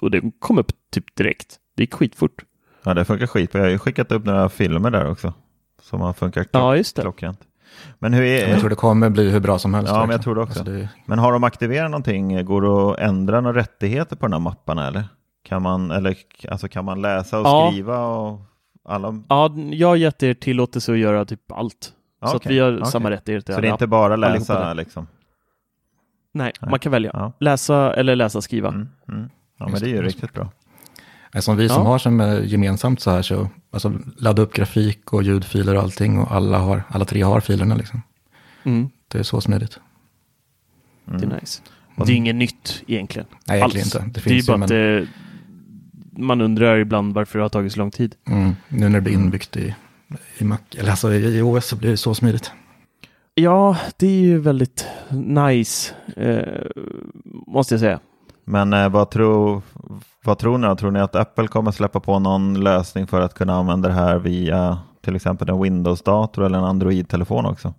och 0.00 0.10
det 0.10 0.22
kom 0.38 0.58
upp 0.58 0.72
typ 0.92 1.16
direkt. 1.16 1.56
Det 1.76 1.82
gick 1.82 1.94
skitfort. 1.94 2.42
Ja, 2.84 2.94
det 2.94 3.04
funkar 3.04 3.26
skit. 3.26 3.54
Jag 3.54 3.60
har 3.60 3.68
ju 3.68 3.78
skickat 3.78 4.12
upp 4.12 4.24
några 4.24 4.48
filmer 4.48 4.90
där 4.90 5.10
också. 5.10 5.32
Som 5.82 6.00
har 6.00 6.12
funkat 6.12 6.48
Ja, 6.50 6.76
just 6.76 6.96
det. 6.96 7.02
klockrent. 7.02 7.40
Men 7.98 8.12
hur 8.12 8.22
är 8.22 8.48
Jag 8.50 8.60
tror 8.60 8.70
det 8.70 8.76
kommer 8.76 9.10
bli 9.10 9.30
hur 9.30 9.40
bra 9.40 9.58
som 9.58 9.74
helst. 9.74 9.88
Ja, 9.88 9.92
men 9.92 10.00
jag 10.00 10.06
verkligen. 10.06 10.22
tror 10.22 10.34
det 10.34 10.40
också. 10.40 10.58
Alltså, 10.58 10.74
det, 10.74 10.88
Men 11.06 11.18
har 11.18 11.32
de 11.32 11.44
aktiverat 11.44 11.90
någonting? 11.90 12.44
Går 12.44 12.62
det 12.62 12.92
att 12.92 12.98
ändra 13.08 13.40
några 13.40 13.60
rättigheter 13.60 14.16
på 14.16 14.26
de 14.26 14.32
här 14.32 14.40
mapparna 14.40 14.88
eller? 14.88 15.04
Kan 15.44 15.62
man, 15.62 15.90
eller, 15.90 16.16
alltså, 16.50 16.68
kan 16.68 16.84
man 16.84 17.02
läsa 17.02 17.40
och 17.40 17.46
Ja. 17.46 17.68
skriva 17.72 18.06
och 18.06 18.40
alla? 18.84 19.22
Ja, 19.28 19.54
jag 19.56 19.88
har 19.88 19.96
gett 19.96 20.22
er 20.22 20.34
tillåtelse 20.34 20.92
att 20.92 20.98
göra 20.98 21.24
typ 21.24 21.52
allt. 21.52 21.92
Så 22.24 22.26
okej, 22.26 22.36
att 22.36 22.46
vi 22.46 22.58
har 22.58 22.76
okej. 22.76 22.86
samma 22.90 23.10
rättigheter. 23.10 23.54
Så 23.54 23.60
det 23.60 23.68
är 23.68 23.72
inte 23.72 23.86
bara 23.86 24.16
läsa 24.16 24.74
liksom? 24.74 25.06
Nej, 26.34 26.52
Nej. 26.60 26.70
man 26.70 26.78
kan 26.78 26.92
välja. 26.92 27.10
Ja. 27.14 27.32
Läsa 27.40 27.94
eller 27.94 28.16
läsa 28.16 28.40
skriva. 28.40 28.68
Mm, 28.68 28.88
mm. 29.08 29.28
Ja, 29.58 29.68
men 29.68 29.80
det 29.80 29.86
är 29.86 29.88
ju 29.88 29.96
det. 29.96 30.02
riktigt 30.02 30.32
bra. 30.32 30.50
Som 31.40 31.56
vi 31.56 31.68
som 31.68 31.82
Ja. 31.82 31.88
har 31.88 31.98
som 31.98 32.20
är 32.20 32.40
gemensamt 32.40 33.00
så 33.00 33.10
här 33.10 33.22
så, 33.22 33.48
alltså 33.70 33.92
ladda 34.16 34.42
upp 34.42 34.52
grafik 34.52 35.12
och 35.12 35.22
ljudfiler 35.22 35.74
och 35.76 35.82
allting 35.82 36.18
och 36.18 36.32
alla, 36.32 36.58
har, 36.58 36.82
alla 36.88 37.04
tre 37.04 37.22
har 37.22 37.40
filerna 37.40 37.74
liksom. 37.74 38.02
Mm, 38.62 38.90
Det 39.08 39.18
är 39.18 39.22
så 39.22 39.40
smidigt. 39.40 39.80
Mm. 41.08 41.20
det 41.20 41.26
är 41.36 41.40
nice. 41.40 41.62
Det 41.96 42.12
är 42.12 42.16
inget 42.16 42.34
nytt 42.36 42.82
egentligen. 42.86 43.26
Nej, 43.46 43.56
egentligen 43.58 43.84
Alls. 43.84 43.94
inte. 43.94 43.98
Det 43.98 44.12
Det, 44.24 44.30
är 44.30 44.30
ju 44.30 44.34
finns 44.34 44.48
ju, 44.48 44.52
bara 44.52 44.62
att 44.64 44.68
det, 44.68 45.06
man 46.18 46.40
undrar 46.40 46.78
ibland 46.78 47.14
varför 47.14 47.38
det 47.38 47.44
har 47.44 47.48
tagit 47.48 47.72
så 47.72 47.78
lång 47.78 47.90
tid. 47.90 48.14
Mm, 48.26 48.56
nu 48.68 48.88
när 48.88 48.90
det 48.90 49.00
blir 49.00 49.14
inbyggt 49.14 49.56
i, 49.56 49.74
i 50.38 50.44
Mac, 50.44 50.58
eller 50.76 50.90
alltså 50.90 51.12
i, 51.12 51.42
OS 51.42 51.66
så 51.66 51.76
blir 51.76 51.90
det 51.90 51.96
så 51.96 52.14
smidigt. 52.14 52.52
Ja, 53.34 53.76
det 53.96 54.06
är 54.06 54.20
ju 54.20 54.38
väldigt 54.38 54.86
nice, 55.10 55.94
eh, 56.16 56.66
måste 57.46 57.74
jag 57.74 57.80
säga. 57.80 58.00
Men 58.44 58.72
eh, 58.72 58.88
vad, 58.88 59.10
tror, 59.10 59.62
vad 60.24 60.38
tror 60.38 60.58
ni? 60.58 60.66
då? 60.66 60.76
Tror 60.76 60.90
ni 60.90 61.00
att 61.00 61.16
Apple 61.16 61.48
kommer 61.48 61.70
släppa 61.70 62.00
på 62.00 62.18
någon 62.18 62.64
lösning 62.64 63.06
för 63.06 63.20
att 63.20 63.34
kunna 63.34 63.54
använda 63.54 63.88
det 63.88 63.94
här 63.94 64.18
via 64.18 64.78
till 65.00 65.16
exempel 65.16 65.48
en 65.48 65.62
Windows-dator 65.62 66.44
eller 66.44 66.58
en 66.58 66.64
Android-telefon 66.64 67.46
också? 67.46 67.74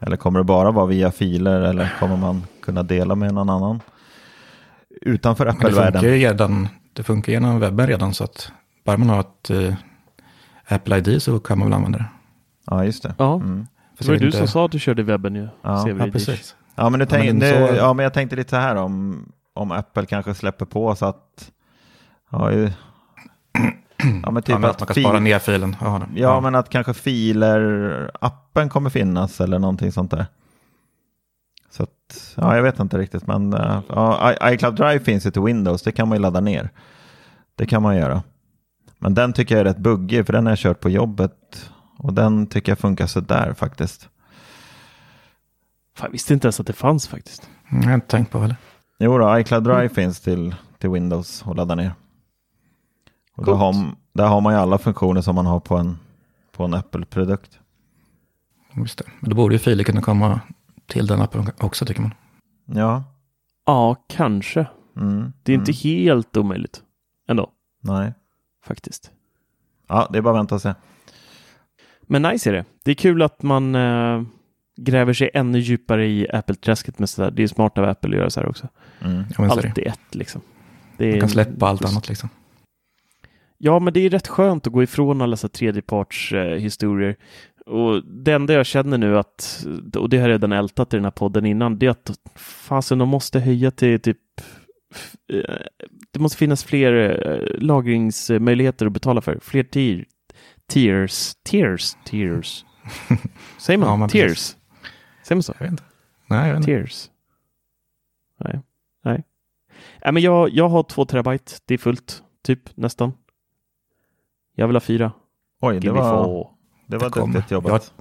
Eller 0.00 0.16
kommer 0.16 0.40
det 0.40 0.44
bara 0.44 0.70
vara 0.70 0.86
via 0.86 1.10
filer 1.10 1.60
eller 1.60 1.92
kommer 2.00 2.16
man 2.16 2.42
kunna 2.62 2.82
dela 2.82 3.14
med 3.14 3.34
någon 3.34 3.50
annan? 3.50 3.80
Utanför 5.00 5.44
Men 5.44 5.54
det 5.54 5.60
funkar 5.60 5.68
Apple-världen? 5.68 6.02
ju 6.02 6.10
redan, 6.10 6.68
det 6.94 7.02
funkar 7.02 7.32
genom 7.32 7.60
webben 7.60 7.86
redan 7.86 8.14
så 8.14 8.24
att 8.24 8.52
bara 8.84 8.96
man 8.96 9.08
har 9.08 9.20
ett 9.20 9.50
eh, 9.50 9.74
Apple 10.68 10.98
ID 10.98 11.22
så 11.22 11.38
kan 11.40 11.58
man 11.58 11.68
väl 11.68 11.74
använda 11.76 11.98
det. 11.98 12.04
Ja, 12.66 12.84
just 12.84 13.02
det. 13.02 13.14
Ja, 13.18 13.34
Mm. 13.34 13.66
Det 13.98 14.06
var 14.06 14.14
ju 14.14 14.20
du 14.20 14.30
som 14.32 14.40
inte- 14.40 14.52
sa 14.52 14.64
att 14.64 14.72
du 14.72 14.78
körde 14.78 15.02
webben 15.02 15.34
ju. 15.34 15.48
Ja, 15.62 15.88
Ja, 15.88 16.06
precis. 16.12 16.56
Ja, 16.74 16.90
men, 16.90 17.06
tänk, 17.06 17.24
men 17.26 17.36
nu, 17.36 17.50
så- 17.68 17.74
ja, 17.76 17.92
men 17.92 18.02
jag 18.02 18.12
tänkte 18.14 18.36
lite 18.36 18.50
så 18.50 18.56
här 18.56 18.76
om, 18.76 19.24
om 19.54 19.72
Apple 19.72 20.06
kanske 20.06 20.34
släpper 20.34 20.64
på 20.66 20.94
så 20.96 21.06
att 21.06 21.50
ja, 22.30 22.52
ju, 22.52 22.70
ja, 24.22 24.30
men 24.30 24.42
typ 24.42 24.48
ja, 24.52 24.58
men 24.58 24.70
att, 24.70 24.76
att 24.76 24.80
man 24.80 24.86
kan 24.86 24.94
fil- 24.94 25.02
spara 25.04 25.20
ner 25.20 25.38
filen. 25.38 25.76
Ja, 25.80 26.02
det- 26.14 26.20
Ja, 26.20 26.40
men 26.40 26.54
att 26.54 26.68
kanske 26.68 26.92
filer-appen 26.92 28.68
kommer 28.68 28.90
finnas 28.90 29.40
eller 29.40 29.58
någonting 29.58 29.92
sånt 29.92 30.10
där. 30.10 30.26
Så 31.76 31.82
att, 31.82 32.34
ja, 32.36 32.56
jag 32.56 32.62
vet 32.62 32.78
inte 32.80 32.98
riktigt, 32.98 33.26
men 33.26 33.52
eh, 33.52 33.80
ja, 33.88 34.32
I- 34.32 34.54
iCloud 34.54 34.74
Drive 34.76 35.00
finns 35.00 35.26
ju 35.26 35.30
till 35.30 35.42
Windows, 35.42 35.82
det 35.82 35.92
kan 35.92 36.08
man 36.08 36.16
ju 36.18 36.22
ladda 36.22 36.40
ner. 36.40 36.70
Det 37.54 37.66
kan 37.66 37.82
man 37.82 37.96
göra. 37.96 38.22
Men 38.98 39.14
den 39.14 39.32
tycker 39.32 39.54
jag 39.54 39.60
är 39.60 39.64
rätt 39.64 39.78
buggig, 39.78 40.26
för 40.26 40.32
den 40.32 40.46
har 40.46 40.50
jag 40.52 40.58
kört 40.58 40.80
på 40.80 40.90
jobbet 40.90 41.70
Och 41.98 42.12
den 42.12 42.46
tycker 42.46 42.72
jag 42.72 42.78
funkar 42.78 43.06
sådär 43.06 43.52
faktiskt. 43.54 44.08
Fan, 45.96 46.06
jag 46.06 46.10
visste 46.12 46.34
inte 46.34 46.46
ens 46.46 46.60
att 46.60 46.66
det 46.66 46.72
fanns 46.72 47.08
faktiskt. 47.08 47.48
Mm, 47.70 47.82
Jag 47.82 47.88
har 47.90 47.94
inte 47.94 48.06
tänkt 48.06 48.30
på 48.30 48.38
heller. 48.38 48.56
Jo 48.98 49.18
då, 49.18 49.38
iCloud 49.38 49.64
Drive 49.64 49.88
finns 49.88 50.20
till, 50.20 50.54
till 50.78 50.90
Windows 50.90 51.42
att 51.46 51.56
ladda 51.56 51.74
ner. 51.74 51.94
Och 53.36 53.44
där 53.44 53.52
har, 53.52 53.74
där 54.12 54.26
har 54.26 54.40
man 54.40 54.52
ju 54.54 54.58
alla 54.58 54.78
funktioner 54.78 55.20
som 55.20 55.34
man 55.34 55.46
har 55.46 55.60
på 55.60 55.76
en, 55.76 55.98
på 56.52 56.64
en 56.64 56.74
Apple-produkt. 56.74 57.58
Just 58.76 58.98
det. 58.98 59.04
Men 59.20 59.30
då 59.30 59.36
borde 59.36 59.54
ju 59.54 59.58
filer 59.58 59.84
kunna 59.84 60.00
komma 60.02 60.40
till 60.86 61.06
den 61.06 61.20
appen 61.20 61.46
också 61.60 61.86
tycker 61.86 62.02
man. 62.02 62.14
Ja. 62.64 63.04
Ja, 63.66 64.04
kanske. 64.08 64.66
Mm. 64.96 65.32
Det 65.42 65.52
är 65.52 65.54
inte 65.54 65.72
mm. 65.72 65.78
helt 65.82 66.36
omöjligt 66.36 66.82
ändå, 67.28 67.50
Nej. 67.80 68.12
faktiskt. 68.64 69.10
Ja, 69.88 70.08
det 70.12 70.18
är 70.18 70.22
bara 70.22 70.34
att 70.34 70.38
vänta 70.38 70.54
och 70.54 70.62
se. 70.62 70.74
Men 72.02 72.22
nice 72.22 72.50
är 72.50 72.52
det. 72.52 72.64
Det 72.84 72.90
är 72.90 72.94
kul 72.94 73.22
att 73.22 73.42
man 73.42 73.74
eh, 73.74 74.22
gräver 74.76 75.12
sig 75.12 75.30
ännu 75.34 75.58
djupare 75.58 76.06
i 76.06 76.30
Apple-träsket 76.32 76.98
med 76.98 77.10
sådär. 77.10 77.30
Det 77.30 77.42
är 77.42 77.46
smart 77.46 77.78
av 77.78 77.84
Apple 77.84 78.10
att 78.10 78.16
göra 78.16 78.30
så 78.30 78.40
här 78.40 78.48
också. 78.48 78.68
Mm. 79.00 79.24
Allt 79.38 79.78
i 79.78 79.82
ett 79.82 80.14
liksom. 80.14 80.40
Det 80.96 81.06
är 81.06 81.10
Man 81.10 81.20
kan 81.20 81.28
släppa 81.28 81.66
allt 81.66 81.80
just- 81.80 81.92
annat 81.92 82.08
liksom. 82.08 82.28
Ja, 83.58 83.78
men 83.78 83.92
det 83.92 84.00
är 84.00 84.10
rätt 84.10 84.28
skönt 84.28 84.66
att 84.66 84.72
gå 84.72 84.82
ifrån 84.82 85.20
alla 85.20 85.36
så 85.36 85.46
här 85.46 85.52
tredjeparts 85.52 86.32
eh. 86.32 86.58
Och 87.66 88.04
det 88.04 88.32
enda 88.32 88.52
jag 88.52 88.66
känner 88.66 88.98
nu 88.98 89.18
att, 89.18 89.66
och 89.96 90.08
det 90.08 90.16
har 90.16 90.28
jag 90.28 90.34
redan 90.34 90.52
ältat 90.52 90.94
i 90.94 90.96
den 90.96 91.04
här 91.04 91.10
podden 91.10 91.46
innan, 91.46 91.78
det 91.78 91.86
är 91.86 91.90
att 91.90 92.10
fasen 92.36 92.98
de 92.98 93.08
måste 93.08 93.40
höja 93.40 93.70
till 93.70 94.00
typ 94.00 94.18
eh, 95.32 95.56
det 96.10 96.18
måste 96.18 96.38
finnas 96.38 96.64
fler 96.64 96.92
eh, 96.92 97.60
lagringsmöjligheter 97.60 98.86
att 98.86 98.92
betala 98.92 99.20
för. 99.20 99.38
Fler 99.42 99.62
tier, 99.62 100.04
tiers, 100.66 101.34
tiers, 101.44 101.96
tiers. 102.04 102.64
Säger 103.58 103.78
man? 103.78 103.88
Ja, 103.88 103.96
men 103.96 104.08
tiers? 104.08 104.28
precis. 104.28 104.56
Säger 105.22 105.36
man 105.36 105.42
så? 105.42 105.54
Jag 105.58 105.64
vet 105.64 105.70
inte. 105.70 105.84
Nej, 106.26 106.48
jag 106.48 106.54
vet 106.54 106.68
inte. 106.68 106.72
Tears. 106.72 107.10
Nej, 108.40 108.60
nej. 109.04 109.24
Nej, 110.04 110.12
men 110.12 110.22
jag, 110.22 110.50
jag 110.50 110.68
har 110.68 110.82
två 110.82 111.04
terabyte. 111.04 111.52
Det 111.64 111.74
är 111.74 111.78
fullt, 111.78 112.22
typ 112.42 112.76
nästan. 112.76 113.12
Jag 114.54 114.66
vill 114.66 114.76
ha 114.76 114.80
fyra. 114.80 115.12
Oj, 115.60 115.74
det 115.74 115.86
Give 115.86 115.94
me 115.94 116.00
var, 116.00 116.24
four. 116.24 116.50
Det 116.86 116.96
var 116.98 117.10
duktigt 117.26 117.50
jobbat. 117.50 117.92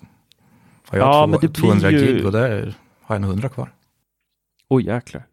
Ja, 0.92 0.98
jag 0.98 1.06
har 1.06 1.14
Ja, 1.14 1.22
två, 1.24 1.28
men 1.28 1.40
det 1.42 1.48
blir 1.48 1.62
200 1.62 1.92
ju- 1.92 1.98
gig 1.98 2.26
och 2.26 2.32
där 2.32 2.74
har 3.02 3.16
jag 3.16 3.22
nog 3.22 3.30
100 3.32 3.50
kvar. 3.50 3.70
Oj, 4.70 4.86
jäklar. 4.86 5.24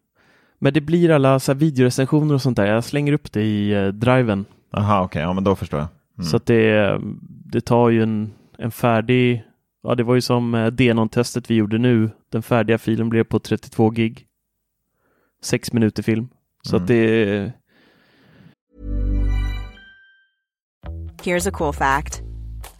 Men 0.59 0.73
det 0.73 0.81
blir 0.81 1.11
alla 1.11 1.39
så 1.39 1.51
här 1.51 1.59
videorecensioner 1.59 2.33
och 2.33 2.41
sånt 2.41 2.57
där. 2.57 2.65
Jag 2.65 2.83
slänger 2.83 3.13
upp 3.13 3.31
det 3.31 3.41
i 3.43 3.71
eh, 3.73 3.87
driven. 3.87 4.45
Aha, 4.73 5.03
okej, 5.03 5.21
ja 5.21 5.33
men 5.33 5.43
då 5.43 5.55
förstår 5.55 5.79
jag. 5.79 5.87
Mm. 6.17 6.25
Så 6.29 6.37
att 6.37 6.45
det, 6.45 6.99
det 7.45 7.61
tar 7.61 7.89
ju 7.89 8.03
en, 8.03 8.33
en 8.57 8.71
färdig... 8.71 9.43
Ja, 9.83 9.95
det 9.95 10.03
var 10.03 10.15
ju 10.15 10.21
som 10.21 10.55
eh, 10.55 10.67
Denon-testet 10.67 11.49
vi 11.51 11.55
gjorde 11.55 11.77
nu. 11.77 12.09
Den 12.29 12.41
färdiga 12.43 12.77
filen 12.77 13.09
blev 13.09 13.23
på 13.23 13.39
32 13.39 13.89
gig. 13.89 14.25
Sex 15.43 15.73
minuter 15.73 16.03
film. 16.03 16.27
Så 16.63 16.75
Mm. 16.75 16.83
att 16.83 16.87
det... 16.87 17.51
Here's 21.23 21.47
a 21.49 21.51
cool 21.53 21.73
fact 21.73 22.21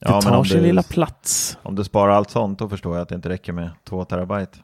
Det 0.00 0.08
Ja, 0.08 0.20
tar 0.20 0.44
sin 0.44 0.58
du, 0.58 0.66
lilla 0.66 0.82
plats. 0.82 1.58
om 1.62 1.74
du 1.74 1.84
sparar 1.84 2.12
allt 2.12 2.30
sånt, 2.30 2.58
då 2.58 2.68
förstår 2.68 2.94
jag 2.94 3.02
att 3.02 3.08
det 3.08 3.14
inte 3.14 3.28
räcker 3.28 3.52
med 3.52 3.70
två 3.84 4.04
terabyte. 4.04 4.58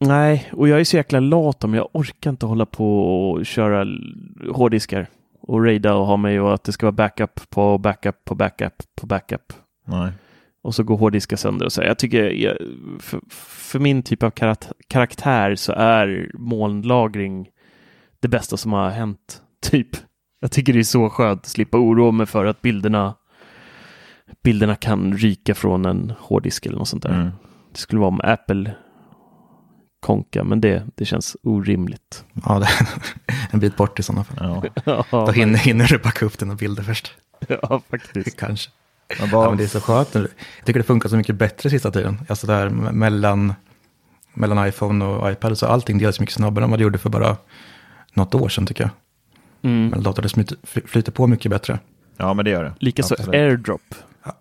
Nej, 0.00 0.50
och 0.52 0.68
jag 0.68 0.80
är 0.80 0.84
så 0.84 0.96
jäkla 0.96 1.20
lat 1.20 1.64
om 1.64 1.74
jag 1.74 1.88
orkar 1.92 2.30
inte 2.30 2.46
hålla 2.46 2.66
på 2.66 3.00
och 3.30 3.46
köra 3.46 3.86
hårddiskar 4.52 5.06
och 5.40 5.64
raida 5.64 5.94
och 5.94 6.06
ha 6.06 6.16
mig 6.16 6.40
och 6.40 6.54
att 6.54 6.64
det 6.64 6.72
ska 6.72 6.86
vara 6.86 6.92
backup 6.92 7.50
på 7.50 7.78
backup 7.78 8.24
på 8.24 8.34
backup 8.34 8.74
på 9.00 9.06
backup. 9.06 9.52
Nej. 9.86 10.12
Och 10.62 10.74
så 10.74 10.82
går 10.82 10.96
hårddiskar 10.96 11.36
sönder 11.36 11.66
och 11.66 11.72
så. 11.72 11.82
Jag 11.82 11.98
tycker, 11.98 12.30
jag, 12.30 12.56
för, 13.00 13.20
för 13.30 13.78
min 13.78 14.02
typ 14.02 14.22
av 14.22 14.32
karaktär 14.88 15.54
så 15.54 15.72
är 15.72 16.30
molnlagring 16.34 17.48
det 18.20 18.28
bästa 18.28 18.56
som 18.56 18.72
har 18.72 18.90
hänt. 18.90 19.42
Typ. 19.70 19.88
Jag 20.40 20.50
tycker 20.52 20.72
det 20.72 20.78
är 20.78 20.82
så 20.82 21.10
skönt 21.10 21.40
att 21.40 21.46
slippa 21.46 21.78
oroa 21.78 22.10
mig 22.10 22.26
för 22.26 22.44
att 22.44 22.62
bilderna 22.62 23.14
bilderna 24.42 24.76
kan 24.76 25.12
ryka 25.16 25.54
från 25.54 25.84
en 25.84 26.12
hårddisk 26.18 26.66
eller 26.66 26.78
något 26.78 26.88
sånt 26.88 27.02
där. 27.02 27.14
Mm. 27.14 27.30
Det 27.72 27.78
skulle 27.78 28.00
vara 28.00 28.08
om 28.08 28.20
Apple 28.24 28.74
konka, 30.00 30.44
men 30.44 30.60
det, 30.60 30.82
det 30.94 31.04
känns 31.04 31.36
orimligt. 31.42 32.24
Ja, 32.44 32.58
det 32.58 32.66
är 32.66 32.88
en 33.50 33.60
bit 33.60 33.76
bort 33.76 33.98
i 33.98 34.02
sådana 34.02 34.24
fall. 34.24 34.62
Ja. 34.84 35.04
Då 35.10 35.30
hinner, 35.30 35.58
hinner 35.58 35.86
du 35.88 35.98
backa 35.98 36.26
upp 36.26 36.38
dina 36.38 36.54
bilder 36.54 36.82
först. 36.82 37.14
ja, 37.48 37.82
faktiskt. 37.90 38.36
Kanske. 38.36 38.70
Men 39.18 39.28
Ja, 39.30 39.36
vad, 39.38 39.48
men 39.48 39.58
det 39.58 39.64
är 39.64 39.68
så 39.68 39.80
skönt 39.80 40.14
nu. 40.14 40.20
Jag 40.58 40.66
tycker 40.66 40.80
det 40.80 40.84
funkar 40.86 41.08
så 41.08 41.16
mycket 41.16 41.36
bättre 41.36 41.70
sista 41.70 41.90
tiden. 41.90 42.20
Alltså 42.28 42.46
där 42.46 42.68
me- 42.68 42.92
mellan, 42.92 43.54
mellan 44.34 44.68
iPhone 44.68 45.04
och 45.04 45.32
iPad 45.32 45.58
så 45.58 45.66
allting 45.66 45.98
delas 45.98 46.20
mycket 46.20 46.34
snabbare 46.34 46.64
än 46.64 46.70
vad 46.70 46.78
det 46.80 46.82
gjorde 46.82 46.98
för 46.98 47.10
bara 47.10 47.36
något 48.14 48.34
år 48.34 48.48
sedan 48.48 48.66
tycker 48.66 48.84
jag. 48.84 48.90
Mm. 49.70 49.88
Men 49.88 50.02
datorn 50.02 50.46
flyter 50.86 51.12
på 51.12 51.26
mycket 51.26 51.50
bättre. 51.50 51.78
ja, 52.16 52.34
men 52.34 52.44
det 52.44 52.50
gör 52.50 52.64
det. 52.64 52.74
Likaså. 52.78 53.14
AirDrop. 53.32 53.94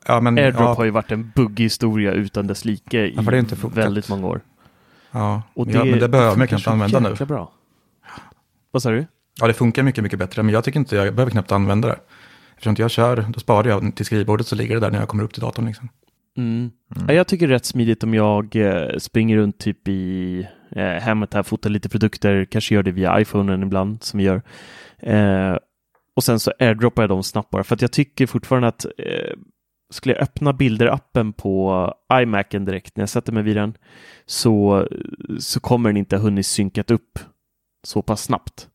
Ja, 0.07 0.21
men, 0.21 0.37
AirDrop 0.37 0.61
ja, 0.61 0.73
har 0.73 0.85
ju 0.85 0.91
varit 0.91 1.11
en 1.11 1.31
buggig 1.35 1.65
historia 1.65 2.11
utan 2.11 2.47
dess 2.47 2.65
like 2.65 3.05
i 3.05 3.13
Ja, 3.15 3.21
det 3.21 3.55
väldigt 3.63 4.09
många 4.09 4.27
år. 4.27 4.41
ja, 5.11 5.41
Och 5.53 5.67
ja, 5.69 5.85
men 5.85 5.99
det 5.99 6.09
behöver 6.09 6.29
man 6.29 6.47
funkar 6.47 6.57
knappt 6.57 6.67
använda 6.67 6.99
nu. 6.99 7.25
Bra. 7.25 7.51
Vad 8.71 8.83
sa 8.83 8.91
du? 8.91 9.05
Ja, 9.39 9.47
det 9.47 9.53
funkar 9.53 9.83
mycket, 9.83 10.03
mycket 10.03 10.19
bättre. 10.19 10.43
Men 10.43 10.53
jag 10.53 10.63
tycker 10.63 10.79
inte, 10.79 10.95
jag 10.95 11.15
behöver 11.15 11.31
knappt 11.31 11.51
använda 11.51 11.87
det. 11.87 11.99
Eftersom 12.53 12.75
jag 12.77 12.91
kör, 12.91 13.25
då 13.29 13.39
sparar 13.39 13.67
jag 13.67 13.95
till 13.95 14.05
skrivbordet 14.05 14.47
så 14.47 14.55
ligger 14.55 14.75
det 14.75 14.81
där 14.81 14.91
när 14.91 14.99
jag 14.99 15.07
kommer 15.07 15.23
upp 15.23 15.33
till 15.33 15.41
datorn. 15.41 15.65
Liksom. 15.65 15.89
Mm. 16.37 16.71
Ja, 17.07 17.13
jag 17.13 17.27
tycker 17.27 17.47
det 17.47 17.51
är 17.51 17.55
rätt 17.55 17.65
smidigt 17.65 18.03
om 18.03 18.13
jag 18.13 18.55
eh, 18.55 18.97
springer 18.97 19.37
runt 19.37 19.59
typ 19.59 19.87
i 19.87 20.47
eh, 20.71 20.83
hemmet 20.83 21.33
här, 21.33 21.43
fotar 21.43 21.69
lite 21.69 21.89
produkter, 21.89 22.45
kanske 22.45 22.75
gör 22.75 22.83
det 22.83 22.91
via 22.91 23.21
iPhonen 23.21 23.63
ibland 23.63 24.03
som 24.03 24.17
vi 24.17 24.23
gör. 24.23 24.41
Eh, 24.99 25.57
och 26.15 26.23
sen 26.23 26.39
så 26.39 26.53
airdroppar 26.59 27.03
jag 27.03 27.09
dem 27.09 27.23
snabbt 27.23 27.49
bara 27.49 27.63
för 27.63 27.75
att 27.75 27.81
jag 27.81 27.91
tycker 27.91 28.27
fortfarande 28.27 28.67
att 28.67 28.85
eh, 28.85 29.33
skulle 29.93 30.15
jag 30.15 30.23
öppna 30.23 30.51
bilder-appen 30.51 31.31
på 31.33 31.93
iMacen 32.13 32.65
direkt 32.65 32.97
när 32.97 33.01
jag 33.01 33.09
sätter 33.09 33.31
mig 33.31 33.43
vid 33.43 33.55
den 33.55 33.73
så, 34.25 34.87
så 35.39 35.59
kommer 35.59 35.89
den 35.89 35.97
inte 35.97 36.15
ha 36.15 36.23
hunnit 36.23 36.45
synkat 36.45 36.91
upp 36.91 37.19
så 37.83 38.01
pass 38.01 38.23
snabbt. 38.23 38.67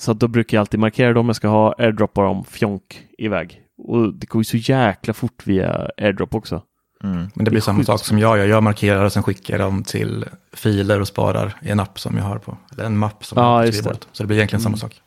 Så 0.00 0.10
att 0.12 0.20
då 0.20 0.28
brukar 0.28 0.56
jag 0.56 0.60
alltid 0.62 0.80
markera 0.80 1.12
dem 1.12 1.26
jag 1.26 1.36
ska 1.36 1.48
ha, 1.48 1.74
airdroppa 1.78 2.22
dem, 2.22 2.44
fjonk 2.44 3.06
iväg. 3.18 3.62
Och 3.78 4.14
det 4.14 4.26
går 4.28 4.40
ju 4.40 4.44
så 4.44 4.56
jäkla 4.56 5.14
fort 5.14 5.46
via 5.46 5.90
airdrop 5.96 6.34
också. 6.34 6.62
Mm. 7.04 7.16
Men 7.16 7.28
det 7.34 7.44
Det 7.44 7.50
blir 7.50 7.56
är 7.56 7.62
samma 7.62 7.76
sjukt 7.78 7.86
sak 7.86 8.04
som 8.04 8.18
jag 8.18 8.38
gör. 8.38 8.46
Jag 8.46 8.62
markerar 8.62 9.04
och 9.04 9.12
sen 9.12 9.22
skickar 9.22 9.54
jag 9.58 9.60
dem 9.60 9.82
till 9.82 10.24
filer 10.52 11.00
och 11.00 11.08
sparar 11.08 11.54
i 11.62 11.70
en 11.70 11.80
app 11.80 12.00
som 12.00 12.16
jag 12.16 12.24
har 12.24 12.38
på, 12.38 12.56
eller 12.72 12.84
en 12.84 12.98
mapp 12.98 13.24
som 13.24 13.38
Ja, 13.38 13.44
jag 13.44 13.50
har 13.58 13.66
på 13.66 13.72
skrivbordet. 13.72 14.08
Så 14.12 14.22
det 14.22 14.26
blir 14.26 14.36
egentligen 14.36 14.60
samma 14.62 14.70
Mm. 14.72 14.78
sak. 14.78 15.02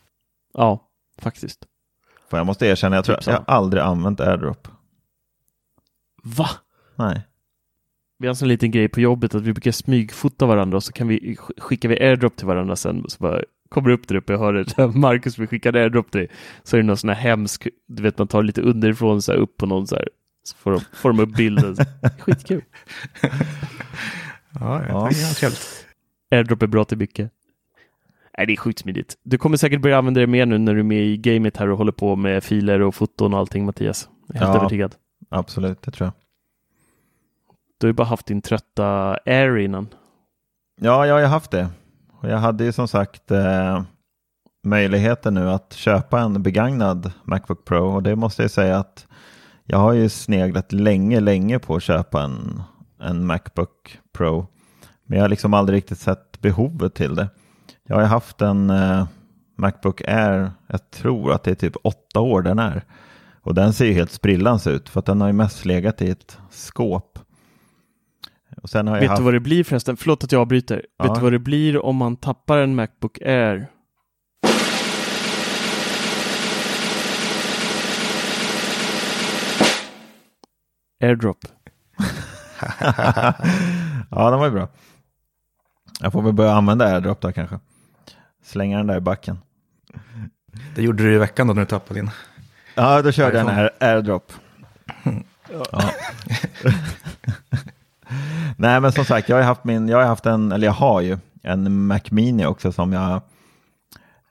Ja, 0.53 0.79
faktiskt. 1.21 1.59
För 2.29 2.37
jag 2.37 2.45
måste 2.45 2.67
erkänna, 2.67 2.95
jag 2.95 3.05
tror 3.05 3.15
Typ 3.15 3.27
jag 3.27 3.33
har 3.33 3.43
aldrig 3.47 3.83
använt 3.83 4.19
AirDrop. 4.19 4.67
Va? 6.21 6.49
Nej. 6.95 7.21
Vi 8.19 8.27
har 8.27 8.29
en 8.31 8.35
sån 8.35 8.47
liten 8.47 8.71
grej 8.71 8.87
på 8.89 9.01
jobbet 9.01 9.35
att 9.35 9.41
vi 9.41 9.53
brukar 9.53 9.71
smygfota 9.71 10.45
varandra 10.45 10.75
och 10.77 10.83
så 10.83 10.91
kan 10.93 11.07
vi 11.07 11.19
sk- 11.35 11.59
skickar 11.61 11.89
vi 11.89 11.99
airdrop 12.03 12.35
till 12.35 12.47
varandra 12.47 12.75
sen 12.75 13.05
så 13.09 13.17
bara 13.23 13.41
kommer 13.69 13.89
upp 13.89 14.07
där 14.07 14.15
uppe 14.15 14.33
och 14.33 14.39
hör 14.39 14.53
det. 14.53 14.87
Marcus 14.95 15.37
vill 15.39 15.47
skicka 15.47 15.69
en 15.69 15.75
airdrop 15.75 16.11
till 16.11 16.19
dig. 16.21 16.29
Så 16.63 16.75
är 16.77 16.81
det 16.81 16.87
någon 16.87 16.97
sån 16.97 17.09
här 17.09 17.15
hemsk, 17.17 17.67
du 17.87 18.03
vet 18.03 18.17
man 18.17 18.27
tar 18.27 18.43
lite 18.43 18.61
underifrån 18.61 19.21
så 19.21 19.31
här 19.31 19.39
upp 19.39 19.57
på 19.57 19.65
någon 19.65 19.87
så 19.87 19.95
här. 19.95 20.09
Så 20.43 20.57
får 20.57 20.71
de, 20.71 20.81
får 20.93 21.09
de 21.13 21.19
upp 21.19 21.35
bilden. 21.37 21.75
Skitkul. 22.19 22.61
Ja, 24.59 24.83
Ja. 24.87 25.09
det 25.11 25.21
är 25.21 25.33
trevligt. 25.33 25.85
Airdrop 26.31 26.61
är 26.63 26.67
bra 26.67 26.85
till 26.85 26.97
mycket. 26.97 27.31
Nej, 28.37 28.47
det 28.47 28.53
är 28.53 28.57
sjukt 28.57 28.79
smidigt. 28.79 29.17
Du 29.23 29.37
kommer 29.37 29.57
säkert 29.57 29.81
börja 29.81 29.97
använda 29.97 30.21
det 30.21 30.27
mer 30.27 30.45
nu 30.45 30.57
när 30.57 30.73
du 30.73 30.79
är 30.79 30.83
med 30.83 31.03
i 31.05 31.17
gamet 31.17 31.57
här 31.57 31.69
och 31.69 31.77
håller 31.77 31.91
på 31.91 32.15
med 32.15 32.43
filer 32.43 32.81
och 32.81 32.95
foton 32.95 33.33
och 33.33 33.39
allting 33.39 33.65
Mattias. 33.65 34.09
Helt 34.33 34.41
Ja. 34.41 34.55
övertygad. 34.59 34.95
Absolut, 35.31 35.81
det 35.81 35.91
tror 35.91 36.05
jag. 36.05 36.13
Du 37.77 37.87
har 37.87 37.89
ju 37.89 37.93
bara 37.93 38.07
haft 38.07 38.25
din 38.25 38.41
trötta 38.41 39.17
Air 39.25 39.57
innan. 39.57 39.87
Ja, 40.81 41.05
jag 41.05 41.13
har 41.13 41.19
ju 41.19 41.25
haft 41.25 41.51
det. 41.51 41.69
Och 42.11 42.29
jag 42.29 42.37
hade 42.37 42.63
ju 42.63 42.71
som 42.71 42.87
sagt 42.87 43.31
eh, 43.31 43.83
möjligheten 44.63 45.33
nu 45.33 45.49
att 45.49 45.73
köpa 45.73 46.19
en 46.19 46.43
begagnad 46.43 47.11
Macbook 47.23 47.65
Pro 47.65 47.85
och 47.85 48.03
det 48.03 48.15
måste 48.15 48.41
jag 48.41 48.51
säga 48.51 48.77
att 48.77 49.07
jag 49.63 49.77
har 49.77 49.93
ju 49.93 50.09
sneglat 50.09 50.71
länge, 50.71 51.19
länge 51.19 51.59
på 51.59 51.75
att 51.75 51.83
köpa 51.83 52.21
en, 52.21 52.63
en 52.99 53.25
Macbook 53.25 53.99
Pro. 54.13 54.47
Men 55.05 55.17
jag 55.17 55.23
har 55.23 55.29
liksom 55.29 55.53
aldrig 55.53 55.77
riktigt 55.77 55.99
sett 55.99 56.41
behovet 56.41 56.93
till 56.93 57.15
det. 57.15 57.29
Jag 57.83 57.95
har 57.95 58.01
ju 58.01 58.07
haft 58.07 58.41
en 58.41 58.69
eh, 58.69 59.07
Macbook 59.55 60.01
Air, 60.01 60.51
jag 60.67 60.91
tror 60.91 61.33
att 61.33 61.43
det 61.43 61.51
är 61.51 61.55
typ 61.55 61.75
åtta 61.83 62.19
år 62.19 62.41
den 62.41 62.59
är. 62.59 62.83
Och 63.41 63.53
den 63.53 63.73
ser 63.73 63.85
ju 63.85 63.93
helt 63.93 64.11
sprillans 64.11 64.67
ut 64.67 64.89
för 64.89 64.99
att 64.99 65.05
den 65.05 65.21
har 65.21 65.27
ju 65.27 65.33
mest 65.33 65.65
legat 65.65 66.01
i 66.01 66.09
ett 66.09 66.37
skåp. 66.49 67.19
Och 68.61 68.69
sen 68.69 68.87
har 68.87 68.95
jag 68.95 69.01
Vet 69.01 69.09
haft... 69.09 69.19
du 69.19 69.23
vad 69.23 69.33
det 69.33 69.39
blir 69.39 69.63
förresten? 69.63 69.97
Förlåt 69.97 70.23
att 70.23 70.31
jag 70.31 70.41
avbryter. 70.41 70.85
Ja. 70.97 71.05
Vet 71.05 71.15
du 71.15 71.21
vad 71.21 71.31
det 71.31 71.39
blir 71.39 71.85
om 71.85 71.95
man 71.95 72.15
tappar 72.15 72.57
en 72.57 72.75
Macbook 72.75 73.21
Air? 73.21 73.67
Airdrop. 81.03 81.37
ja, 84.09 84.29
den 84.29 84.39
var 84.39 84.45
ju 84.45 84.51
bra. 84.51 84.67
Jag 85.99 86.11
får 86.11 86.21
väl 86.21 86.33
börja 86.33 86.53
använda 86.53 86.85
AirDrop 86.85 87.21
då 87.21 87.31
kanske. 87.31 87.59
Slänga 88.43 88.77
den 88.77 88.87
där 88.87 88.97
i 88.97 89.01
backen. 89.01 89.37
Det 90.75 90.81
gjorde 90.81 91.03
du 91.03 91.13
i 91.13 91.17
veckan 91.17 91.47
då 91.47 91.53
när 91.53 91.61
du 91.61 91.65
tappade 91.65 91.99
din. 91.99 92.09
Ja, 92.75 93.01
då 93.01 93.11
körde 93.11 93.37
jag 93.37 93.49
en 93.49 93.57
air, 93.57 93.69
AirDrop. 93.79 94.33
Ja. 95.71 95.91
Nej, 98.57 98.81
men 98.81 98.91
som 98.91 99.05
sagt, 99.05 99.29
jag 99.29 99.35
har 99.35 99.43
haft 99.43 99.63
min, 99.63 99.87
jag 99.87 99.97
har 99.97 100.05
haft 100.05 100.25
en, 100.25 100.51
eller 100.51 100.67
jag 100.67 100.73
har 100.73 101.01
ju 101.01 101.17
en 101.43 101.87
Mac 101.87 101.99
Mini 102.11 102.45
också 102.45 102.71
som 102.71 102.93
jag 102.93 103.21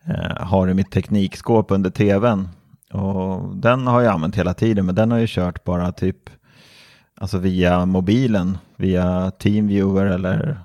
eh, 0.04 0.46
har 0.46 0.68
i 0.68 0.74
mitt 0.74 0.90
teknikskåp 0.90 1.70
under 1.70 1.90
tvn. 1.90 2.48
Och 2.92 3.56
den 3.56 3.86
har 3.86 4.00
jag 4.00 4.14
använt 4.14 4.36
hela 4.36 4.54
tiden, 4.54 4.86
men 4.86 4.94
den 4.94 5.10
har 5.10 5.18
ju 5.18 5.26
kört 5.28 5.64
bara 5.64 5.92
typ 5.92 6.30
alltså 7.20 7.38
via 7.38 7.86
mobilen, 7.86 8.58
via 8.76 9.30
TeamViewer 9.30 10.06
eller 10.06 10.60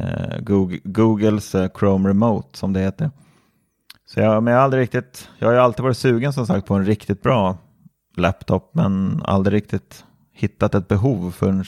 eh, 0.00 0.38
Google, 0.40 0.78
Googles 0.84 1.54
eh, 1.54 1.70
Chrome 1.78 2.08
Remote 2.08 2.58
som 2.58 2.72
det 2.72 2.80
heter. 2.80 3.10
Så 4.14 4.20
jag, 4.20 4.42
men 4.42 4.52
jag 4.52 4.58
har 4.58 4.64
aldrig 4.64 4.82
riktigt, 4.82 5.28
jag 5.38 5.48
har 5.48 5.52
ju 5.52 5.60
alltid 5.60 5.82
varit 5.82 5.96
sugen 5.96 6.32
som 6.32 6.46
sagt 6.46 6.66
på 6.66 6.74
en 6.74 6.84
riktigt 6.84 7.22
bra 7.22 7.56
laptop, 8.16 8.70
men 8.74 9.22
aldrig 9.24 9.56
riktigt 9.56 10.04
hittat 10.32 10.74
ett 10.74 10.88
behov 10.88 11.30
förrän, 11.30 11.64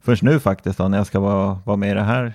förrän 0.00 0.18
nu 0.22 0.40
faktiskt 0.40 0.78
då, 0.78 0.88
när 0.88 0.98
jag 0.98 1.06
ska 1.06 1.20
vara, 1.20 1.58
vara 1.64 1.76
med 1.76 1.90
i 1.90 1.94
det 1.94 2.02
här 2.02 2.34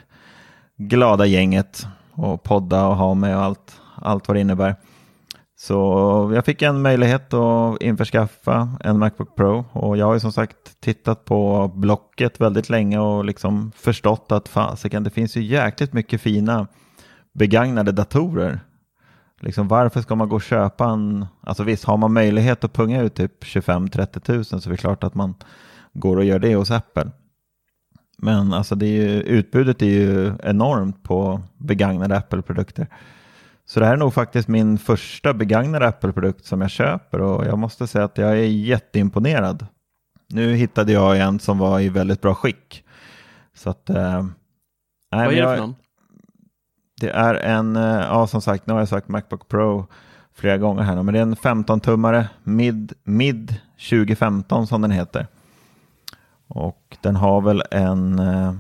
glada 0.78 1.26
gänget 1.26 1.88
och 2.12 2.44
podda 2.44 2.88
och 2.88 2.96
ha 2.96 3.14
med 3.14 3.38
och 3.38 3.44
allt, 3.44 3.82
allt 3.96 4.28
vad 4.28 4.38
det 4.38 4.42
innebär. 4.42 4.76
Så 5.56 6.32
jag 6.36 6.46
fick 6.46 6.62
en 6.62 6.82
möjlighet 6.82 7.34
att 7.34 7.82
införskaffa 7.82 8.70
en 8.84 9.00
Macbook 9.00 9.36
Pro 9.36 9.66
och 9.72 9.98
jag 9.98 10.06
har 10.06 10.14
ju 10.14 10.20
som 10.20 10.32
sagt 10.32 10.82
tittat 10.82 11.26
på 11.26 11.72
Blocket 11.76 12.42
väldigt 12.42 12.70
länge 12.70 13.00
och 13.00 13.26
liksom 13.26 13.72
förstått 13.76 14.32
att 14.32 14.48
fasiken, 14.48 15.04
det 15.04 15.10
finns 15.10 15.38
ju 15.38 15.44
jäkligt 15.44 15.94
mycket 15.94 16.22
fina 16.22 16.68
begagnade 17.34 17.92
datorer. 17.92 18.60
Liksom 19.42 19.68
varför 19.68 20.02
ska 20.02 20.16
man 20.16 20.30
gå 20.30 20.36
och 20.36 20.42
köpa 20.42 20.86
en, 20.86 21.26
alltså 21.42 21.64
visst 21.64 21.84
har 21.84 21.98
man 21.98 22.14
möjlighet 22.14 22.64
att 22.64 22.74
punga 22.74 23.02
ut 23.02 23.16
typ 23.16 23.44
25-30 23.44 24.20
tusen 24.20 24.62
så 24.62 24.70
är 24.70 24.72
det 24.72 24.78
klart 24.78 25.04
att 25.04 25.16
man 25.16 25.36
går 25.94 26.18
och 26.18 26.24
gör 26.24 26.40
det 26.40 26.56
hos 26.56 26.72
Apple. 26.72 27.12
Men 28.18 28.54
alltså 28.54 28.76
det 28.76 28.86
är 28.86 29.06
ju, 29.06 29.22
utbudet 29.22 29.82
är 29.82 29.86
ju 29.86 30.34
enormt 30.44 31.04
på 31.04 31.42
begagnade 31.58 32.18
Apple-produkter. 32.18 32.88
Så 33.66 33.80
det 33.80 33.86
här 33.86 33.94
är 33.94 33.98
nog 33.98 34.14
faktiskt 34.14 34.48
min 34.48 34.78
första 34.78 35.34
begagnade 35.34 35.88
Apple-produkt 35.88 36.46
som 36.46 36.62
jag 36.62 36.70
köper 36.70 37.22
och 37.22 37.46
jag 37.46 37.60
måste 37.60 37.88
säga 37.88 38.06
att 38.06 38.18
jag 38.18 38.32
är 38.32 38.44
jätteimponerad. 38.46 39.66
Nu 40.30 40.54
hittade 40.54 40.92
jag 40.92 41.20
en 41.20 41.40
som 41.40 41.58
var 41.58 41.80
i 41.80 41.90
väldigt 41.90 42.22
bra 42.22 42.36
skick. 42.36 42.84
Så 43.54 43.70
att... 43.70 43.90
Eh, 43.90 44.24
nej, 45.12 45.26
Vad 45.26 45.34
är 45.34 45.42
det 45.42 45.48
för 45.48 45.58
någon? 45.58 45.76
Det 47.02 47.10
är 47.10 47.34
en, 47.34 47.76
eh, 47.76 47.84
ja 47.84 48.28
som 48.28 48.42
sagt, 48.42 48.68
nu 48.68 48.74
har 48.74 48.82
jag 48.82 48.90
sagt 48.90 49.08
Macbook 49.08 49.48
Pro 49.48 49.88
flera 50.34 50.58
gånger 50.58 50.84
här 50.84 50.96
nu, 50.96 51.04
men 51.04 51.14
det 51.14 51.20
är 51.20 51.24
en 51.24 51.36
15-tummare 51.36 52.26
mid, 52.44 52.94
mid 53.04 53.56
2015 53.90 54.68
som 54.68 54.82
den 54.82 54.92
heter. 54.92 55.28
Och 56.48 56.98
den 57.02 57.16
har 57.16 57.42
väl 57.42 57.64
en, 57.72 58.20
eh, 58.20 58.54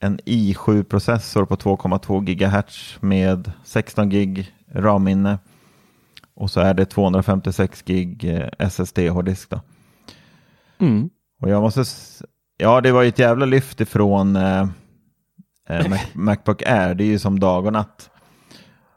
en 0.00 0.20
i7-processor 0.20 1.44
på 1.44 1.56
2,2 1.56 2.20
GHz 2.20 3.02
med 3.02 3.52
16 3.64 4.10
gig 4.10 4.54
RAM-minne. 4.72 5.38
Och 6.34 6.50
så 6.50 6.60
är 6.60 6.74
det 6.74 6.84
256 6.84 7.82
gig 7.82 8.24
eh, 8.24 8.68
SSD-hårddisk. 8.68 9.52
Mm. 10.78 11.10
Och 11.42 11.48
jag 11.50 11.62
måste, 11.62 11.84
ja 12.56 12.80
det 12.80 12.92
var 12.92 13.02
ju 13.02 13.08
ett 13.08 13.18
jävla 13.18 13.46
lyft 13.46 13.80
ifrån 13.80 14.36
eh, 15.70 15.88
Mac, 15.88 15.98
Macbook 16.12 16.62
Air, 16.62 16.94
det 16.94 17.04
är 17.04 17.06
ju 17.06 17.18
som 17.18 17.40
dag 17.40 17.66
och 17.66 17.72
natt. 17.72 18.10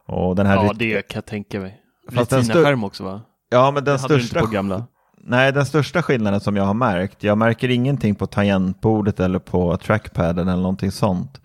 Och 0.08 0.36
den 0.36 0.46
här, 0.46 0.56
Ja, 0.56 0.74
det 0.76 1.02
kan 1.08 1.18
jag 1.18 1.26
tänka 1.26 1.60
mig. 1.60 1.80
Fast 2.12 2.30
den 2.30 2.40
Retina-skärm 2.40 2.84
också 2.84 3.04
va? 3.04 3.22
ja 3.50 3.72
men 3.72 3.84
den 3.84 3.96
Det 3.96 4.02
hade 4.02 4.14
du 4.14 4.18
inte 4.18 4.28
största, 4.28 4.46
på 4.46 4.52
gamla. 4.52 4.86
nej 5.18 5.52
den 5.54 5.66
största 5.66 6.02
skillnaden 6.04 6.40
som 6.40 6.56
jag 6.56 6.64
har 6.64 6.74
märkt, 6.74 7.24
jag 7.24 7.38
märker 7.38 7.70
ingenting 7.70 8.16
på 8.16 8.28
tangentbordet 8.28 9.20
eller 9.20 9.40
på 9.40 9.78
trackpaden 9.78 10.48
eller 10.48 10.62
någonting 10.62 10.92
sånt. 10.92 11.42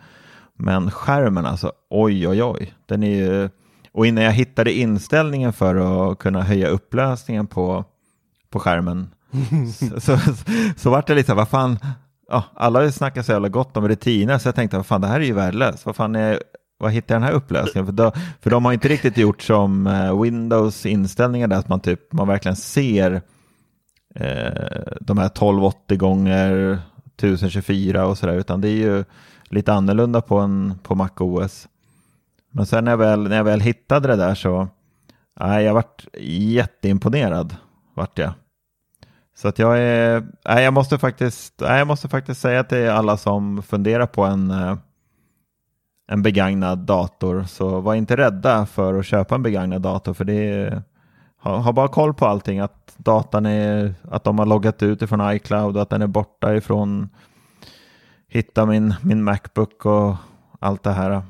Men 0.57 0.91
skärmen 0.91 1.47
alltså, 1.47 1.73
oj 1.91 2.29
oj 2.29 2.43
oj, 2.43 2.75
den 2.87 3.03
är 3.03 3.17
ju, 3.17 3.49
och 3.93 4.07
innan 4.07 4.25
jag 4.25 4.33
hittade 4.33 4.73
inställningen 4.73 5.53
för 5.53 6.11
att 6.11 6.19
kunna 6.19 6.43
höja 6.43 6.69
upplösningen 6.69 7.47
på, 7.47 7.85
på 8.51 8.59
skärmen 8.61 9.15
så, 10.01 10.01
så, 10.01 10.19
så 10.77 10.91
vart 10.91 11.07
det 11.07 11.15
lite 11.15 11.27
så 11.27 11.33
här, 11.33 11.37
vad 11.37 11.49
fan, 11.49 11.79
ja, 12.29 12.45
alla 12.55 12.79
har 12.79 12.85
ju 12.85 12.93
snackat 12.93 13.27
så 13.27 13.33
jävla 13.33 13.49
gott 13.49 13.77
om 13.77 13.89
Retina, 13.89 14.39
så 14.39 14.49
jag 14.49 14.55
tänkte, 14.55 14.77
vad 14.77 14.87
fan, 14.87 15.01
det 15.01 15.07
här 15.07 15.21
är 15.21 15.25
ju 15.25 15.33
värdelöst, 15.33 15.87
vad 15.87 15.97
fan 15.97 16.17
är, 16.17 16.43
vad 16.79 16.93
hittar 16.93 17.15
jag 17.15 17.23
den 17.23 17.29
här 17.29 17.37
upplösningen? 17.37 17.87
För, 17.87 17.93
då, 17.93 18.13
för 18.41 18.51
de 18.51 18.65
har 18.65 18.73
inte 18.73 18.89
riktigt 18.89 19.17
gjort 19.17 19.43
som 19.43 19.87
eh, 19.87 20.23
Windows 20.23 20.87
inställningar 20.87 21.49
där, 21.49 21.57
att 21.57 21.69
man, 21.69 21.81
typ, 21.81 22.13
man 22.13 22.29
verkligen 22.29 22.57
ser 22.57 23.23
eh, 24.15 24.93
de 25.01 25.19
här 25.19 25.27
1280 25.27 25.99
gånger 25.99 26.79
1024 27.17 28.07
och 28.07 28.19
sådär, 28.19 28.35
utan 28.35 28.61
det 28.61 28.69
är 28.69 28.77
ju 28.77 29.05
lite 29.45 29.73
annorlunda 29.73 30.21
på, 30.21 30.39
en, 30.39 30.79
på 30.83 30.95
Mac 30.95 31.11
OS. 31.19 31.69
Men 32.51 32.67
sen 32.67 32.85
när 32.85 32.93
jag 32.93 32.99
väl, 32.99 33.29
när 33.29 33.37
jag 33.37 33.45
väl 33.45 33.61
hittade 33.61 34.09
det 34.09 34.17
där 34.17 34.35
så, 34.35 34.69
nej, 35.41 35.65
jag 35.65 35.75
vart 35.75 36.07
jätteimponerad, 36.21 37.57
vart 37.95 38.19
jag. 38.19 38.33
Så 39.39 39.49
att 39.49 39.59
jag 39.59 39.79
är, 39.79 40.27
nej, 40.45 40.65
jag 40.65 40.73
måste 40.75 40.99
faktiskt, 40.99 41.55
nej, 41.61 41.79
jag 41.79 41.87
måste 41.87 42.09
faktiskt 42.09 42.41
säga 42.41 42.65
till 42.65 42.91
alla 42.91 43.17
som 43.17 43.63
funderar 43.63 44.07
på 44.07 44.25
en, 44.25 44.51
eh, 44.51 44.77
en 46.09 46.23
begagnad 46.23 46.79
dator, 46.79 47.45
så 47.45 47.81
var 47.81 47.95
inte 47.95 48.17
rädda 48.17 48.67
för 48.67 48.99
att 48.99 49.07
köpa 49.07 49.35
en 49.35 49.43
begagnad 49.43 49.83
dator, 49.83 50.15
för 50.15 50.25
det 50.25 50.35
är, 50.35 50.83
ha, 51.43 51.57
ha 51.57 51.73
bara 51.73 51.89
koll 51.89 52.15
på 52.15 52.27
allting, 52.27 52.59
att 52.59 52.95
datan 52.97 53.47
är, 53.47 53.95
att 54.11 54.25
de 54.25 54.39
har 54.39 54.47
loggat 54.47 54.83
ut 54.83 55.03
ifrån 55.03 55.35
iCloud 55.35 55.77
och 55.77 55.83
att 55.83 55.91
den 55.91 56.03
är 56.03 56.07
borta 56.07 56.55
ifrån, 56.57 57.09
hitta 58.29 58.67
min, 58.67 58.95
min 59.03 59.25
Macbook 59.25 59.87
och 59.87 60.17
allt 60.61 60.83
det 60.83 60.93
här. 60.93 61.23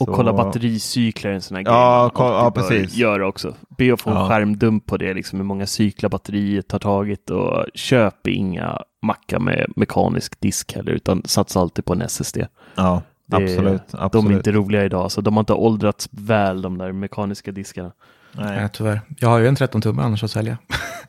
Och 0.00 0.06
Så- 0.06 0.14
kolla 0.14 0.32
battericyklar 0.32 1.30
är 1.30 1.34
en 1.34 1.40
sån 1.42 1.56
här 1.56 1.64
Ja, 1.64 2.10
grej 2.16 2.26
ja, 2.28 2.50
bör 2.54 2.62
precis. 2.62 2.94
göra 2.96 3.28
också. 3.28 3.54
Be 3.78 3.92
att 3.92 4.00
få 4.00 4.10
en 4.10 4.16
Ja. 4.16 4.28
skärmdump 4.28 4.86
på 4.86 4.96
det, 4.96 5.14
liksom 5.14 5.38
hur 5.38 5.46
många 5.46 5.66
cyklar 5.66 6.10
batteriet 6.10 6.72
har 6.72 6.78
tagit 6.78 7.30
och 7.30 7.64
köp 7.74 8.26
inga 8.26 8.78
mackar 9.02 9.38
med 9.38 9.66
mekanisk 9.76 10.40
disk 10.40 10.72
heller, 10.74 10.92
utan 10.92 11.22
satsa 11.24 11.60
alltid 11.60 11.84
på 11.84 11.92
en 11.92 12.02
SSD. 12.02 12.46
Ja, 12.74 13.02
Det- 13.26 13.36
absolut. 13.36 13.82
absolut. 13.92 14.12
De 14.12 14.26
är 14.26 14.36
inte 14.36 14.52
roliga 14.52 14.84
idag, 14.84 15.12
så 15.12 15.20
de 15.20 15.34
har 15.34 15.40
inte 15.40 15.52
åldrats 15.52 16.08
väl, 16.10 16.62
de 16.62 16.78
där 16.78 16.92
mekaniska 16.92 17.52
diskarna. 17.52 17.92
Nej. 18.32 18.56
Nej, 18.60 18.68
tyvärr. 18.72 19.00
Jag 19.18 19.28
har 19.28 19.38
ju 19.38 19.48
en 19.48 19.56
13 19.56 19.80
tumme 19.82 20.02
annars 20.02 20.24
att 20.24 20.30
sälja. 20.30 20.58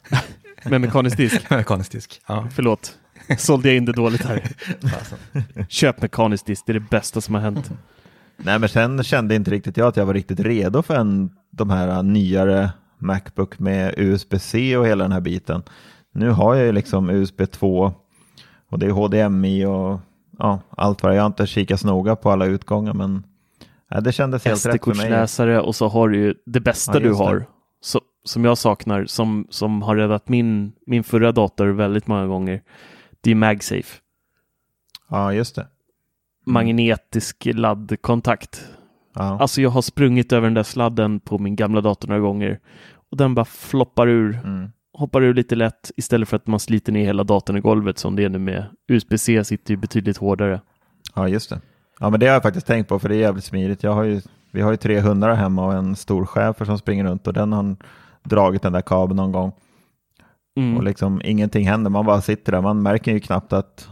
Med 0.63 0.81
mekanisk 0.81 1.17
disk? 1.17 1.49
Mekanisk 1.49 1.91
disk. 1.91 2.21
Ja. 2.27 2.47
Förlåt, 2.55 2.93
sålde 3.37 3.67
jag 3.67 3.77
in 3.77 3.85
det 3.85 3.91
dåligt 3.93 4.25
här. 4.25 4.41
Köp 5.69 6.01
mekanisk 6.01 6.45
disk, 6.45 6.63
det 6.65 6.71
är 6.71 6.73
det 6.73 6.89
bästa 6.89 7.21
som 7.21 7.35
har 7.35 7.41
hänt. 7.41 7.71
Nej, 8.37 8.59
men 8.59 8.69
sen 8.69 9.03
kände 9.03 9.35
inte 9.35 9.51
riktigt 9.51 9.77
jag 9.77 9.87
att 9.87 9.97
jag 9.97 10.05
var 10.05 10.13
riktigt 10.13 10.39
redo 10.39 10.81
för 10.81 10.95
en, 10.95 11.31
de 11.51 11.69
här 11.69 12.03
nyare 12.03 12.71
Macbook 12.97 13.59
med 13.59 13.93
USB-C 13.97 14.77
och 14.77 14.87
hela 14.87 15.03
den 15.03 15.11
här 15.11 15.21
biten. 15.21 15.63
Nu 16.13 16.29
har 16.29 16.55
jag 16.55 16.65
ju 16.65 16.71
liksom 16.71 17.09
USB 17.09 17.41
2 17.51 17.93
och 18.69 18.79
det 18.79 18.85
är 18.85 18.91
HDMI 18.91 19.65
och 19.65 19.99
ja, 20.39 20.59
allt 20.69 21.03
vad 21.03 21.15
jag 21.15 21.21
har 21.21 21.27
inte 21.27 21.47
kikat 21.47 21.79
så 21.79 21.87
noga 21.87 22.15
på 22.15 22.31
alla 22.31 22.45
utgångar 22.45 22.93
men 22.93 23.23
ja, 23.89 24.01
det 24.01 24.11
kändes 24.11 24.45
helt 24.45 24.65
rätt 24.65 24.83
för 24.83 24.87
mig. 24.87 24.95
SD-kortsläsare 24.95 25.59
och 25.59 25.75
så 25.75 25.87
har 25.87 26.09
du 26.09 26.17
ju 26.17 26.35
det 26.45 26.59
bästa 26.59 26.93
Ja, 26.93 26.99
du 26.99 27.13
har 27.13 27.45
så, 27.81 28.01
som 28.23 28.45
jag 28.45 28.57
saknar 28.57 29.05
som, 29.05 29.47
som 29.49 29.81
har 29.81 29.95
räddat 29.95 30.29
min, 30.29 30.73
min 30.85 31.03
förra 31.03 31.31
dator 31.31 31.67
väldigt 31.67 32.07
många 32.07 32.27
gånger. 32.27 32.61
Det 33.21 33.31
är 33.31 33.35
MagSafe. 33.35 33.99
Ja, 35.09 35.33
just 35.33 35.55
det. 35.55 35.67
Magnetisk 36.53 37.47
laddkontakt. 37.53 38.67
Ja. 39.15 39.39
Alltså 39.39 39.61
jag 39.61 39.69
har 39.69 39.81
sprungit 39.81 40.33
över 40.33 40.47
den 40.47 40.53
där 40.53 40.63
sladden 40.63 41.19
på 41.19 41.37
min 41.39 41.55
gamla 41.55 41.81
dator 41.81 42.07
några 42.07 42.21
gånger 42.21 42.59
och 43.11 43.17
den 43.17 43.35
bara 43.35 43.45
floppar 43.45 44.07
ur, 44.07 44.39
Mm. 44.43 44.69
hoppar 44.93 45.21
ur 45.23 45.33
lite 45.33 45.55
lätt 45.55 45.91
istället 45.97 46.29
för 46.29 46.35
att 46.37 46.47
man 46.47 46.59
sliter 46.59 46.91
ner 46.91 47.05
hela 47.05 47.23
datorn 47.23 47.57
i 47.57 47.61
golvet 47.61 47.97
som 47.99 48.15
det 48.15 48.23
är 48.23 48.29
nu 48.29 48.39
med 48.39 48.65
USB-C 48.87 49.43
sitter 49.43 49.71
ju 49.73 49.77
betydligt 49.77 50.17
hårdare. 50.17 50.61
ja, 51.15 51.27
just 51.27 51.49
det. 51.49 51.61
Ja, 51.99 52.09
men 52.09 52.19
det 52.19 52.25
har 52.25 52.33
jag 52.33 52.43
faktiskt 52.43 52.67
tänkt 52.67 52.87
på 52.89 52.99
för 52.99 53.09
det 53.09 53.15
är 53.15 53.19
jävligt 53.19 53.43
smidigt. 53.43 53.83
Jag 53.83 53.93
har 53.93 54.03
ju, 54.03 54.21
vi 54.51 54.61
har 54.61 54.71
ju 54.71 54.77
tre 54.77 54.99
hundar 54.99 55.33
hemma 55.35 55.65
och 55.65 55.73
en 55.73 55.95
stor 55.95 56.25
schäfer 56.25 56.65
som 56.65 56.77
springer 56.77 57.03
runt 57.03 57.27
och 57.27 57.33
den 57.33 57.53
har 57.53 57.75
dragit 58.23 58.61
den 58.61 58.73
där 58.73 58.81
kabeln 58.81 59.15
någon 59.17 59.31
gång. 59.31 59.51
Mm. 60.57 60.77
Och 60.77 60.83
liksom 60.83 61.21
ingenting 61.25 61.67
händer, 61.67 61.89
man 61.89 62.05
bara 62.05 62.21
sitter 62.21 62.51
där. 62.51 62.61
Man 62.61 62.81
märker 62.81 63.11
ju 63.13 63.19
knappt 63.19 63.53
att, 63.53 63.89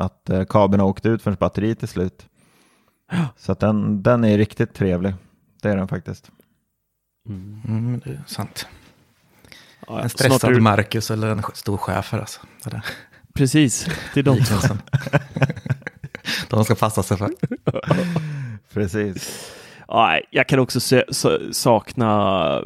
att 0.00 0.30
eh, 0.30 0.44
kabeln 0.44 0.80
har 0.80 0.88
åkt 0.88 1.06
ut 1.06 1.22
förrän 1.22 1.36
batteriet 1.40 1.82
är 1.82 1.86
slut. 1.86 2.26
Så 3.36 3.52
att 3.52 3.60
den, 3.60 4.02
den 4.02 4.24
är 4.24 4.38
riktigt 4.38 4.74
trevlig. 4.74 5.14
Det 5.62 5.68
är 5.70 5.76
den 5.76 5.88
faktiskt. 5.88 6.30
Mm. 7.28 7.60
Mm, 7.68 8.00
det 8.04 8.10
är 8.10 8.22
sant. 8.26 8.66
Ja, 9.86 10.00
En 10.00 10.10
stressad 10.10 10.52
du- 10.54 10.60
Marcus 10.60 11.10
eller 11.10 11.28
en 11.28 11.42
stor 11.54 11.76
chef 11.76 12.14
alltså. 12.14 12.40
Det 12.64 12.70
där. 12.70 12.84
Precis, 13.34 13.88
det 14.14 14.20
är 14.20 14.24
de 14.24 14.30
två. 14.36 14.40
Liknelsen. 14.40 14.82
De 16.48 16.64
ska 16.64 16.74
passa 16.74 17.02
sig 17.02 17.16
för. 17.16 17.30
Precis. 18.72 19.50
Ja, 19.92 20.20
jag 20.30 20.48
kan 20.48 20.58
också 20.58 20.80
se, 20.80 21.04
sakna 21.52 22.62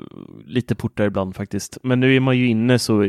lite 0.46 0.74
portar 0.74 1.04
ibland 1.04 1.36
faktiskt. 1.36 1.78
Men 1.82 2.00
nu 2.00 2.16
är 2.16 2.20
man 2.20 2.38
ju 2.38 2.46
inne 2.48 2.78
så 2.78 3.06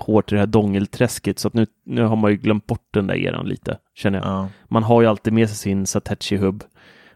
hårt 0.00 0.32
i 0.32 0.34
det 0.34 0.38
här 0.40 0.46
dongelträsket 0.46 1.38
så 1.38 1.48
att 1.48 1.54
nu, 1.54 1.66
nu 1.86 2.02
har 2.02 2.16
man 2.16 2.30
ju 2.30 2.36
glömt 2.36 2.66
bort 2.66 2.88
den 2.90 3.06
där 3.06 3.14
eran 3.14 3.46
lite, 3.46 3.78
känner 3.94 4.18
jag. 4.18 4.28
Ja. 4.28 4.48
Man 4.68 4.82
har 4.82 5.02
ju 5.02 5.08
alltid 5.08 5.32
med 5.32 5.48
sig 5.48 5.58
sin 5.58 5.84
Satechi-hub 5.86 6.62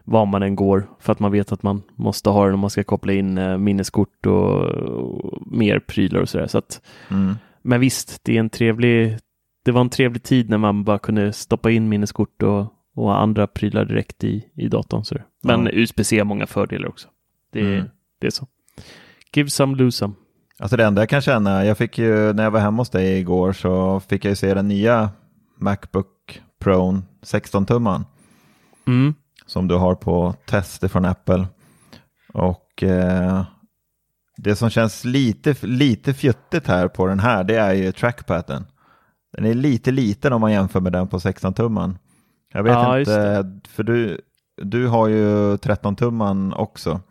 var 0.03 0.25
man 0.25 0.43
än 0.43 0.55
går 0.55 0.87
för 0.99 1.11
att 1.11 1.19
man 1.19 1.31
vet 1.31 1.51
att 1.51 1.63
man 1.63 1.81
måste 1.95 2.29
ha 2.29 2.45
den 2.45 2.53
om 2.53 2.59
man 2.59 2.69
ska 2.69 2.83
koppla 2.83 3.13
in 3.13 3.37
eh, 3.37 3.57
minneskort 3.57 4.25
och, 4.25 4.61
och 4.65 5.47
mer 5.47 5.79
prylar 5.79 6.21
och 6.21 6.29
sådär. 6.29 6.47
Så 6.47 6.57
att, 6.57 6.81
Mm. 7.11 7.35
men 7.61 7.79
visst, 7.79 8.19
det 8.23 8.35
är 8.35 8.39
en 8.39 8.49
trevlig, 8.49 9.17
det 9.65 9.71
var 9.71 9.81
en 9.81 9.89
trevlig 9.89 10.23
tid 10.23 10.49
när 10.49 10.57
man 10.57 10.83
bara 10.83 10.99
kunde 10.99 11.33
stoppa 11.33 11.71
in 11.71 11.89
minneskort 11.89 12.43
och, 12.43 12.65
och 12.97 13.21
andra 13.21 13.47
prylar 13.47 13.85
direkt 13.85 14.23
i, 14.23 14.45
i 14.55 14.67
datorn. 14.67 15.03
Så. 15.05 15.15
Men 15.43 15.65
Ja. 15.65 15.71
USB-C 15.73 16.17
har 16.17 16.25
många 16.25 16.47
fördelar 16.47 16.87
också. 16.87 17.07
Det, 17.53 17.59
är- 17.59 17.75
Mm. 17.75 17.89
det 18.19 18.27
är 18.27 18.31
så. 18.31 18.47
Give 19.33 19.49
some, 19.49 19.75
lose 19.75 19.97
some. 19.97 20.13
Alltså 20.59 20.77
det 20.77 20.85
enda 20.85 21.01
jag 21.01 21.09
kan 21.09 21.21
känna, 21.21 21.65
jag 21.65 21.77
fick 21.77 21.97
ju, 21.97 22.33
när 22.33 22.43
jag 22.43 22.51
var 22.51 22.59
hemma 22.59 22.81
hos 22.81 22.89
dig 22.89 23.19
igår 23.19 23.53
så 23.53 23.99
fick 23.99 24.25
jag 24.25 24.29
ju 24.29 24.35
se 24.35 24.53
den 24.53 24.67
nya 24.67 25.09
Macbook 25.59 26.41
Pro 26.59 27.01
16-tumman 27.23 28.05
Mm. 28.87 29.13
som 29.45 29.67
du 29.67 29.75
har 29.75 29.95
på 29.95 30.35
test 30.45 30.91
från 30.91 31.05
Apple. 31.05 31.47
Och 32.33 32.83
eh, 32.83 33.43
det 34.37 34.55
som 34.55 34.69
känns 34.69 35.05
lite, 35.05 35.55
lite 35.61 36.13
fjuttigt 36.13 36.67
här 36.67 36.87
på 36.87 37.07
den 37.07 37.19
här, 37.19 37.43
det 37.43 37.55
är 37.55 37.73
ju 37.73 37.91
trackpaden. 37.91 38.65
Den 39.33 39.45
är 39.45 39.53
lite 39.53 39.91
liten 39.91 40.33
om 40.33 40.41
man 40.41 40.51
jämför 40.51 40.79
med 40.79 40.91
den 40.93 41.07
på 41.07 41.17
16-tumman. 41.17 41.97
Jag 42.57 42.63
vet 42.63 42.73
Ja, 42.73 42.99
inte, 42.99 43.45
för 43.69 43.83
du, 43.83 44.21
du 44.61 44.87
har 44.87 45.07
ju 45.07 45.55
13-tumman 45.55 46.53
också. 46.55 47.01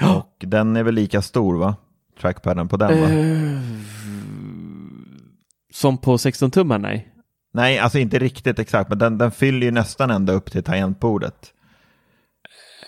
Ja. 0.00 0.14
Och 0.16 0.44
den 0.46 0.76
är 0.76 0.82
väl 0.82 0.94
lika 0.94 1.22
stor 1.22 1.58
va? 1.58 1.76
Trackpaden 2.20 2.68
på 2.68 2.76
den 2.76 3.00
va? 3.00 3.08
Eh, 3.08 3.60
som 5.72 5.98
på 5.98 6.18
16 6.18 6.50
tummar, 6.50 6.78
nej. 6.78 7.08
Nej, 7.52 7.78
alltså 7.78 7.98
inte 7.98 8.18
riktigt 8.18 8.58
exakt, 8.58 8.88
men 8.88 8.98
den, 8.98 9.18
den 9.18 9.30
fyller 9.30 9.66
ju 9.66 9.70
nästan 9.70 10.10
ända 10.10 10.32
upp 10.32 10.50
till 10.52 10.62
tangentbordet. 10.62 11.52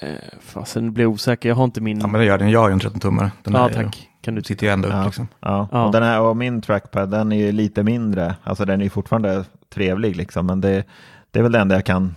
Eh, 0.00 0.08
fasen, 0.40 0.84
nu 0.84 0.90
blir 0.90 1.06
osäker. 1.06 1.48
Jag 1.48 1.56
har 1.56 1.64
inte 1.64 1.80
min... 1.80 2.00
Ja, 2.00 2.06
men 2.06 2.20
det 2.20 2.26
gör 2.26 2.38
den. 2.38 2.50
Jag 2.50 2.60
har 2.60 2.68
ju 2.68 2.72
en 2.72 2.80
13-tummare. 2.80 3.30
Den 3.42 3.54
ja, 3.54 3.64
är 3.64 3.68
ju- 3.68 3.74
tack. 3.84 4.08
Kan 4.20 4.34
du 4.34 4.42
sitter 4.42 4.66
ju 4.66 4.72
ända 4.72 4.88
upp 4.88 4.94
Ja. 4.94 5.04
liksom. 5.04 5.28
Ja, 5.40 5.68
Ja. 5.72 5.86
Och, 5.86 5.92
den 5.92 6.02
här, 6.02 6.20
och 6.20 6.36
min 6.36 6.62
trackpad 6.62 7.10
den 7.10 7.32
är 7.32 7.36
ju 7.36 7.52
lite 7.52 7.82
mindre, 7.82 8.36
alltså 8.42 8.64
den 8.64 8.80
är 8.80 8.84
ju 8.84 8.90
fortfarande 8.90 9.44
trevlig 9.74 10.16
liksom, 10.16 10.46
men 10.46 10.60
det, 10.60 10.84
det 11.34 11.40
är 11.40 11.42
väl 11.42 11.52
det 11.52 11.58
enda 11.58 11.74
jag 11.74 11.84
kan 11.84 12.14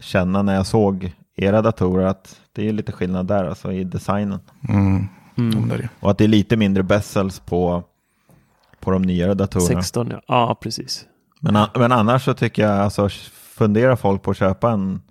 känna 0.00 0.42
när 0.42 0.54
jag 0.54 0.66
såg 0.66 1.12
era 1.36 1.62
datorer, 1.62 2.06
att 2.06 2.40
det 2.52 2.68
är 2.68 2.72
lite 2.72 2.92
skillnad 2.92 3.26
där 3.26 3.44
alltså 3.44 3.72
i 3.72 3.84
designen. 3.84 4.40
Mm. 4.68 5.08
Mm. 5.38 5.88
Och 6.00 6.10
att 6.10 6.18
det 6.18 6.24
är 6.24 6.28
lite 6.28 6.56
mindre 6.56 6.82
bezels 6.82 7.40
på, 7.40 7.82
på 8.80 8.90
de 8.90 9.02
nyare 9.02 9.34
datorerna. 9.34 9.82
16, 9.82 10.08
ja. 10.10 10.20
Ja, 10.26 10.58
precis. 10.62 11.06
Men, 11.40 11.66
men 11.74 11.92
annars 11.92 12.24
så 12.24 12.34
tycker 12.34 12.62
jag, 12.62 12.78
alltså 12.78 13.08
funderar 13.32 13.96
folk 13.96 14.22
på 14.22 14.30
att 14.30 14.36
köpa 14.36 14.70
en, 14.70 15.02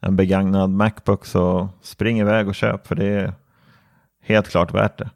en 0.00 0.16
begagnad 0.16 0.70
Macbook 0.70 1.26
så 1.26 1.68
spring 1.82 2.18
iväg 2.20 2.48
och 2.48 2.54
köp 2.54 2.86
för 2.86 2.94
det 2.94 3.06
är 3.06 3.34
helt 4.22 4.48
klart 4.48 4.74
värt 4.74 4.98
det. 4.98 5.10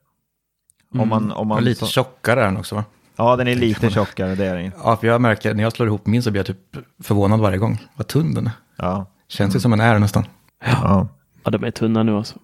Om 0.95 1.09
man, 1.09 1.33
om 1.33 1.39
Och 1.39 1.47
man, 1.47 1.64
lite 1.64 1.81
så, 1.81 1.87
tjockare 1.87 2.41
är 2.41 2.45
den 2.45 2.57
också 2.57 2.74
va? 2.74 2.85
Ja, 3.17 3.37
den 3.37 3.49
är 3.49 3.55
lite 3.55 3.91
tjockare, 3.91 4.35
det 4.35 4.45
är 4.47 4.57
den. 4.57 4.73
Ja, 4.85 4.97
för 4.97 5.07
jag 5.07 5.21
märker 5.21 5.55
när 5.55 5.62
jag 5.62 5.73
slår 5.73 5.89
ihop 5.89 6.07
min 6.07 6.23
så 6.23 6.31
blir 6.31 6.39
jag 6.39 6.47
typ 6.47 6.77
förvånad 7.03 7.41
varje 7.41 7.59
gång. 7.59 7.79
Vad 7.97 8.07
tunn 8.07 8.35
den 8.35 8.47
är. 8.47 8.53
Ja, 8.77 9.07
Känns 9.29 9.57
ju 9.57 9.61
som 9.61 9.73
en 9.73 9.81
är 9.81 9.99
nästan. 9.99 10.25
ja. 10.64 11.09
Ja, 11.45 11.51
de 11.51 11.64
är 11.64 11.71
tunna 11.71 12.03
nu 12.03 12.17
alltså. 12.17 12.39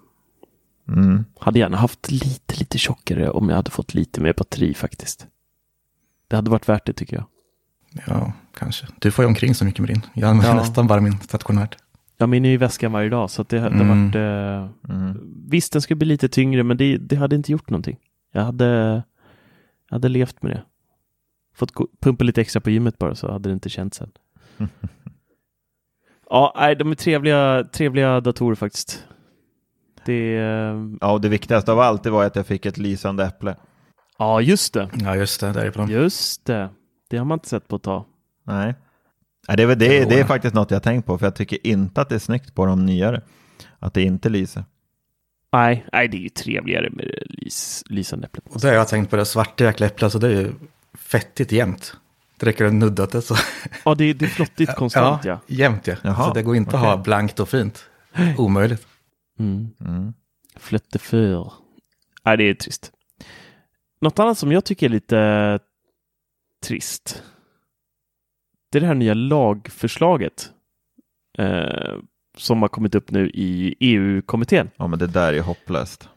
Mm. 0.88 1.24
Hade 1.40 1.58
gärna 1.58 1.76
haft 1.76 2.10
lite, 2.10 2.58
lite 2.58 2.78
tjockare 2.78 3.30
om 3.30 3.48
jag 3.48 3.56
hade 3.56 3.70
fått 3.70 3.94
lite 3.94 4.20
mer 4.20 4.32
batteri 4.38 4.74
faktiskt. 4.74 5.26
Det 6.28 6.36
hade 6.36 6.50
varit 6.50 6.68
värt 6.68 6.86
det 6.86 6.92
tycker 6.92 7.16
jag. 7.16 7.24
Ja, 8.06 8.32
kanske. 8.58 8.86
Du 8.98 9.10
får 9.10 9.22
ju 9.22 9.26
omkring 9.26 9.54
så 9.54 9.64
mycket 9.64 9.80
med 9.80 9.88
din. 9.88 10.02
Jag 10.14 10.30
använder 10.30 10.54
Ja. 10.54 10.60
nästan 10.60 10.86
bara 10.86 11.00
min 11.00 11.18
stationärt. 11.20 11.76
Jag 12.16 12.28
minner 12.28 12.48
ju 12.48 12.56
väskan 12.56 12.92
varje 12.92 13.08
dag 13.08 13.30
så 13.30 13.42
att 13.42 13.48
det 13.48 13.60
hade 13.60 13.74
Mm. 13.74 13.88
varit... 13.88 14.14
Eh, 14.14 14.94
Mm. 14.96 15.18
visst, 15.48 15.72
den 15.72 15.82
skulle 15.82 15.96
bli 15.98 16.06
lite 16.08 16.28
tyngre 16.28 16.62
men 16.62 16.76
det, 16.76 16.96
det 16.96 17.16
hade 17.16 17.36
inte 17.36 17.52
gjort 17.52 17.70
någonting. 17.70 17.96
Jag 18.32 18.44
hade, 18.44 19.02
jag 19.92 19.96
hade 19.96 20.08
levt 20.08 20.42
med 20.42 20.52
det. 20.52 20.62
Fått 21.54 21.72
gå, 21.72 21.88
pumpa 22.00 22.24
lite 22.24 22.40
extra 22.40 22.60
på 22.60 22.70
gymmet 22.70 22.98
bara 22.98 23.14
så 23.14 23.32
hade 23.32 23.48
det 23.48 23.52
inte 23.52 23.68
känts 23.68 23.96
sen. 23.96 24.10
ja, 26.30 26.54
nej, 26.56 26.76
de 26.76 26.90
är 26.90 26.94
trevliga, 26.94 27.64
trevliga 27.72 28.20
datorer 28.20 28.54
faktiskt. 28.54 29.06
Det 30.04 30.36
är... 30.36 30.96
Ja, 31.00 31.12
och 31.12 31.20
det 31.20 31.28
viktigaste 31.28 31.72
av 31.72 31.80
allt 31.80 32.02
det 32.02 32.10
var 32.10 32.24
att 32.24 32.36
jag 32.36 32.46
fick 32.46 32.66
ett 32.66 32.78
lysande 32.78 33.24
äpple. 33.24 33.56
Ja, 34.18 34.40
just 34.40 34.74
det. 34.74 34.90
Ja, 34.94 35.16
just 35.16 35.40
det. 35.40 35.52
Där 35.52 35.64
är 35.64 35.70
på 35.70 35.78
dem. 35.78 35.90
Just 35.90 36.44
det. 36.44 36.70
Det 37.10 37.16
har 37.16 37.24
man 37.24 37.36
inte 37.36 37.48
sett 37.48 37.68
på 37.68 37.76
ett 37.76 37.82
tag. 37.82 38.04
Nej. 38.44 38.74
Nej, 39.48 39.56
det, 39.56 39.62
är 39.62 39.66
väl 39.66 39.78
det, 39.78 40.04
det 40.04 40.20
är 40.20 40.24
faktiskt 40.24 40.54
något 40.54 40.70
jag 40.70 40.76
har 40.76 40.82
tänkt 40.82 41.06
på, 41.06 41.18
för 41.18 41.26
jag 41.26 41.34
tycker 41.34 41.66
inte 41.66 42.00
att 42.00 42.08
det 42.08 42.14
är 42.14 42.18
snyggt 42.18 42.54
på 42.54 42.66
de 42.66 42.86
nyare. 42.86 43.22
Att 43.78 43.94
det 43.94 44.02
inte 44.02 44.28
lyser. 44.28 44.64
Nej, 45.52 45.86
nej 45.92 46.08
det 46.08 46.16
är 46.16 46.20
ju 46.20 46.28
trevligare 46.28 46.90
med 46.90 47.06
det 47.06 47.24
lys, 47.28 47.84
lysande 47.86 48.26
äpplet. 48.26 48.44
Och 48.48 48.60
så 48.60 48.68
har 48.68 48.74
jag 48.74 48.88
tänkt 48.88 49.10
på 49.10 49.16
det 49.16 49.24
svarta 49.24 49.64
jäkla 49.64 49.86
äpplet, 49.86 50.12
så 50.12 50.18
det 50.18 50.26
är 50.26 50.40
ju 50.40 50.52
fettigt 50.94 51.52
jämnt. 51.52 51.96
Det 52.36 52.46
räcker 52.46 52.64
att 52.64 52.74
nudda 52.74 53.06
det 53.06 53.22
så. 53.22 53.36
Ja, 53.84 53.94
det, 53.94 54.12
det 54.12 54.24
är 54.24 54.28
flottigt 54.28 54.74
konstant 54.76 55.24
ja. 55.24 55.40
jämnt 55.46 55.86
ja. 55.86 55.94
Jaha, 56.02 56.28
så 56.28 56.34
det 56.34 56.42
går 56.42 56.56
inte 56.56 56.68
att 56.68 56.74
okej. 56.74 56.88
ha 56.88 56.96
blankt 56.96 57.40
och 57.40 57.48
fint. 57.48 57.88
Omöjligt. 58.38 58.86
Mm. 59.38 59.68
Mm. 59.80 60.14
Flötte 60.56 60.98
för. 60.98 61.52
Nej, 62.24 62.36
det 62.36 62.44
är 62.44 62.54
trist. 62.54 62.92
Något 64.00 64.18
annat 64.18 64.38
som 64.38 64.52
jag 64.52 64.64
tycker 64.64 64.86
är 64.86 64.90
lite 64.90 65.58
trist. 66.66 67.22
Det 68.70 68.78
är 68.78 68.80
det 68.80 68.86
här 68.86 68.94
nya 68.94 69.14
lagförslaget. 69.14 70.50
Eh, 71.38 71.96
som 72.42 72.62
har 72.62 72.68
kommit 72.68 72.94
upp 72.94 73.10
nu 73.10 73.30
i 73.34 73.74
EU-kommittén. 73.80 74.70
Ja, 74.76 74.86
men 74.86 74.98
det 74.98 75.06
där 75.06 75.32
är 75.32 75.40
hopplöst. 75.40 76.08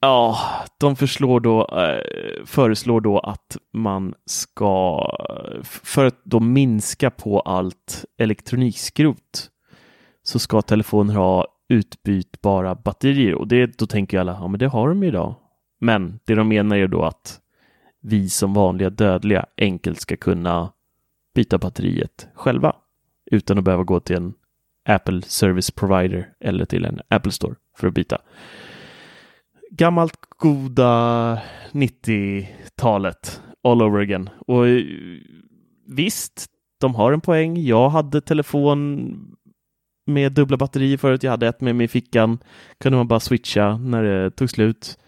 Ja, 0.00 0.38
de 0.80 0.96
förslår 0.96 1.40
då, 1.40 1.66
eh, 1.66 2.44
föreslår 2.44 3.00
då 3.00 3.18
att 3.18 3.56
man 3.72 4.14
ska, 4.26 5.06
för 5.62 6.04
att 6.04 6.24
då 6.24 6.40
minska 6.40 7.10
på 7.10 7.40
allt 7.40 8.04
elektronikskrot, 8.18 9.50
så 10.22 10.38
ska 10.38 10.62
telefoner 10.62 11.14
ha 11.14 11.46
utbytbara 11.68 12.74
batterier. 12.74 13.34
Och 13.34 13.48
det, 13.48 13.78
då 13.78 13.86
tänker 13.86 14.16
ju 14.16 14.20
alla, 14.20 14.32
ja 14.32 14.48
men 14.48 14.58
det 14.58 14.66
har 14.66 14.88
de 14.88 15.02
ju 15.02 15.08
idag. 15.08 15.34
Men 15.80 16.20
det 16.24 16.34
de 16.34 16.48
menar 16.48 16.76
är 16.76 16.88
då 16.88 17.02
att 17.02 17.40
vi 18.02 18.28
som 18.28 18.54
vanliga 18.54 18.90
dödliga 18.90 19.46
enkelt 19.56 20.00
ska 20.00 20.16
kunna 20.16 20.72
byta 21.34 21.58
batteriet 21.58 22.28
själva 22.34 22.76
utan 23.30 23.58
att 23.58 23.64
behöva 23.64 23.84
gå 23.84 24.00
till 24.00 24.16
en 24.16 24.34
Apple 24.84 25.22
Service 25.22 25.70
Provider 25.70 26.28
eller 26.40 26.64
till 26.64 26.84
en 26.84 27.00
Apple 27.08 27.32
Store 27.32 27.54
för 27.76 27.88
att 27.88 27.94
byta. 27.94 28.18
Gammalt 29.70 30.18
goda 30.38 31.38
90-talet 31.72 33.40
all 33.64 33.82
over 33.82 34.00
again. 34.00 34.30
Och 34.46 34.68
eh, 34.68 34.84
visst, 35.86 36.46
de 36.80 36.94
har 36.94 37.12
en 37.12 37.20
poäng. 37.20 37.56
Jag 37.56 37.88
hade 37.88 38.20
telefon 38.20 39.36
med 40.06 40.32
dubbla 40.32 40.56
batterier 40.56 40.96
förut. 40.96 41.22
Jag 41.22 41.30
hade 41.30 41.48
ett 41.48 41.60
med 41.60 41.76
mig 41.76 41.84
i 41.84 41.88
fickan. 41.88 42.38
Kunde 42.80 42.96
man 42.96 43.08
bara 43.08 43.20
switcha 43.20 43.76
när 43.76 44.02
det 44.02 44.30
tog 44.30 44.50
slut. 44.50 44.98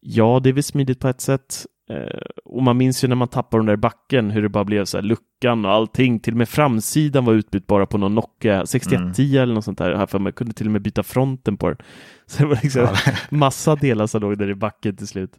Ja, 0.00 0.40
det 0.42 0.48
är 0.48 0.52
väl 0.52 0.62
smidigt 0.62 1.00
på 1.00 1.08
ett 1.08 1.20
sätt. 1.20 1.66
Eh, 1.92 2.20
och 2.44 2.62
man 2.62 2.76
minns 2.76 3.04
ju 3.04 3.08
när 3.08 3.16
man 3.16 3.28
tappade 3.28 3.60
den 3.60 3.66
där 3.66 3.76
backen 3.76 4.30
hur 4.30 4.42
det 4.42 4.48
bara 4.48 4.64
blev 4.64 4.84
så 4.84 4.96
här 4.96 5.02
luckan 5.02 5.64
och 5.64 5.70
allting. 5.70 6.20
Till 6.20 6.34
och 6.34 6.38
med 6.38 6.48
framsidan 6.48 7.24
var 7.24 7.32
utbytbara 7.32 7.86
på 7.86 7.98
någon 7.98 8.14
Nokia 8.14 8.66
6110 8.66 9.22
mm. 9.22 9.42
eller 9.42 9.54
något 9.54 9.64
sånt 9.64 9.78
där. 9.78 10.06
För 10.06 10.18
man 10.18 10.32
kunde 10.32 10.54
till 10.54 10.66
och 10.66 10.72
med 10.72 10.82
byta 10.82 11.02
fronten 11.02 11.56
på 11.56 11.68
den. 11.68 11.78
Så 12.26 12.42
det 12.42 12.48
var 12.48 12.58
liksom 12.62 12.88
massa 13.30 13.76
delar 13.76 14.06
som 14.06 14.20
låg 14.20 14.38
där 14.38 14.50
i 14.50 14.54
backen 14.54 14.96
till 14.96 15.08
slut. 15.08 15.32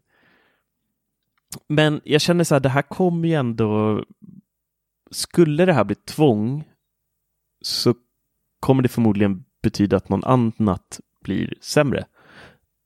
Men 1.67 2.01
jag 2.03 2.21
känner 2.21 2.43
så 2.43 2.55
här, 2.55 2.59
det 2.59 2.69
här 2.69 2.81
kommer 2.81 3.27
ju 3.27 3.33
ändå... 3.33 4.03
Skulle 5.11 5.65
det 5.65 5.73
här 5.73 5.83
bli 5.83 5.95
tvång 5.95 6.63
så 7.61 7.95
kommer 8.59 8.83
det 8.83 8.89
förmodligen 8.89 9.43
betyda 9.61 9.97
att 9.97 10.09
någon 10.09 10.23
annat 10.23 10.99
blir 11.23 11.53
sämre. 11.61 12.05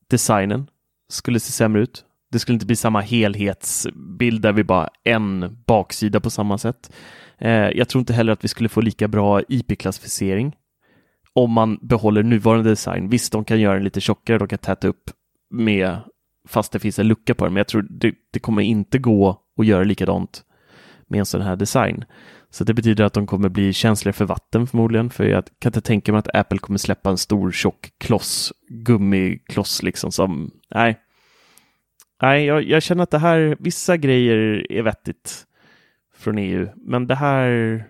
Designen 0.08 0.70
skulle 1.10 1.40
se 1.40 1.52
sämre 1.52 1.82
ut. 1.82 2.07
Det 2.32 2.40
skulle 2.40 2.54
inte 2.54 2.66
bli 2.66 2.76
samma 2.76 3.02
helhetsbild 3.02 4.42
där 4.42 4.54
vi 4.54 4.64
bara 4.64 4.90
en 5.04 5.58
baksida 5.68 6.20
på 6.20 6.30
samma 6.30 6.58
sätt. 6.58 6.92
Eh, 7.38 7.52
jag 7.52 7.90
tror 7.90 8.00
inte 8.00 8.14
heller 8.14 8.34
att 8.34 8.44
vi 8.44 8.48
skulle 8.48 8.70
få 8.70 8.82
lika 8.82 9.08
bra 9.08 9.42
IP-klassificering 9.48 10.56
om 11.34 11.52
man 11.52 11.78
behåller 11.82 12.24
nuvarande 12.24 12.70
design. 12.70 13.10
Visst, 13.10 13.32
de 13.32 13.46
kan 13.46 13.60
göra 13.60 13.74
den 13.74 13.84
lite 13.84 14.02
tjockare, 14.02 14.38
de 14.38 14.48
kan 14.48 14.60
täta 14.60 14.88
upp 14.88 15.12
med 15.50 15.98
fast 16.48 16.72
det 16.72 16.80
finns 16.80 17.00
en 17.00 17.08
lucka 17.08 17.36
på 17.36 17.46
den, 17.46 17.54
men 17.54 17.60
jag 17.60 17.68
tror 17.68 17.88
det, 17.90 18.14
det 18.34 18.40
kommer 18.40 18.62
inte 18.62 18.98
gå 18.98 19.42
att 19.60 19.66
göra 19.66 19.84
likadant 19.84 20.44
med 21.08 21.20
en 21.20 21.26
sån 21.26 21.42
här 21.42 21.56
design. 21.56 22.06
Så 22.50 22.64
det 22.64 22.74
betyder 22.74 23.04
att 23.04 23.14
de 23.14 23.28
kommer 23.28 23.50
bli 23.50 23.74
känsligare 23.74 24.14
för 24.14 24.26
vatten 24.26 24.68
förmodligen, 24.68 25.10
för 25.10 25.24
jag 25.24 25.44
kan 25.60 25.70
inte 25.70 25.82
tänka 25.82 26.12
mig 26.12 26.20
att 26.20 26.36
Apple 26.36 26.58
kommer 26.58 26.78
släppa 26.78 27.10
en 27.10 27.18
stor 27.18 27.52
tjock 27.52 27.90
kloss, 27.98 28.54
gummikloss 28.70 29.84
liksom 29.84 30.12
som, 30.12 30.52
nej. 30.76 31.00
Nej, 32.22 32.46
jag, 32.46 32.64
jag 32.64 32.84
känner 32.84 33.04
att 33.04 33.12
det 33.12 33.20
här, 33.20 33.58
vissa 33.60 33.98
grejer 33.98 34.72
är 34.72 34.82
vettigt 34.82 35.46
från 36.18 36.38
EU, 36.38 36.68
men 36.76 37.08
det 37.08 37.16
här, 37.16 37.84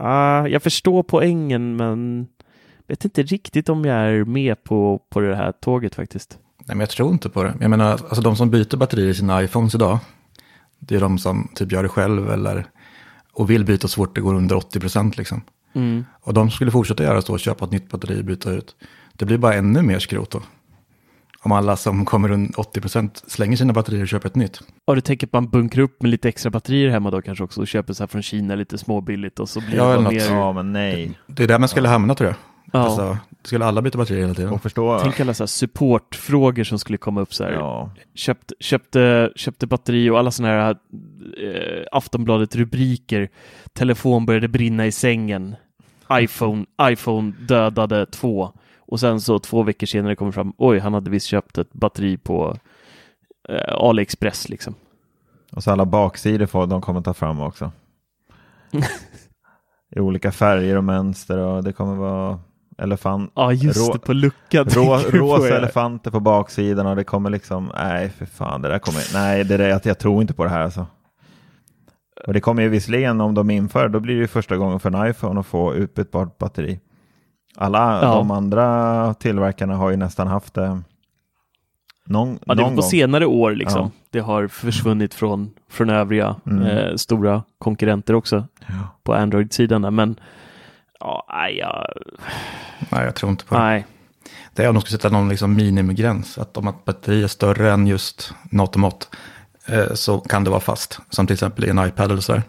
ah, 0.00 0.46
jag 0.46 0.62
förstår 0.62 1.02
poängen, 1.02 1.76
men 1.76 2.26
vet 2.86 3.04
inte 3.04 3.22
riktigt 3.22 3.68
om 3.68 3.84
jag 3.84 3.96
är 3.96 4.24
med 4.24 4.64
på, 4.64 5.02
på 5.10 5.20
det 5.20 5.36
här 5.36 5.52
tåget 5.52 5.94
faktiskt. 5.94 6.38
Nej, 6.58 6.76
men 6.76 6.80
jag 6.80 6.90
tror 6.90 7.12
inte 7.12 7.28
på 7.28 7.42
det. 7.42 7.54
Jag 7.60 7.70
menar, 7.70 7.90
alltså 7.90 8.20
de 8.20 8.36
som 8.36 8.50
byter 8.50 8.76
batterier 8.76 9.08
i 9.08 9.14
sina 9.14 9.42
iPhones 9.42 9.74
idag, 9.74 9.98
det 10.78 10.96
är 10.96 11.00
de 11.00 11.18
som 11.18 11.48
typ 11.54 11.72
gör 11.72 11.82
det 11.82 11.88
själv 11.88 12.30
eller 12.30 12.66
och 13.32 13.50
vill 13.50 13.64
byta 13.64 13.88
så 13.88 13.94
fort 13.94 14.14
det 14.14 14.20
går 14.20 14.34
under 14.34 14.56
80 14.56 14.80
procent 14.80 15.16
liksom. 15.16 15.42
Mm. 15.72 16.04
Och 16.20 16.34
de 16.34 16.50
skulle 16.50 16.70
fortsätta 16.70 17.02
göra 17.02 17.22
så, 17.22 17.38
köpa 17.38 17.64
ett 17.64 17.70
nytt 17.70 17.90
batteri 17.90 18.20
och 18.20 18.24
byta 18.24 18.50
ut. 18.50 18.76
Det 19.12 19.24
blir 19.24 19.38
bara 19.38 19.54
ännu 19.54 19.82
mer 19.82 19.98
skrot 19.98 20.30
då. 20.30 20.42
Om 21.44 21.52
alla 21.52 21.76
som 21.76 22.04
kommer 22.04 22.28
runt 22.28 22.56
80 22.56 22.80
procent 22.80 23.22
slänger 23.26 23.56
sina 23.56 23.72
batterier 23.72 24.02
och 24.02 24.08
köper 24.08 24.28
ett 24.28 24.34
nytt. 24.34 24.60
Ja, 24.86 24.94
du 24.94 25.00
tänker 25.00 25.26
att 25.26 25.32
man 25.32 25.48
bunkrar 25.48 25.82
upp 25.82 26.02
med 26.02 26.10
lite 26.10 26.28
extra 26.28 26.50
batterier 26.50 26.90
hemma 26.90 27.10
då 27.10 27.22
kanske 27.22 27.44
också 27.44 27.60
och 27.60 27.68
köper 27.68 27.92
så 27.92 28.02
här 28.02 28.08
från 28.08 28.22
Kina 28.22 28.54
lite 28.54 28.78
småbilligt 28.78 29.40
och 29.40 29.48
så 29.48 29.60
blir 29.60 29.76
ja, 29.76 29.88
det 29.96 30.00
något. 30.00 30.12
mer. 30.12 30.30
Ja, 30.30 30.52
men 30.52 30.72
nej. 30.72 31.18
Det 31.26 31.42
är 31.42 31.48
där 31.48 31.58
man 31.58 31.68
skulle 31.68 31.88
hamna 31.88 32.14
tror 32.14 32.28
jag. 32.28 32.36
Ja. 32.72 32.80
Alltså, 32.80 33.18
skulle 33.42 33.64
alla 33.64 33.82
byta 33.82 33.98
batterier 33.98 34.22
hela 34.22 34.34
tiden? 34.34 34.52
Och 34.52 34.62
förstå. 34.62 34.98
Tänk 35.02 35.20
alla 35.20 35.34
så 35.34 35.42
här 35.42 35.46
supportfrågor 35.46 36.64
som 36.64 36.78
skulle 36.78 36.98
komma 36.98 37.20
upp 37.20 37.34
så 37.34 37.44
här. 37.44 37.52
Ja. 37.52 37.90
Köpt, 38.14 38.52
köpte, 38.60 39.32
köpte 39.36 39.66
batteri 39.66 40.10
och 40.10 40.18
alla 40.18 40.30
sådana 40.30 40.54
här 40.54 40.76
eh, 41.42 41.84
Aftonbladet-rubriker. 41.92 43.28
Telefon 43.72 44.26
började 44.26 44.48
brinna 44.48 44.86
i 44.86 44.92
sängen. 44.92 45.56
iPhone, 46.12 46.64
iPhone 46.82 47.32
dödade 47.48 48.06
två. 48.06 48.52
Och 48.94 49.00
sen 49.00 49.20
så 49.20 49.38
två 49.38 49.62
veckor 49.62 49.86
senare 49.86 50.16
kommer 50.16 50.32
fram, 50.32 50.52
oj, 50.56 50.78
han 50.78 50.94
hade 50.94 51.10
visst 51.10 51.26
köpt 51.26 51.58
ett 51.58 51.72
batteri 51.72 52.16
på 52.16 52.56
eh, 53.48 53.74
AliExpress 53.74 54.48
liksom. 54.48 54.74
Och 55.52 55.62
så 55.62 55.70
alla 55.70 55.84
baksidor 55.84 56.46
får 56.46 56.66
de 56.66 56.80
kommer 56.80 57.00
ta 57.00 57.14
fram 57.14 57.40
också. 57.40 57.72
I 59.96 60.00
olika 60.00 60.32
färger 60.32 60.76
och 60.76 60.84
mönster 60.84 61.38
och 61.38 61.64
det 61.64 61.72
kommer 61.72 61.94
vara 61.94 62.40
elefant. 62.78 63.32
Ja, 63.34 63.52
just 63.52 63.92
det, 63.92 63.98
på 63.98 64.12
luckan. 64.12 64.66
Rå, 64.68 64.98
rosa 64.98 65.48
på 65.48 65.54
elefanter 65.54 66.10
på 66.10 66.20
baksidan 66.20 66.86
och 66.86 66.96
det 66.96 67.04
kommer 67.04 67.30
liksom, 67.30 67.72
nej 67.74 68.08
för 68.08 68.26
fan, 68.26 68.62
det 68.62 68.68
där 68.68 68.78
kommer, 68.78 69.02
nej, 69.12 69.44
det 69.44 69.56
där, 69.56 69.68
jag, 69.68 69.80
jag 69.84 69.98
tror 69.98 70.20
inte 70.20 70.34
på 70.34 70.44
det 70.44 70.50
här 70.50 70.60
alltså. 70.60 70.86
Och 72.26 72.32
det 72.32 72.40
kommer 72.40 72.62
ju 72.62 72.68
visserligen 72.68 73.20
om 73.20 73.34
de 73.34 73.50
inför, 73.50 73.88
då 73.88 74.00
blir 74.00 74.14
det 74.14 74.20
ju 74.20 74.26
första 74.26 74.56
gången 74.56 74.80
för 74.80 74.90
en 74.90 75.10
iPhone 75.10 75.40
att 75.40 75.46
få 75.46 75.74
utbytbart 75.74 76.38
batteri. 76.38 76.80
Alla 77.56 78.02
ja. 78.02 78.14
de 78.14 78.30
andra 78.30 79.14
tillverkarna 79.14 79.76
har 79.76 79.90
ju 79.90 79.96
nästan 79.96 80.26
haft 80.26 80.54
det 80.54 80.82
någon, 82.06 82.38
ja, 82.46 82.54
det 82.54 82.62
är 82.62 82.64
på 82.64 82.74
gång. 82.74 82.82
senare 82.82 83.26
år 83.26 83.52
liksom. 83.52 83.80
Ja. 83.80 83.90
Det 84.10 84.20
har 84.20 84.48
försvunnit 84.48 85.14
från, 85.14 85.50
från 85.70 85.90
övriga 85.90 86.36
mm. 86.46 86.62
eh, 86.62 86.96
stora 86.96 87.42
konkurrenter 87.58 88.14
också 88.14 88.46
ja. 88.66 88.74
på 89.02 89.14
Android-sidan. 89.14 89.94
Men 89.94 90.20
ja, 91.00 91.26
nej, 91.28 91.58
jag... 91.58 91.86
nej, 92.90 93.04
jag 93.04 93.14
tror 93.14 93.30
inte 93.30 93.44
på 93.44 93.54
det. 93.54 93.60
Nej. 93.60 93.86
Det 94.52 94.64
är 94.64 94.68
om 94.68 94.74
de 94.74 94.80
ska 94.80 94.90
sätta 94.90 95.08
någon 95.08 95.28
liksom 95.28 95.54
minimigräns. 95.56 96.38
Att 96.38 96.56
om 96.56 96.68
ett 96.68 96.84
batteri 96.84 97.22
är 97.22 97.28
större 97.28 97.72
än 97.72 97.86
just 97.86 98.34
något 98.50 98.74
och 98.74 98.80
mått 98.80 99.16
eh, 99.66 99.94
så 99.94 100.20
kan 100.20 100.44
det 100.44 100.50
vara 100.50 100.60
fast. 100.60 101.00
Som 101.10 101.26
till 101.26 101.34
exempel 101.34 101.64
i 101.64 101.68
en 101.68 101.86
iPad 101.86 102.10
eller 102.10 102.20
så 102.20 102.32
där. 102.32 102.42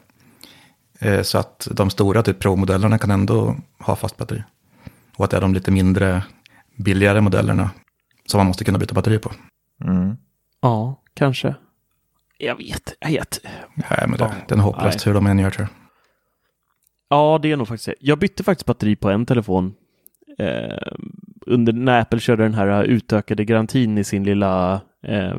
Eh, 0.99 1.21
så 1.21 1.37
att 1.37 1.67
de 1.71 1.89
stora 1.89 2.23
typ 2.23 2.39
Pro-modellerna 2.39 2.97
kan 2.97 3.11
ändå 3.11 3.55
ha 3.79 3.95
fast 3.95 4.17
batteri. 4.17 4.43
Och 5.17 5.25
att 5.25 5.31
det 5.31 5.37
är 5.37 5.41
de 5.41 5.53
lite 5.53 5.71
mindre 5.71 6.23
billigare 6.77 7.21
modellerna 7.21 7.71
som 8.25 8.37
man 8.37 8.47
måste 8.47 8.63
kunna 8.63 8.77
byta 8.77 8.95
batteri 8.95 9.19
på. 9.19 9.31
Mm. 9.83 10.17
Ja, 10.61 11.03
kanske. 11.13 11.55
Jag 12.37 12.55
vet, 12.55 12.95
jag 12.99 13.09
vet. 13.09 13.39
Nej, 13.75 14.07
men 14.07 14.17
det, 14.17 14.23
ja, 14.23 14.33
den 14.47 14.59
är 14.59 14.63
hopplöst 14.63 15.07
hur 15.07 15.13
de 15.13 15.25
än 15.25 15.39
gör 15.39 15.49
tror 15.49 15.67
jag. 15.67 15.85
Ja, 17.09 17.39
det 17.41 17.51
är 17.51 17.57
nog 17.57 17.67
faktiskt 17.67 17.85
det. 17.85 17.95
Jag 17.99 18.19
bytte 18.19 18.43
faktiskt 18.43 18.65
batteri 18.65 18.95
på 18.95 19.09
en 19.09 19.25
telefon 19.25 19.73
eh, 20.37 20.91
under 21.45 21.73
när 21.73 22.01
Apple 22.01 22.19
körde 22.19 22.43
den 22.43 22.53
här 22.53 22.83
utökade 22.83 23.45
garantin 23.45 23.97
i 23.97 24.03
sin 24.03 24.23
lilla 24.23 24.81
eh, 25.03 25.37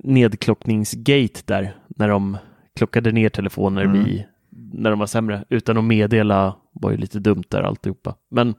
nedklockningsgate 0.00 1.40
där, 1.44 1.76
när 1.88 2.08
de 2.08 2.38
klockade 2.76 3.12
ner 3.12 3.28
telefoner 3.28 3.82
mm. 3.84 4.04
vid, 4.04 4.24
när 4.52 4.90
de 4.90 4.98
var 4.98 5.06
sämre, 5.06 5.44
utan 5.48 5.78
att 5.78 5.84
meddela 5.84 6.56
var 6.72 6.90
ju 6.90 6.96
lite 6.96 7.18
dumt 7.18 7.44
där 7.48 7.62
alltihopa. 7.62 8.14
Men 8.28 8.54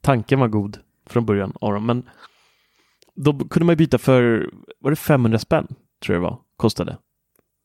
tanken 0.00 0.40
var 0.40 0.48
god 0.48 0.78
från 1.06 1.26
början 1.26 1.52
av 1.60 1.72
dem. 1.72 1.86
Men 1.86 2.08
då 3.14 3.38
kunde 3.38 3.64
man 3.64 3.76
byta 3.76 3.98
för, 3.98 4.50
var 4.80 4.90
det 4.90 4.96
500 4.96 5.38
spänn? 5.38 5.66
Tror 6.04 6.14
jag 6.14 6.22
det 6.22 6.28
var, 6.28 6.38
kostade. 6.56 6.96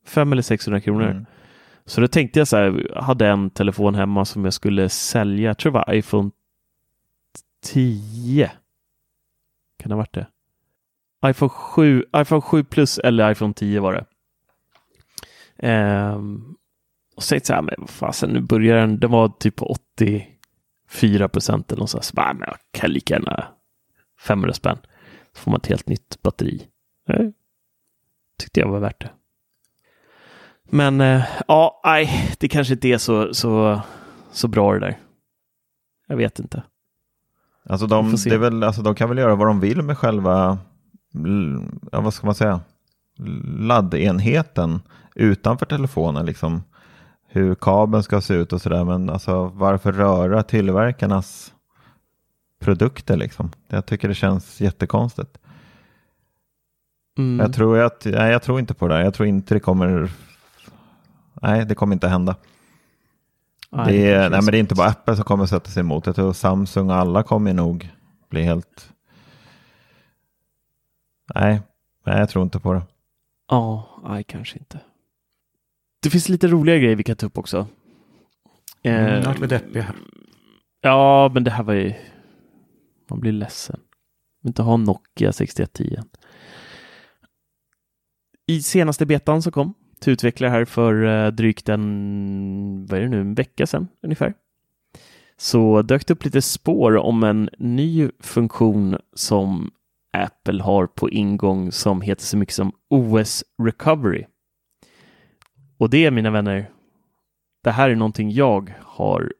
500 0.06 0.34
eller 0.34 0.42
600 0.42 0.80
kronor. 0.80 1.10
Mm. 1.10 1.26
Så 1.84 2.00
då 2.00 2.08
tänkte 2.08 2.38
jag 2.38 2.48
så 2.48 2.56
här, 2.56 2.90
jag 2.94 3.02
hade 3.02 3.28
en 3.28 3.50
telefon 3.50 3.94
hemma 3.94 4.24
som 4.24 4.44
jag 4.44 4.54
skulle 4.54 4.88
sälja, 4.88 5.50
jag 5.50 5.58
tror 5.58 5.72
det 5.72 5.78
var 5.78 5.94
iPhone 5.94 6.30
10. 7.62 8.50
Kan 9.78 9.88
det 9.88 9.94
ha 9.94 9.98
varit 9.98 10.14
det? 10.14 10.26
iPhone 11.26 11.48
7, 11.48 12.04
iPhone 12.16 12.40
7 12.40 12.64
plus 12.64 12.98
eller 12.98 13.30
iPhone 13.30 13.54
10 13.54 13.80
var 13.80 13.92
det. 13.92 14.04
Ehm, 15.58 16.54
och 17.16 17.22
så 17.22 17.40
så 17.42 17.52
här, 17.54 17.62
men 17.62 17.74
vad 17.78 17.90
fasen, 17.90 18.30
nu 18.30 18.40
börjar 18.40 18.76
den, 18.76 19.00
den 19.00 19.10
var 19.10 19.28
typ 19.28 19.56
på 19.56 19.76
84 20.90 21.28
procent 21.28 21.72
eller 21.72 21.80
något 21.80 21.90
sånt. 21.90 22.04
Så 22.04 22.14
bara, 22.14 22.34
men 22.34 22.48
jag 22.48 22.56
kan 22.70 22.90
lika 22.90 23.14
gärna 23.14 23.44
500 24.26 24.54
spänn. 24.54 24.78
Så 25.32 25.40
får 25.40 25.50
man 25.50 25.60
ett 25.60 25.66
helt 25.66 25.88
nytt 25.88 26.22
batteri. 26.22 26.66
Det 27.06 27.32
tyckte 28.38 28.60
jag 28.60 28.68
var 28.68 28.80
värt 28.80 29.00
det. 29.00 29.10
Men 30.70 31.00
eh, 31.00 31.24
ja, 31.48 31.80
nej, 31.84 32.34
det 32.38 32.48
kanske 32.48 32.74
inte 32.74 32.88
är 32.88 32.98
så, 32.98 33.34
så, 33.34 33.80
så 34.32 34.48
bra 34.48 34.72
det 34.72 34.80
där. 34.80 34.98
Jag 36.06 36.16
vet 36.16 36.38
inte. 36.38 36.62
Alltså 37.68 37.86
de, 37.86 38.16
det 38.24 38.34
är 38.34 38.38
väl, 38.38 38.62
alltså 38.62 38.82
de 38.82 38.94
kan 38.94 39.08
väl 39.08 39.18
göra 39.18 39.34
vad 39.34 39.46
de 39.46 39.60
vill 39.60 39.82
med 39.82 39.98
själva, 39.98 40.58
ja, 41.92 42.00
vad 42.00 42.14
ska 42.14 42.26
man 42.26 42.34
säga, 42.34 42.60
laddenheten 43.58 44.80
utanför 45.14 45.66
telefonen. 45.66 46.26
Liksom 46.26 46.62
hur 47.32 47.54
kabeln 47.54 48.02
ska 48.02 48.20
se 48.20 48.34
ut 48.34 48.52
och 48.52 48.62
sådär. 48.62 48.84
Men 48.84 49.10
alltså 49.10 49.44
varför 49.44 49.92
röra 49.92 50.42
tillverkarnas 50.42 51.54
produkter 52.60 53.16
liksom? 53.16 53.50
Jag 53.68 53.86
tycker 53.86 54.08
det 54.08 54.14
känns 54.14 54.60
jättekonstigt. 54.60 55.38
Mm. 57.18 57.40
Jag, 57.40 57.54
tror 57.54 57.78
att, 57.78 58.04
nej, 58.04 58.32
jag 58.32 58.42
tror 58.42 58.58
inte 58.58 58.74
på 58.74 58.88
det. 58.88 59.04
Jag 59.04 59.14
tror 59.14 59.28
inte 59.28 59.54
det 59.54 59.60
kommer. 59.60 60.10
Nej, 61.42 61.66
det 61.66 61.74
kommer 61.74 61.94
inte 61.94 62.08
hända. 62.08 62.36
Nej, 63.70 63.86
Det 63.86 64.12
är, 64.12 64.30
nej, 64.30 64.42
men 64.42 64.52
det 64.52 64.56
är 64.56 64.60
inte 64.60 64.74
bara 64.74 64.88
Apple 64.88 65.16
som 65.16 65.24
kommer 65.24 65.46
sätta 65.46 65.70
sig 65.70 65.80
emot. 65.80 66.06
Jag 66.06 66.14
tror 66.14 66.32
Samsung 66.32 66.90
och 66.90 66.96
alla 66.96 67.22
kommer 67.22 67.54
nog 67.54 67.90
bli 68.28 68.42
helt... 68.42 68.92
Nej, 71.34 71.62
nej 72.06 72.18
jag 72.18 72.28
tror 72.28 72.42
inte 72.42 72.60
på 72.60 72.72
det. 72.72 72.82
Ja, 73.48 73.88
nej 74.04 74.24
kanske 74.24 74.58
inte. 74.58 74.80
Det 76.02 76.10
finns 76.10 76.28
lite 76.28 76.48
roliga 76.48 76.78
grejer 76.78 76.96
vi 76.96 77.02
kan 77.02 77.16
ta 77.16 77.26
upp 77.26 77.38
också. 77.38 77.66
Mm, 78.82 79.06
Eh, 79.06 79.20
nu 79.20 79.26
vart 79.26 79.40
vi 79.40 79.46
deppiga 79.46 79.82
här. 79.82 79.96
Ja, 80.80 81.30
men 81.34 81.44
det 81.44 81.50
här 81.50 81.64
var 81.64 81.74
ju... 81.74 81.94
Man 83.10 83.20
blir 83.20 83.32
ledsen. 83.32 83.80
Vill 84.42 84.50
inte 84.50 84.62
ha 84.62 84.76
Nokia 84.76 85.32
6110 85.32 85.84
igen. 85.84 86.08
I 88.46 88.62
senaste 88.62 89.06
betan 89.06 89.42
som 89.42 89.52
kom 89.52 89.74
till 90.00 90.12
utvecklare 90.12 90.50
här 90.50 90.64
för 90.64 91.04
eh, 91.04 91.30
drygt 91.32 91.68
en, 91.68 92.86
vad 92.86 92.98
är 92.98 93.02
det 93.02 93.08
nu, 93.08 93.20
en 93.20 93.34
vecka 93.34 93.66
sedan 93.66 93.88
ungefär. 94.02 94.34
Så 95.36 95.82
dök 95.82 96.06
det 96.06 96.12
upp 96.14 96.24
lite 96.24 96.42
spår 96.42 96.96
om 96.96 97.22
en 97.22 97.50
ny 97.58 98.08
funktion 98.20 98.96
som 99.14 99.70
Apple 100.12 100.62
har 100.62 100.86
på 100.86 101.10
ingång 101.10 101.72
som 101.72 102.00
heter 102.00 102.24
så 102.24 102.36
mycket 102.36 102.54
som 102.54 102.72
OS 102.90 103.44
Recovery. 103.62 104.24
Och 105.82 105.90
det, 105.90 106.10
mina 106.10 106.30
vänner, 106.30 106.70
det 107.64 107.70
här 107.70 107.90
är 107.90 107.96
någonting 107.96 108.30
jag 108.30 108.74
har 108.82 109.32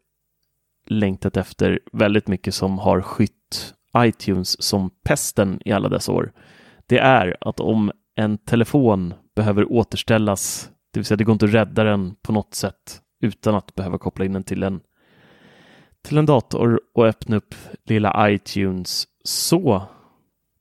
längtat 0.87 1.37
efter 1.37 1.81
väldigt 1.93 2.29
mycket 2.29 2.55
som 2.55 2.79
har 2.79 3.01
skytt 3.01 3.75
iTunes 3.97 4.63
som 4.63 4.91
pesten 5.05 5.61
i 5.65 5.73
alla 5.73 5.89
dessa 5.89 6.13
år. 6.13 6.33
Det 6.87 6.99
är 6.99 7.37
att 7.41 7.61
om 7.61 7.93
en 8.15 8.39
telefon 8.39 9.15
behöver 9.37 9.73
återställas, 9.73 10.71
det 10.93 11.01
vill 11.01 11.05
säga 11.05 11.17
det 11.17 11.25
går 11.25 11.33
inte 11.33 11.45
att 11.45 11.55
rädda 11.55 11.85
den 11.85 12.15
på 12.23 12.33
något 12.33 12.55
sätt 12.55 13.03
utan 13.21 13.55
att 13.55 13.75
behöva 13.75 13.99
koppla 13.99 14.25
in 14.25 14.33
den 14.33 14.45
till 14.45 14.63
en, 14.63 14.81
till 16.05 16.19
en 16.19 16.27
dator 16.27 16.81
och 16.95 17.07
öppna 17.07 17.37
upp 17.37 17.55
lilla 17.85 18.31
iTunes, 18.31 19.05
så 19.25 19.83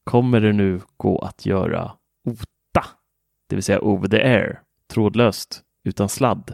kommer 0.04 0.42
det 0.42 0.54
nu 0.54 0.82
gå 0.98 1.20
att 1.20 1.46
göra 1.46 1.92
OTA, 2.26 2.86
det 3.50 3.56
vill 3.56 3.64
säga 3.64 3.80
over 3.82 4.08
the 4.08 4.22
air, 4.22 4.62
trådlöst, 4.88 5.64
utan 5.84 6.10
sladd. 6.10 6.54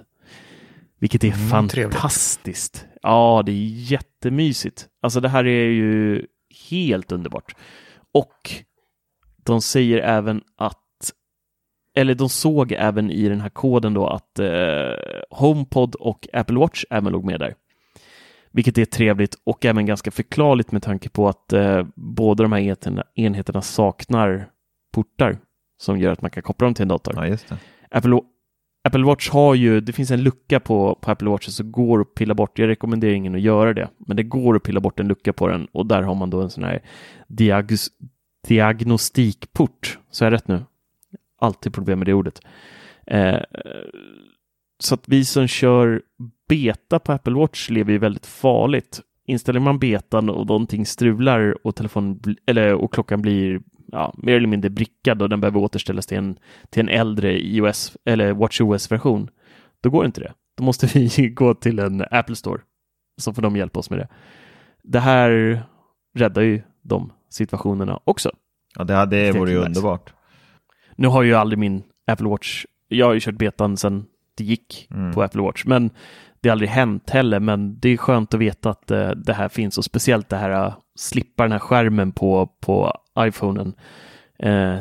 Vilket 0.99 1.23
är 1.23 1.27
Mm, 1.51 1.67
trevligt. 1.67 1.93
fantastiskt. 1.95 2.85
Ja, 3.01 3.43
det 3.45 3.51
är 3.51 3.91
jättemysigt. 3.91 4.87
Alltså 5.01 5.19
det 5.19 5.29
här 5.29 5.47
är 5.47 5.69
ju 5.69 6.25
helt 6.69 7.11
underbart. 7.11 7.55
Och 8.13 8.51
de 9.45 9.61
säger 9.61 9.97
även 9.97 10.41
att 10.57 10.83
eller 11.95 12.15
de 12.15 12.29
såg 12.29 12.71
även 12.71 13.11
i 13.11 13.29
den 13.29 13.41
här 13.41 13.49
koden 13.49 13.93
då 13.93 14.07
att 14.07 14.39
eh, 14.39 14.93
HomePod 15.29 15.95
och 15.95 16.27
Apple 16.33 16.59
Watch 16.59 16.83
även 16.89 17.11
låg 17.11 17.23
med 17.25 17.39
där. 17.39 17.55
Vilket 18.51 18.77
är 18.77 18.85
trevligt 18.85 19.35
och 19.43 19.65
även 19.65 19.85
ganska 19.85 20.11
förklarligt 20.11 20.71
med 20.71 20.83
tanke 20.83 21.09
på 21.09 21.27
att 21.29 21.53
eh, 21.53 21.85
båda 21.95 22.43
de 22.43 22.51
här 22.51 22.59
enheterna, 22.59 23.03
enheterna 23.15 23.61
saknar 23.61 24.49
portar 24.93 25.37
som 25.77 25.99
gör 25.99 26.11
att 26.11 26.21
man 26.21 26.31
kan 26.31 26.43
koppla 26.43 26.65
dem 26.65 26.73
till 26.73 26.81
en 26.81 26.87
dator. 26.87 27.13
Ja, 27.17 27.27
just 27.27 27.49
det. 27.49 27.57
Apple, 27.91 28.21
Apple 28.87 29.03
Watch 29.03 29.29
har 29.29 29.55
ju, 29.55 29.81
det 29.81 29.93
finns 29.93 30.11
en 30.11 30.23
lucka 30.23 30.59
på, 30.59 30.97
på 31.01 31.11
Apple 31.11 31.29
Watch 31.29 31.47
så 31.47 31.63
går 31.63 32.01
att 32.01 32.15
pilla 32.15 32.33
bort. 32.33 32.59
Jag 32.59 32.67
rekommenderar 32.67 33.13
ingen 33.13 33.35
att 33.35 33.41
göra 33.41 33.73
det, 33.73 33.89
men 33.97 34.17
det 34.17 34.23
går 34.23 34.55
att 34.55 34.63
pilla 34.63 34.79
bort 34.79 34.99
en 34.99 35.07
lucka 35.07 35.33
på 35.33 35.47
den 35.47 35.65
och 35.71 35.85
där 35.85 36.01
har 36.01 36.15
man 36.15 36.29
då 36.29 36.41
en 36.41 36.49
sån 36.49 36.63
här 36.63 36.81
diag, 37.27 37.71
diagnostikport. 38.47 39.99
Så 40.11 40.23
är 40.23 40.25
jag 40.25 40.33
rätt 40.33 40.47
nu? 40.47 40.63
Alltid 41.39 41.73
problem 41.73 41.99
med 41.99 42.05
det 42.05 42.13
ordet. 42.13 42.41
Eh, 43.07 43.39
så 44.79 44.93
att 44.93 45.03
vi 45.05 45.25
som 45.25 45.47
kör 45.47 46.01
beta 46.49 46.99
på 46.99 47.11
Apple 47.11 47.33
Watch 47.33 47.69
lever 47.69 47.91
ju 47.91 47.97
väldigt 47.97 48.25
farligt. 48.25 49.01
Installerar 49.27 49.63
man 49.63 49.79
betan 49.79 50.29
och 50.29 50.47
någonting 50.47 50.85
strular 50.85 51.67
och, 51.67 51.75
telefonen, 51.75 52.19
eller, 52.45 52.73
och 52.73 52.93
klockan 52.93 53.21
blir 53.21 53.61
ja, 53.91 54.13
mer 54.17 54.35
eller 54.35 54.47
mindre 54.47 54.69
brickad 54.69 55.21
och 55.21 55.29
den 55.29 55.41
behöver 55.41 55.59
återställas 55.59 56.05
till 56.05 56.17
en, 56.17 56.39
till 56.69 56.79
en 56.81 56.89
äldre 56.89 57.39
iOS 57.39 57.97
eller 58.05 58.33
WatchOS-version, 58.33 59.29
då 59.81 59.89
går 59.89 60.05
inte 60.05 60.21
det. 60.21 60.33
Då 60.57 60.63
måste 60.63 60.87
vi 60.93 61.29
gå 61.35 61.53
till 61.53 61.79
en 61.79 62.05
Apple 62.11 62.35
Store, 62.35 62.61
så 63.17 63.33
får 63.33 63.41
de 63.41 63.55
hjälpa 63.57 63.79
oss 63.79 63.89
med 63.89 63.99
det. 63.99 64.07
Det 64.83 64.99
här 64.99 65.61
räddar 66.15 66.41
ju 66.41 66.61
de 66.81 67.11
situationerna 67.29 67.99
också. 68.03 68.31
Ja, 68.75 68.83
det, 68.83 69.05
det 69.05 69.31
vore 69.31 69.51
ju 69.51 69.57
nice. 69.57 69.67
underbart. 69.67 70.13
Nu 70.95 71.07
har 71.07 71.23
ju 71.23 71.33
aldrig 71.33 71.59
min 71.59 71.83
Apple 72.07 72.27
Watch, 72.29 72.65
jag 72.87 73.05
har 73.05 73.13
ju 73.13 73.19
kört 73.19 73.37
betan 73.37 73.77
sedan 73.77 74.05
det 74.37 74.43
gick 74.43 74.87
Mm. 74.91 75.13
på 75.13 75.23
Apple 75.23 75.41
Watch, 75.41 75.65
men 75.65 75.89
det 76.41 76.49
har 76.49 76.51
aldrig 76.51 76.69
hänt 76.69 77.09
heller, 77.09 77.39
men 77.39 77.79
det 77.79 77.89
är 77.89 77.97
skönt 77.97 78.33
att 78.33 78.39
veta 78.39 78.69
att 78.69 78.91
eh, 78.91 79.09
det 79.09 79.33
här 79.33 79.49
finns 79.49 79.77
och 79.77 79.85
speciellt 79.85 80.29
det 80.29 80.37
här 80.37 80.65
uh, 80.65 80.73
slippa 80.95 81.43
den 81.43 81.51
här 81.51 81.59
skärmen 81.59 82.11
på, 82.11 82.49
på 82.61 82.93
iPhonen. 83.19 83.73
Eh, 84.39 84.77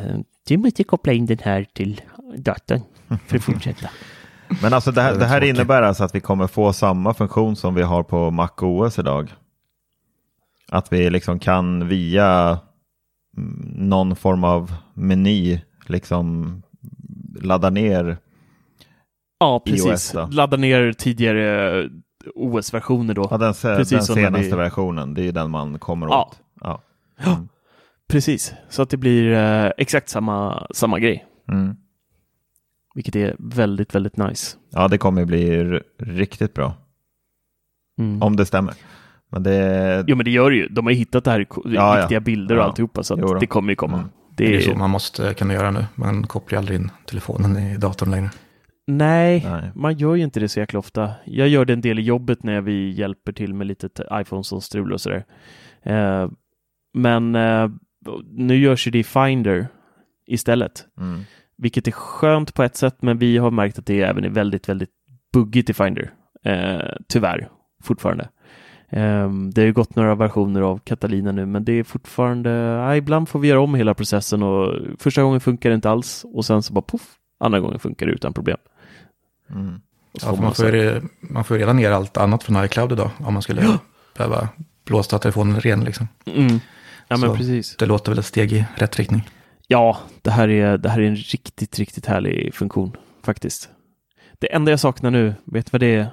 du 0.48 0.56
måste 0.56 0.84
koppla 0.84 1.12
in 1.12 1.26
den 1.26 1.38
här 1.42 1.66
till 1.74 2.00
datorn 2.36 2.80
för 3.26 3.36
att 3.36 3.44
fortsätta. 3.44 3.90
Men 4.62 4.72
alltså 4.72 4.90
det 4.90 5.02
här, 5.02 5.10
Det 5.10 5.16
är 5.16 5.20
det 5.20 5.26
här 5.26 5.44
innebär 5.44 5.82
alltså 5.82 6.04
att 6.04 6.14
vi 6.14 6.20
kommer 6.20 6.46
få 6.46 6.72
samma 6.72 7.14
funktion 7.14 7.56
som 7.56 7.74
vi 7.74 7.82
har 7.82 8.02
på 8.02 8.30
Mac 8.30 8.50
OS 8.58 8.98
idag. 8.98 9.34
Att 10.68 10.92
vi 10.92 11.10
liksom 11.10 11.38
kan 11.38 11.88
via 11.88 12.58
mm, 13.36 13.88
någon 13.88 14.16
form 14.16 14.44
av 14.44 14.74
meny 14.94 15.60
liksom 15.86 16.62
ladda 17.40 17.70
ner. 17.70 18.18
Ja, 19.38 19.62
precis. 19.66 20.14
Ladda 20.30 20.56
ner 20.56 20.92
tidigare 20.92 21.88
OS-versioner 22.34 23.14
då. 23.14 23.28
Ja, 23.30 23.38
den, 23.38 23.54
se- 23.54 23.76
Precis 23.76 24.06
den 24.06 24.16
senaste 24.16 24.50
vi- 24.50 24.56
versionen, 24.56 25.14
det 25.14 25.20
är 25.20 25.24
ju 25.24 25.32
den 25.32 25.50
man 25.50 25.78
kommer 25.78 26.06
Ja. 26.06 26.28
åt. 26.30 26.40
Ja. 26.60 26.82
Ja, 27.24 27.38
precis. 28.08 28.54
Så 28.68 28.82
att 28.82 28.90
det 28.90 28.96
blir 28.96 29.32
eh, 29.32 29.70
exakt 29.78 30.08
samma, 30.08 30.66
samma 30.74 30.98
grej, 30.98 31.24
Mm. 31.48 31.76
vilket 32.94 33.16
är 33.16 33.36
väldigt, 33.38 33.94
väldigt 33.94 34.16
nice. 34.16 34.56
ja, 34.70 34.88
det 34.88 34.98
kommer 34.98 35.24
bli 35.24 35.62
riktigt 35.98 36.54
bra. 36.54 36.74
Mm. 37.98 38.22
Om 38.22 38.36
det 38.36 38.46
stämmer. 38.46 38.74
Men 39.30 39.42
det, 39.42 40.04
Jo, 40.08 40.16
men 40.16 40.24
det 40.24 40.30
gör 40.30 40.50
det 40.50 40.56
ju. 40.56 40.68
De 40.68 40.86
har 40.86 40.90
ju 40.92 40.98
hittat 40.98 41.24
det 41.24 41.30
här, 41.30 41.46
Ja, 41.50 41.60
ja. 41.64 42.00
riktiga 42.02 42.20
bilder 42.20 42.56
och 42.56 42.62
Ja. 42.62 42.66
alltihopa, 42.66 43.02
så 43.02 43.34
det 43.34 43.46
kommer 43.46 43.70
ju 43.72 43.76
komma. 43.76 43.96
Mm. 43.98 44.08
Det 44.36 44.44
Det 44.44 44.54
är 44.54 44.56
är, 44.58 44.60
så 44.60 44.74
man 44.74 44.90
måste 44.90 45.34
kunna 45.34 45.54
göra 45.54 45.70
nu. 45.70 45.86
Man 45.94 46.26
kopplar 46.26 46.58
aldrig 46.58 46.80
in 46.80 46.90
telefonen 47.06 47.56
i 47.56 47.76
datorn 47.76 48.10
längre. 48.10 48.30
Nej, 48.86 49.46
Nej. 49.50 49.70
man 49.74 49.96
gör 49.96 50.14
ju 50.14 50.22
inte 50.22 50.40
det 50.40 50.48
så 50.48 50.60
jäkla 50.60 50.78
ofta. 50.78 51.10
Jag 51.24 51.48
gör 51.48 51.64
det 51.64 51.72
en 51.72 51.80
del 51.80 51.98
i 51.98 52.02
jobbet 52.02 52.42
när 52.42 52.60
vi 52.60 52.90
hjälper 52.90 53.32
till 53.32 53.54
med 53.54 53.66
lite 53.66 53.88
iPhone 54.12 54.44
som 54.44 54.60
strul 54.60 54.92
och 54.92 55.00
sådär. 55.00 55.24
Eh, 55.82 56.28
men 56.94 57.34
eh, 57.34 57.70
nu 58.24 58.56
görs 58.56 58.86
ju 58.86 58.90
det 58.90 58.98
i 58.98 59.04
Finder 59.04 59.66
istället. 60.26 60.86
Mm. 61.00 61.20
Vilket 61.58 61.88
är 61.88 61.92
skönt 61.92 62.54
på 62.54 62.62
ett 62.62 62.76
sätt, 62.76 62.96
men 63.02 63.18
vi 63.18 63.38
har 63.38 63.50
märkt 63.50 63.78
att 63.78 63.86
det 63.86 64.02
även 64.02 64.24
är 64.24 64.28
väldigt, 64.28 64.68
väldigt 64.68 64.90
buggigt 65.32 65.70
i 65.70 65.74
Finder. 65.74 66.10
Eh, 66.44 66.96
tyvärr, 67.08 67.48
fortfarande. 67.82 68.28
Eh, 68.88 69.30
det 69.30 69.60
har 69.60 69.66
ju 69.66 69.72
gått 69.72 69.96
några 69.96 70.14
versioner 70.14 70.60
av 70.60 70.78
Catalina 70.78 71.32
nu, 71.32 71.46
men 71.46 71.64
det 71.64 71.72
är 71.72 71.84
fortfarande, 71.84 72.50
ja, 72.50 72.96
ibland 72.96 73.28
får 73.28 73.38
vi 73.38 73.48
göra 73.48 73.60
om 73.60 73.74
hela 73.74 73.94
processen 73.94 74.42
och 74.42 74.74
första 74.98 75.22
gången 75.22 75.40
funkar 75.40 75.70
det 75.70 75.74
inte 75.74 75.90
alls 75.90 76.24
och 76.34 76.44
sen 76.44 76.62
så 76.62 76.72
bara 76.72 76.82
poff, 76.82 77.16
andra 77.40 77.60
gången 77.60 77.78
funkar 77.78 78.06
det 78.06 78.12
utan 78.12 78.32
problem. 78.32 78.58
Mm. 79.50 79.80
Ja, 80.12 80.36
för 80.36 80.42
man, 80.42 80.54
får 80.54 80.76
ju, 80.76 81.02
man 81.20 81.44
får 81.44 81.56
ju 81.56 81.60
redan 81.60 81.76
ner 81.76 81.90
allt 81.90 82.16
annat 82.16 82.42
från 82.42 82.64
iCloud 82.64 82.92
idag. 82.92 83.10
Om 83.18 83.32
man 83.32 83.42
skulle 83.42 83.78
behöva 84.16 84.48
blåsa 84.84 85.18
telefonen 85.18 85.60
ren 85.60 85.84
liksom. 85.84 86.08
Mm. 86.26 86.60
Ja, 87.08 87.16
men 87.16 87.20
Så. 87.20 87.36
precis. 87.36 87.76
Det 87.76 87.86
låter 87.86 88.12
väl 88.12 88.18
ett 88.18 88.26
steg 88.26 88.52
i 88.52 88.64
rätt 88.74 88.96
riktning. 88.98 89.30
Ja, 89.66 89.98
det 90.22 90.30
här, 90.30 90.48
är, 90.48 90.78
det 90.78 90.88
här 90.88 91.00
är 91.00 91.06
en 91.06 91.16
riktigt, 91.16 91.78
riktigt 91.78 92.06
härlig 92.06 92.54
funktion 92.54 92.96
faktiskt. 93.22 93.68
Det 94.38 94.54
enda 94.54 94.70
jag 94.70 94.80
saknar 94.80 95.10
nu, 95.10 95.34
vet 95.44 95.66
du 95.66 95.70
vad 95.70 95.80
det 95.80 95.94
är? 95.94 96.10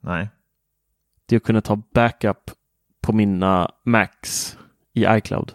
Nej. 0.00 0.28
Det 1.26 1.34
är 1.34 1.36
att 1.36 1.44
kunna 1.44 1.60
ta 1.60 1.82
backup 1.94 2.50
på 3.00 3.12
mina 3.12 3.70
Macs 3.84 4.58
i 4.92 5.06
iCloud. 5.08 5.52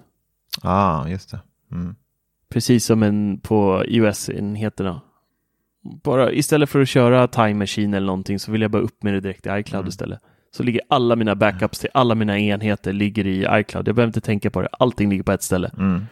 Ah, 0.62 1.08
just 1.08 1.32
det. 1.32 1.40
Mm. 1.72 1.96
Precis 2.50 2.86
som 2.86 3.04
en 3.04 3.40
på 3.40 3.84
iOS-enheterna. 3.88 5.02
Bara 6.04 6.32
istället 6.32 6.70
för 6.70 6.82
att 6.82 6.90
köra 6.90 7.28
Time 7.28 7.54
Machine 7.54 7.94
eller 7.94 8.08
någonting 8.08 8.40
så 8.40 8.52
vill 8.52 8.62
jag 8.62 8.72
bara 8.72 8.82
upp 8.82 9.04
med 9.04 9.14
det 9.14 9.20
direkt 9.20 9.46
i 9.46 9.50
iCloud 9.50 9.80
Mm. 9.82 9.90
istället. 9.90 10.20
Så 10.52 10.64
ligger 10.64 10.82
alla 10.90 11.16
mina 11.16 11.36
backups 11.36 11.80
till 11.80 11.90
alla 11.94 12.16
mina 12.16 12.40
enheter 12.40 12.94
ligger 12.94 13.28
i 13.28 13.48
iCloud. 13.52 13.88
Jag 13.88 13.96
behöver 13.96 14.08
inte 14.10 14.22
tänka 14.22 14.50
på 14.50 14.62
det. 14.62 14.68
Allting 14.72 15.10
ligger 15.10 15.24
på 15.24 15.32
ett 15.32 15.44
ställe. 15.44 15.72
Mm. 15.78 16.06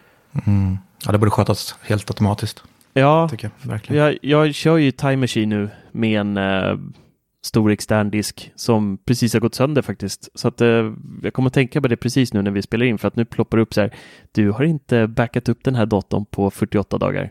Mm. 0.46 0.78
Ja, 1.06 1.12
det 1.12 1.18
borde 1.18 1.30
skötas 1.30 1.74
helt 1.82 2.10
automatiskt, 2.10 2.64
Ja, 2.94 3.28
tycker 3.28 3.50
jag. 3.62 3.70
Verkligen. 3.70 4.04
jag, 4.04 4.18
jag 4.22 4.54
kör 4.54 4.76
ju 4.76 4.90
Time 4.90 5.16
Machine 5.16 5.48
nu 5.48 5.68
med 5.92 6.20
en 6.20 6.36
eh, 6.36 6.78
stor 7.42 7.70
extern 7.70 8.10
disk 8.10 8.52
som 8.56 8.98
precis 9.04 9.32
har 9.32 9.40
gått 9.40 9.54
sönder 9.54 9.82
faktiskt. 9.82 10.28
Så 10.34 10.48
att 10.48 10.60
eh, 10.60 10.92
jag 11.22 11.32
kommer 11.32 11.46
att 11.46 11.54
tänka 11.54 11.80
på 11.80 11.88
det 11.88 11.96
precis 11.96 12.32
nu 12.32 12.42
när 12.42 12.50
vi 12.50 12.62
spelar 12.62 12.86
in 12.86 12.98
för 12.98 13.08
att 13.08 13.16
nu 13.16 13.24
ploppar 13.24 13.56
det 13.56 13.62
upp 13.62 13.74
så 13.74 13.80
här. 13.80 13.94
Du 14.32 14.50
har 14.50 14.64
inte 14.64 15.06
backat 15.06 15.48
upp 15.48 15.64
den 15.64 15.74
här 15.74 15.86
datorn 15.86 16.24
på 16.24 16.50
48 16.50 16.98
dagar. 16.98 17.30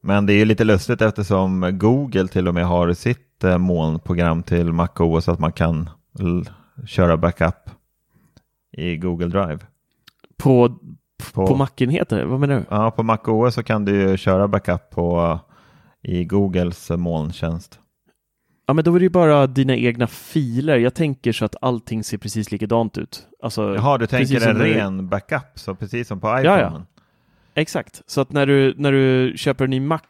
Men 0.00 0.26
det 0.26 0.32
är 0.32 0.36
ju 0.36 0.44
lite 0.44 0.64
lustigt 0.64 1.02
eftersom 1.02 1.78
Google 1.78 2.28
till 2.28 2.48
och 2.48 2.54
med 2.54 2.66
har 2.66 2.92
sitt 2.92 3.44
eh, 3.44 3.58
molnprogram 3.58 4.42
till 4.42 4.72
MacOS 4.72 5.24
så 5.24 5.32
att 5.32 5.38
man 5.38 5.52
kan 5.52 5.90
köra 6.86 7.16
backup 7.16 7.70
i 8.72 8.96
Google 8.96 9.26
Drive. 9.28 9.58
På, 10.36 10.78
På- 11.34 11.46
på, 11.46 11.56
Mac-enheter? 11.56 12.24
Vad 12.24 12.40
menar 12.40 12.56
du? 12.56 12.64
Ja, 12.70 12.90
på 12.90 13.02
MacOS 13.02 13.54
så 13.54 13.62
kan 13.62 13.84
du 13.84 14.00
ju 14.00 14.16
köra 14.16 14.48
backup 14.48 14.90
på, 14.90 15.38
i 16.02 16.24
Googles 16.24 16.90
eh, 16.90 16.96
molntjänst. 16.96 17.80
Ja, 18.66 18.74
men 18.74 18.84
då 18.84 18.94
är 18.94 18.98
det 18.98 19.04
ju 19.04 19.10
bara 19.10 19.46
dina 19.46 19.76
egna 19.76 20.06
filer. 20.06 20.78
Jag 20.78 20.94
tänker 20.94 21.32
så 21.32 21.44
att 21.44 21.56
allting 21.60 22.04
ser 22.04 22.18
precis 22.18 22.52
likadant 22.52 22.98
ut. 22.98 23.26
Alltså, 23.42 23.74
Jaha, 23.74 23.98
du 23.98 24.06
tänker 24.06 24.48
en 24.48 24.56
ren 24.58 25.08
backup, 25.08 25.44
så 25.54 25.74
precis 25.74 26.08
som 26.08 26.20
på 26.20 26.28
ja. 26.28 26.58
iPhone? 26.60 26.84
Exakt, 27.58 28.02
så 28.06 28.20
att 28.20 28.32
när 28.32 28.46
du, 28.46 28.74
när 28.76 28.92
du 28.92 29.32
köper 29.36 29.64
en 29.64 29.70
ny 29.70 29.80
Mac 29.80 30.00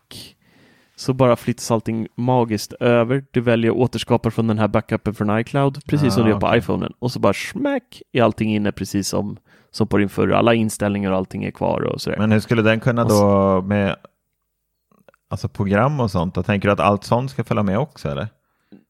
så 0.97 1.13
bara 1.13 1.37
flyttas 1.37 1.71
allting 1.71 2.09
magiskt 2.17 2.73
över. 2.73 3.25
Du 3.31 3.41
väljer 3.41 3.71
att 3.71 3.77
återskapa 3.77 4.31
från 4.31 4.47
den 4.47 4.59
här 4.59 4.69
backupen 4.69 5.15
från 5.15 5.39
iCloud, 5.41 5.85
precis 5.87 6.15
som 6.15 6.23
Ah, 6.23 6.27
du 6.27 6.31
gör 6.33 6.41
på 6.41 6.47
okej. 6.47 6.59
iPhonen. 6.59 6.93
Och 6.99 7.13
så 7.13 7.21
bara 7.21 7.33
smack 7.33 8.03
är 8.13 8.23
allting 8.23 8.55
inne 8.55 8.73
precis 8.73 9.09
som, 9.09 9.37
som 9.71 9.87
på 9.89 9.99
din 9.99 10.09
förra. 10.09 10.39
Alla 10.39 10.55
inställningar 10.55 11.11
och 11.11 11.17
allting 11.17 11.45
är 11.45 11.51
kvar 11.51 11.81
och 11.81 12.01
sådär. 12.01 12.19
Men 12.19 12.33
hur 12.33 12.41
skulle 12.41 12.63
den 12.63 12.81
kunna 12.81 13.05
då 13.05 13.63
med 13.63 13.97
alltså 15.31 15.49
program 15.49 16.01
och 16.01 16.11
sånt? 16.11 16.35
Då 16.35 16.43
tänker 16.43 16.69
du 16.69 16.73
att 16.73 16.81
allt 16.81 17.05
sånt 17.05 17.31
ska 17.31 17.45
följa 17.45 17.63
med 17.63 17.79
också 17.79 18.09
eller? 18.09 18.29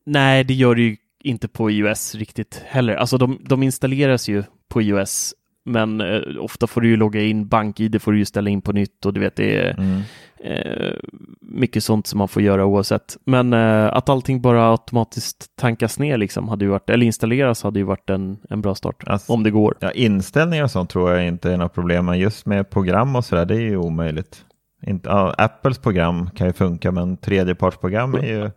Nej, 0.06 0.44
det 0.44 0.54
gör 0.54 0.74
det 0.74 0.82
ju 0.82 0.96
inte 1.22 1.48
på 1.48 1.70
iOS 1.70 2.14
riktigt 2.14 2.62
heller. 2.66 2.94
Alltså 2.96 3.18
de, 3.18 3.38
de 3.48 3.62
installeras 3.62 4.28
ju 4.28 4.44
på 4.68 4.82
iOS, 4.82 5.34
men 5.68 6.00
eh, 6.00 6.20
ofta 6.40 6.66
får 6.66 6.80
du 6.80 6.88
ju 6.88 6.96
logga 6.96 7.22
in, 7.22 7.48
BankID 7.48 8.02
får 8.02 8.12
du 8.12 8.18
ju 8.18 8.24
ställa 8.24 8.50
in 8.50 8.60
på 8.62 8.72
nytt 8.72 9.06
och 9.06 9.12
du 9.14 9.20
vet 9.20 9.36
det 9.36 9.56
är 9.56 9.74
Mm. 9.78 10.00
eh, 10.44 10.92
mycket 11.40 11.84
sånt 11.84 12.06
som 12.06 12.18
man 12.18 12.28
får 12.28 12.42
göra 12.42 12.64
oavsett. 12.64 13.16
Men 13.24 13.52
eh, 13.52 13.86
att 13.86 14.08
allting 14.08 14.40
bara 14.40 14.70
automatiskt 14.70 15.56
tankas 15.56 15.98
ner 15.98 16.16
liksom 16.16 16.48
hade 16.48 16.64
ju 16.64 16.70
varit, 16.70 16.90
eller 16.90 17.06
installeras 17.06 17.62
hade 17.62 17.78
ju 17.78 17.84
varit 17.84 18.10
en, 18.10 18.38
en 18.50 18.60
bra 18.60 18.74
start. 18.74 19.02
Alltså- 19.06 19.32
om 19.32 19.42
det 19.42 19.50
går. 19.50 19.74
Ja, 19.80 19.90
inställningar 19.90 20.64
och 20.64 20.70
sånt 20.70 20.90
tror 20.90 21.10
jag 21.12 21.26
inte 21.26 21.52
är 21.52 21.56
något 21.56 21.74
problem, 21.74 22.06
men 22.06 22.18
just 22.18 22.46
med 22.46 22.70
program 22.70 23.16
och 23.16 23.24
sådär, 23.24 23.44
det 23.46 23.54
är 23.54 23.60
ju 23.60 23.76
omöjligt. 23.76 24.44
Inte, 24.86 25.08
ja, 25.08 25.34
Apples 25.38 25.78
program 25.78 26.30
kan 26.36 26.46
ju 26.46 26.52
funka, 26.52 26.90
men 26.92 27.16
tredjepartsprogram 27.16 28.14
är 28.14 28.26
ju... 28.26 28.50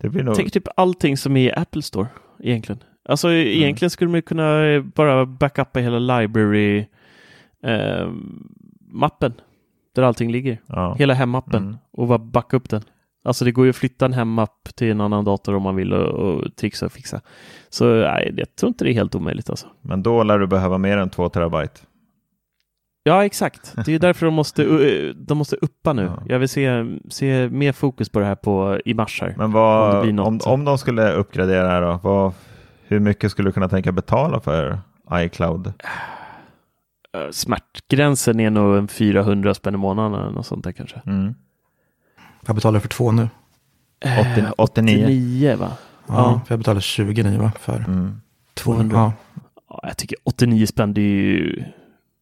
Det 0.00 0.08
blir 0.08 0.22
nog... 0.22 0.34
Tänker 0.34 0.50
typ 0.50 0.68
allting 0.76 1.16
som 1.16 1.36
är 1.36 1.40
i 1.48 1.52
Apple 1.52 1.82
Store 1.82 2.06
egentligen. 2.42 2.80
Alltså 3.08 3.32
egentligen 3.32 3.90
skulle 3.90 4.10
man 4.10 4.22
kunna 4.22 4.64
eh, 4.66 4.82
bara 4.82 5.26
backuppa 5.26 5.80
hela 5.80 5.98
library 6.18 6.86
eh, 7.64 8.08
mappen 8.92 9.32
där 9.94 10.02
allting 10.02 10.32
ligger. 10.32 10.58
ja. 10.66 10.94
Hela 10.98 11.14
hemappen 11.14 11.62
Mm. 11.62 11.76
och 11.92 12.06
bara 12.08 12.18
backa 12.18 12.56
upp 12.56 12.68
den. 12.70 12.82
Alltså 13.24 13.44
det 13.44 13.52
går 13.52 13.64
ju 13.64 13.70
att 13.70 13.76
flytta 13.76 14.04
en 14.04 14.12
hemapp 14.12 14.68
till 14.74 14.90
en 14.90 15.00
annan 15.00 15.24
dator 15.24 15.54
om 15.54 15.62
man 15.62 15.76
vill 15.76 15.92
och, 15.92 16.08
och 16.34 16.56
trixa 16.56 16.86
och 16.86 16.92
fixa. 16.92 17.20
Så 17.68 17.84
nej, 17.94 18.34
jag 18.36 18.56
tror 18.56 18.68
inte 18.68 18.84
det 18.84 18.90
är 18.90 18.94
helt 18.94 19.14
omöjligt 19.14 19.50
alltså. 19.50 19.66
Men 19.82 20.02
då 20.02 20.22
lär 20.22 20.38
du 20.38 20.46
behöva 20.46 20.78
mer 20.78 20.96
än 20.98 21.10
två 21.10 21.28
terabyte. 21.28 21.80
Ja, 23.02 23.24
exakt. 23.24 23.74
Det 23.86 23.94
är 23.94 23.98
därför 23.98 24.26
de 24.26 24.34
måste, 24.34 24.62
de 25.12 25.38
måste 25.38 25.56
uppa 25.56 25.92
nu. 25.92 26.02
Ja. 26.02 26.22
Jag 26.26 26.38
vill 26.38 26.48
se, 26.48 26.96
se 27.08 27.48
mer 27.48 27.72
fokus 27.72 28.08
på 28.08 28.18
det 28.18 28.24
här 28.26 28.34
på, 28.34 28.78
i 28.84 28.94
mars 28.94 29.20
här. 29.20 29.34
Men 29.36 29.44
Om 29.46 29.52
vad, 29.52 30.08
om, 30.08 30.16
något. 30.16 30.46
om, 30.46 30.64
de 30.64 30.78
skulle 30.78 31.12
uppgradera 31.12 31.68
här 31.68 31.82
då, 31.82 32.00
vad, 32.02 32.32
hur 32.90 33.00
mycket 33.00 33.30
skulle 33.30 33.48
du 33.48 33.52
kunna 33.52 33.68
tänka 33.68 33.92
betala 33.92 34.40
för 34.40 34.78
iCloud? 35.12 35.66
Eh, 37.14 37.30
Smärtgränsen 37.30 38.40
är 38.40 38.50
nog 38.50 38.76
en 38.76 38.88
400 38.88 39.54
spänn 39.54 39.74
i 39.74 39.78
månaden 39.78 40.20
eller 40.20 40.30
något 40.32 40.46
sånt 40.46 40.64
där 40.64 40.72
kanske. 40.72 41.02
Mm. 41.06 41.34
Jag 42.46 42.54
betalar 42.54 42.80
för 42.80 42.88
två 42.88 43.12
nu. 43.12 43.28
80, 44.02 44.40
Eh, 44.40 44.52
89. 44.56 45.04
89 45.04 45.56
va? 45.56 45.70
Ja, 46.06 46.14
Ja. 46.14 46.40
För 46.46 46.52
jag 46.52 46.58
betalar 46.58 46.80
29 46.80 47.38
va? 47.38 47.52
För 47.60 47.76
Mm. 47.76 48.20
200. 48.54 48.96
Ja. 48.96 49.12
Ja, 49.68 49.80
jag 49.82 49.96
tycker 49.96 50.18
89 50.24 50.66
spänn 50.66 50.94
det 50.94 51.00
är 51.00 51.04
ju 51.04 51.64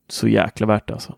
så 0.08 0.28
jäkla 0.28 0.66
värt 0.66 0.90
alltså. 0.90 1.14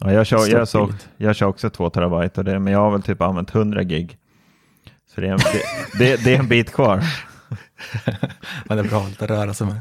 Ja, 0.00 0.12
jag, 0.12 0.26
kör, 0.26 0.46
jag, 0.46 0.68
så, 0.68 0.86
billigt. 0.86 1.08
jag 1.16 1.36
kör 1.36 1.46
också 1.46 1.70
två 1.70 1.90
terabyte, 1.90 2.40
och 2.40 2.44
det, 2.44 2.58
men 2.58 2.72
jag 2.72 2.80
har 2.80 2.90
väl 2.90 3.02
typ 3.02 3.20
använt 3.22 3.54
100 3.54 3.82
gig. 3.82 4.18
Så 5.14 5.20
det 5.20 5.26
är 5.28 5.32
en, 5.32 5.38
det, 5.38 5.98
det, 5.98 6.24
det 6.24 6.34
är 6.34 6.38
en 6.38 6.48
bit 6.48 6.72
kvar. 6.72 7.00
Men 8.64 8.76
det 8.76 8.84
är 8.84 8.88
bra 8.88 9.06
att 9.18 9.22
röra 9.30 9.54
sig 9.54 9.66
med. 9.66 9.80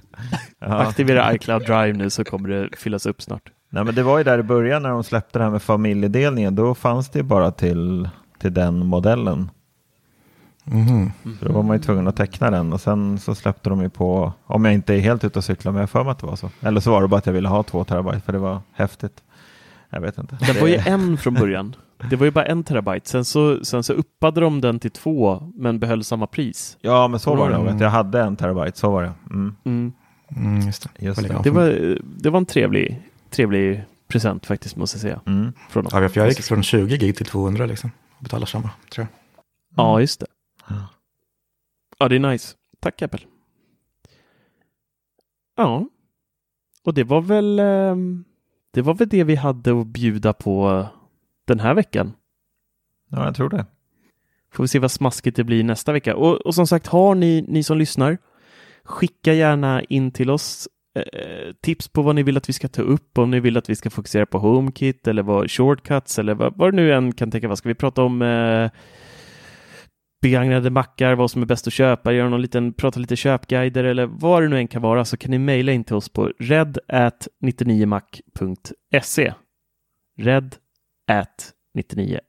Ja. 0.60 0.78
Aktivera 0.80 1.34
iCloud 1.36 1.62
Drive 1.66 1.94
nu 1.94 2.10
så 2.10 2.24
kommer 2.24 2.50
det 2.50 2.70
fyllas 2.78 3.06
upp 3.06 3.22
snart. 3.22 3.52
Nej, 3.70 3.84
men 3.84 3.96
det 3.96 4.04
var 4.04 4.18
ju 4.18 4.24
där 4.24 4.40
i 4.40 4.44
början 4.44 4.84
när 4.84 4.90
de 4.90 5.04
släppte 5.04 5.40
det 5.40 5.44
här 5.44 5.52
med 5.52 5.62
familjedelningen. 5.62 6.56
Då 6.56 6.76
fanns 6.76 7.10
det 7.10 7.20
ju 7.20 7.24
bara 7.24 7.52
till, 7.52 8.10
till 8.40 8.54
den 8.54 8.86
modellen. 8.86 9.50
Mhm. 10.64 11.12
Så 11.40 11.46
då 11.46 11.54
var 11.54 11.64
man 11.64 11.78
ju 11.78 11.84
tvungen 11.84 12.08
att 12.08 12.16
teckna 12.16 12.52
den 12.52 12.74
och 12.74 12.82
sen 12.82 13.20
så 13.20 13.36
släppte 13.36 13.70
de 13.70 13.82
ju 13.82 13.90
på, 13.90 14.34
om 14.46 14.66
jag 14.66 14.74
inte 14.74 14.94
är 14.96 15.00
helt 15.00 15.24
ute 15.24 15.40
och 15.40 15.44
cyklar, 15.46 15.72
men 15.72 15.80
jag 15.80 15.90
för 15.90 16.04
mig 16.04 16.12
att 16.12 16.20
det 16.20 16.26
var 16.28 16.36
så. 16.36 16.50
Eller 16.62 16.80
så 16.82 16.92
var 16.92 17.02
det 17.02 17.08
bara 17.08 17.18
att 17.18 17.26
jag 17.26 17.34
ville 17.34 17.48
ha 17.50 17.64
två 17.64 17.84
terabyte 17.84 18.20
för 18.20 18.34
det 18.34 18.40
var 18.40 18.62
häftigt. 18.74 19.24
Jag 19.90 20.02
vet 20.02 20.18
inte. 20.18 20.38
Den 20.48 20.60
var 20.62 20.68
ju 20.68 20.78
Det- 20.78 20.90
en 20.90 21.18
från 21.18 21.34
början. 21.34 21.76
Det 22.10 22.16
var 22.16 22.26
ju 22.26 22.32
bara 22.32 22.46
en 22.46 22.64
terabyte. 22.64 23.10
Sen 23.10 23.26
så, 23.26 23.66
sen 23.66 23.84
så 23.84 23.94
uppade 23.94 24.42
de 24.42 24.62
den 24.62 24.80
till 24.80 24.92
två 24.92 25.52
men 25.56 25.80
behöll 25.80 26.04
samma 26.04 26.28
pris. 26.28 26.78
Ja, 26.82 27.08
men 27.08 27.20
så 27.20 27.36
var 27.36 27.50
det. 27.50 27.56
Mm. 27.56 27.78
Jag 27.78 27.90
hade 27.90 28.22
en 28.22 28.36
terabyte, 28.36 28.80
så 28.80 28.92
var 28.92 29.04
det. 29.04 29.14
Mm. 29.30 29.56
Mm. 29.64 29.94
Mm, 30.36 30.62
just 30.62 30.84
det. 30.84 31.06
Just 31.06 31.28
det. 31.28 31.42
Det, 31.44 31.50
var, 31.50 31.98
det 32.02 32.30
var 32.30 32.38
en 32.38 32.46
trevlig, 32.46 33.02
trevlig 33.30 33.84
present 34.08 34.46
faktiskt 34.46 34.76
måste 34.76 34.96
jag 34.96 35.02
säga. 35.02 35.22
Mm. 35.26 35.54
Från 35.70 35.84
dem. 35.84 36.04
Ja, 36.04 36.10
för 36.10 36.22
jag 36.22 36.30
gick 36.30 36.42
från 36.42 36.64
20 36.64 36.98
gig 36.98 37.18
till 37.18 37.26
200 37.26 37.66
liksom. 37.66 37.92
Och 38.18 38.24
betalar 38.24 38.46
samma, 38.46 38.70
tror 38.92 39.08
jag. 39.08 39.86
Ja, 39.86 40.00
just 40.00 40.20
det. 40.20 40.28
Ja, 41.98 42.08
det 42.08 42.16
är 42.16 42.20
nice. 42.20 42.56
Tack 42.80 43.02
Apple. 43.02 43.20
Ja, 45.58 45.86
och 46.84 46.94
det 46.94 47.04
var 47.04 47.22
väl 47.22 47.60
ehm, 47.60 48.24
det 48.72 48.82
var 48.82 48.94
väl 48.94 49.10
det 49.10 49.24
vi 49.24 49.36
hade 49.36 49.82
att 49.82 49.88
bjuda 49.88 50.34
på 50.34 50.86
den 51.54 51.60
här 51.60 51.74
veckan. 51.74 52.14
Ja, 53.10 53.26
jag 53.26 53.36
tror 53.36 53.50
det. 53.50 53.66
Får 54.54 54.64
vi 54.64 54.68
se 54.68 54.80
vad 54.80 54.92
smaskigt 54.92 55.38
det 55.38 55.44
blir 55.44 55.64
nästa 55.64 55.92
vecka. 55.92 56.16
Och, 56.16 56.36
och 56.36 56.56
som 56.56 56.68
sagt, 56.68 56.88
har 56.88 57.16
ni, 57.16 57.46
ni 57.48 57.64
som 57.64 57.78
lyssnar, 57.78 58.18
skicka 58.84 59.34
gärna 59.34 59.84
in 59.84 60.12
till 60.12 60.30
oss 60.30 60.68
eh, 60.96 61.54
tips 61.62 61.88
på 61.88 62.02
vad 62.02 62.16
ni 62.16 62.24
vill 62.24 62.38
att 62.38 62.50
vi 62.50 62.54
ska 62.54 62.68
ta 62.68 62.82
upp, 62.82 63.18
om 63.18 63.32
ni 63.32 63.40
vill 63.40 63.58
att 63.58 63.70
vi 63.70 63.76
ska 63.76 63.90
fokusera 63.90 64.26
på 64.26 64.40
HomeKit 64.40 65.08
eller 65.08 65.24
vad 65.24 65.52
shortcuts 65.52 66.20
eller 66.20 66.34
vad, 66.34 66.58
vad 66.58 66.74
det 66.74 66.76
nu 66.76 66.94
än 66.94 67.14
kan 67.14 67.32
tänka 67.32 67.48
vara. 67.48 67.56
Ska 67.56 67.70
vi 67.70 67.76
prata 67.76 68.04
om 68.04 68.22
eh, 68.22 68.72
begagnade 70.22 70.70
mackar, 70.70 71.16
vad 71.16 71.32
som 71.32 71.42
är 71.42 71.46
bäst 71.46 71.68
att 71.68 71.74
köpa, 71.74 72.14
göra 72.14 72.30
någon 72.30 72.42
liten, 72.42 72.74
prata 72.74 73.00
lite 73.00 73.16
köpguider 73.16 73.84
eller 73.84 74.06
vad 74.06 74.44
det 74.44 74.48
nu 74.48 74.58
än 74.58 74.68
kan 74.68 74.82
vara 74.82 75.06
så 75.06 75.18
kan 75.18 75.32
ni 75.32 75.40
mejla 75.40 75.72
in 75.72 75.84
till 75.84 75.96
oss 75.96 76.10
på 76.10 76.32
red 80.18 80.56
99mac.se 81.10 82.20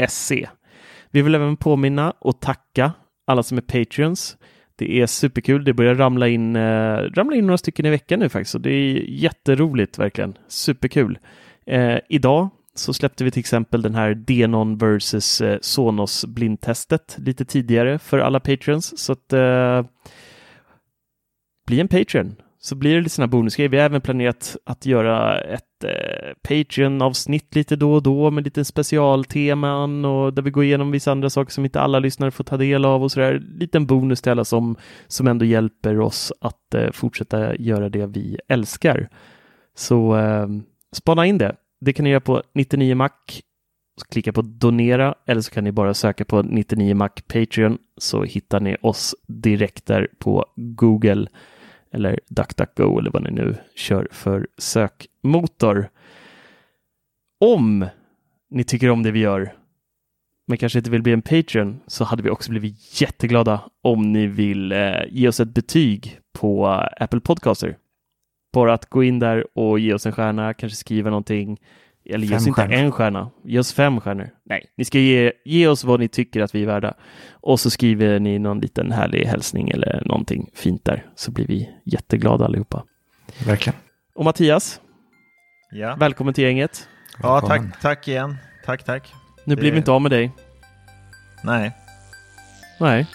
99mac.se 0.00 0.48
Vi 1.10 1.22
vill 1.22 1.34
även 1.34 1.56
påminna 1.56 2.10
och 2.10 2.40
tacka 2.40 2.92
alla 3.26 3.42
som 3.42 3.58
är 3.58 3.62
Patreons. 3.62 4.36
Det 4.76 5.00
är 5.00 5.06
superkul. 5.06 5.64
Det 5.64 5.74
börjar 5.74 5.94
ramla 5.94 6.28
in, 6.28 6.56
eh, 6.56 6.96
ramla 6.96 7.36
in 7.36 7.46
några 7.46 7.58
stycken 7.58 7.86
i 7.86 7.90
veckan 7.90 8.18
nu 8.18 8.28
faktiskt. 8.28 8.54
Och 8.54 8.60
det 8.60 8.70
är 8.70 9.04
jätteroligt 9.08 9.98
verkligen. 9.98 10.38
Superkul. 10.48 11.18
Eh, 11.66 11.98
idag 12.08 12.48
så 12.74 12.92
släppte 12.92 13.24
vi 13.24 13.30
till 13.30 13.40
exempel 13.40 13.82
den 13.82 13.94
här 13.94 14.14
Denon 14.14 14.78
versus 14.78 15.40
eh, 15.40 15.58
Sonos 15.60 16.24
blindtestet 16.24 17.16
lite 17.18 17.44
tidigare 17.44 17.98
för 17.98 18.18
alla 18.18 18.40
Patreons. 18.40 18.98
Så 18.98 19.12
att 19.12 19.32
eh, 19.32 19.84
bli 21.66 21.80
en 21.80 21.88
Patreon 21.88 22.36
så 22.62 22.74
blir 22.74 22.94
det 22.94 23.00
lite 23.00 23.14
sådana 23.14 23.30
bonusgrejer. 23.30 23.68
Vi 23.68 23.76
har 23.76 23.84
även 23.84 24.00
planerat 24.00 24.56
att 24.64 24.86
göra 24.86 25.40
ett 25.40 25.84
eh, 25.84 26.34
Patreon-avsnitt 26.48 27.54
lite 27.54 27.76
då 27.76 27.94
och 27.94 28.02
då 28.02 28.30
med 28.30 28.44
lite 28.44 28.64
specialteman 28.64 30.04
och 30.04 30.34
där 30.34 30.42
vi 30.42 30.50
går 30.50 30.64
igenom 30.64 30.90
vissa 30.90 31.12
andra 31.12 31.30
saker 31.30 31.52
som 31.52 31.64
inte 31.64 31.80
alla 31.80 31.98
lyssnare 31.98 32.30
får 32.30 32.44
ta 32.44 32.56
del 32.56 32.84
av 32.84 33.02
och 33.02 33.12
sådär. 33.12 33.42
Liten 33.58 33.86
bonus 33.86 34.22
till 34.22 34.32
alla 34.32 34.44
som, 34.44 34.76
som 35.06 35.26
ändå 35.26 35.44
hjälper 35.44 36.00
oss 36.00 36.32
att 36.40 36.74
eh, 36.74 36.90
fortsätta 36.90 37.56
göra 37.56 37.88
det 37.88 38.06
vi 38.06 38.38
älskar. 38.48 39.08
Så 39.74 40.16
eh, 40.16 40.48
spana 40.92 41.26
in 41.26 41.38
det. 41.38 41.56
Det 41.80 41.92
kan 41.92 42.04
ni 42.04 42.10
göra 42.10 42.20
på 42.20 42.42
99mac. 42.54 43.10
Klicka 44.10 44.32
på 44.32 44.42
donera 44.42 45.14
eller 45.26 45.40
så 45.40 45.50
kan 45.50 45.64
ni 45.64 45.72
bara 45.72 45.94
söka 45.94 46.24
på 46.24 46.42
99mac 46.42 47.10
Patreon 47.28 47.78
så 47.96 48.24
hittar 48.24 48.60
ni 48.60 48.76
oss 48.82 49.14
direkt 49.26 49.86
där 49.86 50.08
på 50.18 50.46
Google 50.56 51.26
eller 51.92 52.20
DuckDuckGo 52.28 52.98
eller 52.98 53.10
vad 53.10 53.22
ni 53.22 53.30
nu 53.30 53.56
kör 53.74 54.08
för 54.10 54.48
sökmotor. 54.58 55.90
Om 57.40 57.86
ni 58.50 58.64
tycker 58.64 58.90
om 58.90 59.02
det 59.02 59.10
vi 59.10 59.20
gör 59.20 59.52
men 60.50 60.58
kanske 60.58 60.78
inte 60.78 60.90
vill 60.90 61.02
bli 61.02 61.12
en 61.12 61.22
Patreon 61.22 61.80
så 61.86 62.04
hade 62.04 62.22
vi 62.22 62.30
också 62.30 62.50
blivit 62.50 63.00
jätteglada 63.00 63.60
om 63.82 64.12
ni 64.12 64.26
vill 64.26 64.72
eh, 64.72 65.02
ge 65.10 65.28
oss 65.28 65.40
ett 65.40 65.54
betyg 65.54 66.18
på 66.38 66.66
eh, 66.66 67.04
Apple 67.04 67.20
Podcaster. 67.20 67.76
Bara 68.52 68.74
att 68.74 68.86
gå 68.86 69.04
in 69.04 69.18
där 69.18 69.58
och 69.58 69.78
ge 69.78 69.94
oss 69.94 70.06
en 70.06 70.12
stjärna, 70.12 70.54
kanske 70.54 70.76
skriva 70.76 71.10
någonting. 71.10 71.60
Eller 72.14 72.26
ge 72.26 72.36
oss 72.36 72.46
inte 72.46 72.60
stjärnor. 72.60 72.74
en 72.76 72.92
stjärna, 72.92 73.30
ge 73.44 73.58
oss 73.58 73.72
fem 73.72 74.00
stjärnor. 74.00 74.30
Nej, 74.44 74.66
ni 74.76 74.84
ska 74.84 74.98
ge, 74.98 75.32
ge 75.44 75.66
oss 75.68 75.84
vad 75.84 76.00
ni 76.00 76.08
tycker 76.08 76.40
att 76.42 76.54
vi 76.54 76.62
är 76.62 76.66
värda. 76.66 76.94
Och 77.32 77.60
så 77.60 77.70
skriver 77.70 78.18
ni 78.20 78.38
någon 78.38 78.60
liten 78.60 78.92
härlig 78.92 79.24
hälsning 79.26 79.70
eller 79.70 80.02
någonting 80.06 80.50
fint 80.54 80.84
där, 80.84 81.06
så 81.14 81.30
blir 81.30 81.46
vi 81.46 81.70
jätteglada 81.84 82.44
allihopa. 82.44 82.84
Verkligen. 83.46 83.78
Och 84.14 84.24
Mattias, 84.24 84.80
Ja, 85.72 85.96
välkommen 85.98 86.34
till 86.34 86.44
gänget. 86.44 86.88
ja 87.22 87.40
tack, 87.40 87.62
tack 87.82 88.08
igen. 88.08 88.36
Tack, 88.66 88.84
tack. 88.84 89.12
Nu 89.44 89.54
Det- 89.54 89.60
blir 89.60 89.72
vi 89.72 89.78
inte 89.78 89.90
av 89.92 90.02
med 90.02 90.10
dig. 90.10 90.32
Nej, 91.44 91.72
Nej. 92.80 93.06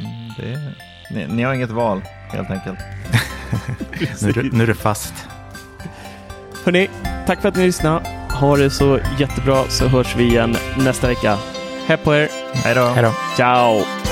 mm, 0.00 0.30
det, 0.38 0.74
ni, 1.14 1.34
ni 1.34 1.42
har 1.42 1.54
inget 1.54 1.70
val 1.70 2.02
helt 2.30 2.50
enkelt. 2.50 2.78
Nu, 4.22 4.28
är 4.28 4.32
du- 4.32 4.50
nu 4.52 4.62
är 4.62 4.66
du 4.66 4.74
fast. 4.74 5.14
Hörni, 6.64 6.88
tack 7.26 7.40
för 7.40 7.48
att 7.48 7.56
ni 7.56 7.64
lyssnade. 7.66 8.21
Ha 8.40 8.56
det 8.56 8.70
så 8.70 8.98
jättebra 9.18 9.64
så 9.68 9.86
hörs 9.86 10.16
vi 10.16 10.24
igen 10.24 10.56
nästa 10.78 11.08
vecka. 11.08 11.38
Hej 11.86 11.96
på 11.96 12.14
er. 12.14 12.28
Hej 12.54 12.74
då. 12.74 12.84
Hej 12.86 13.02
då. 13.02 13.12
Ciao! 13.36 14.11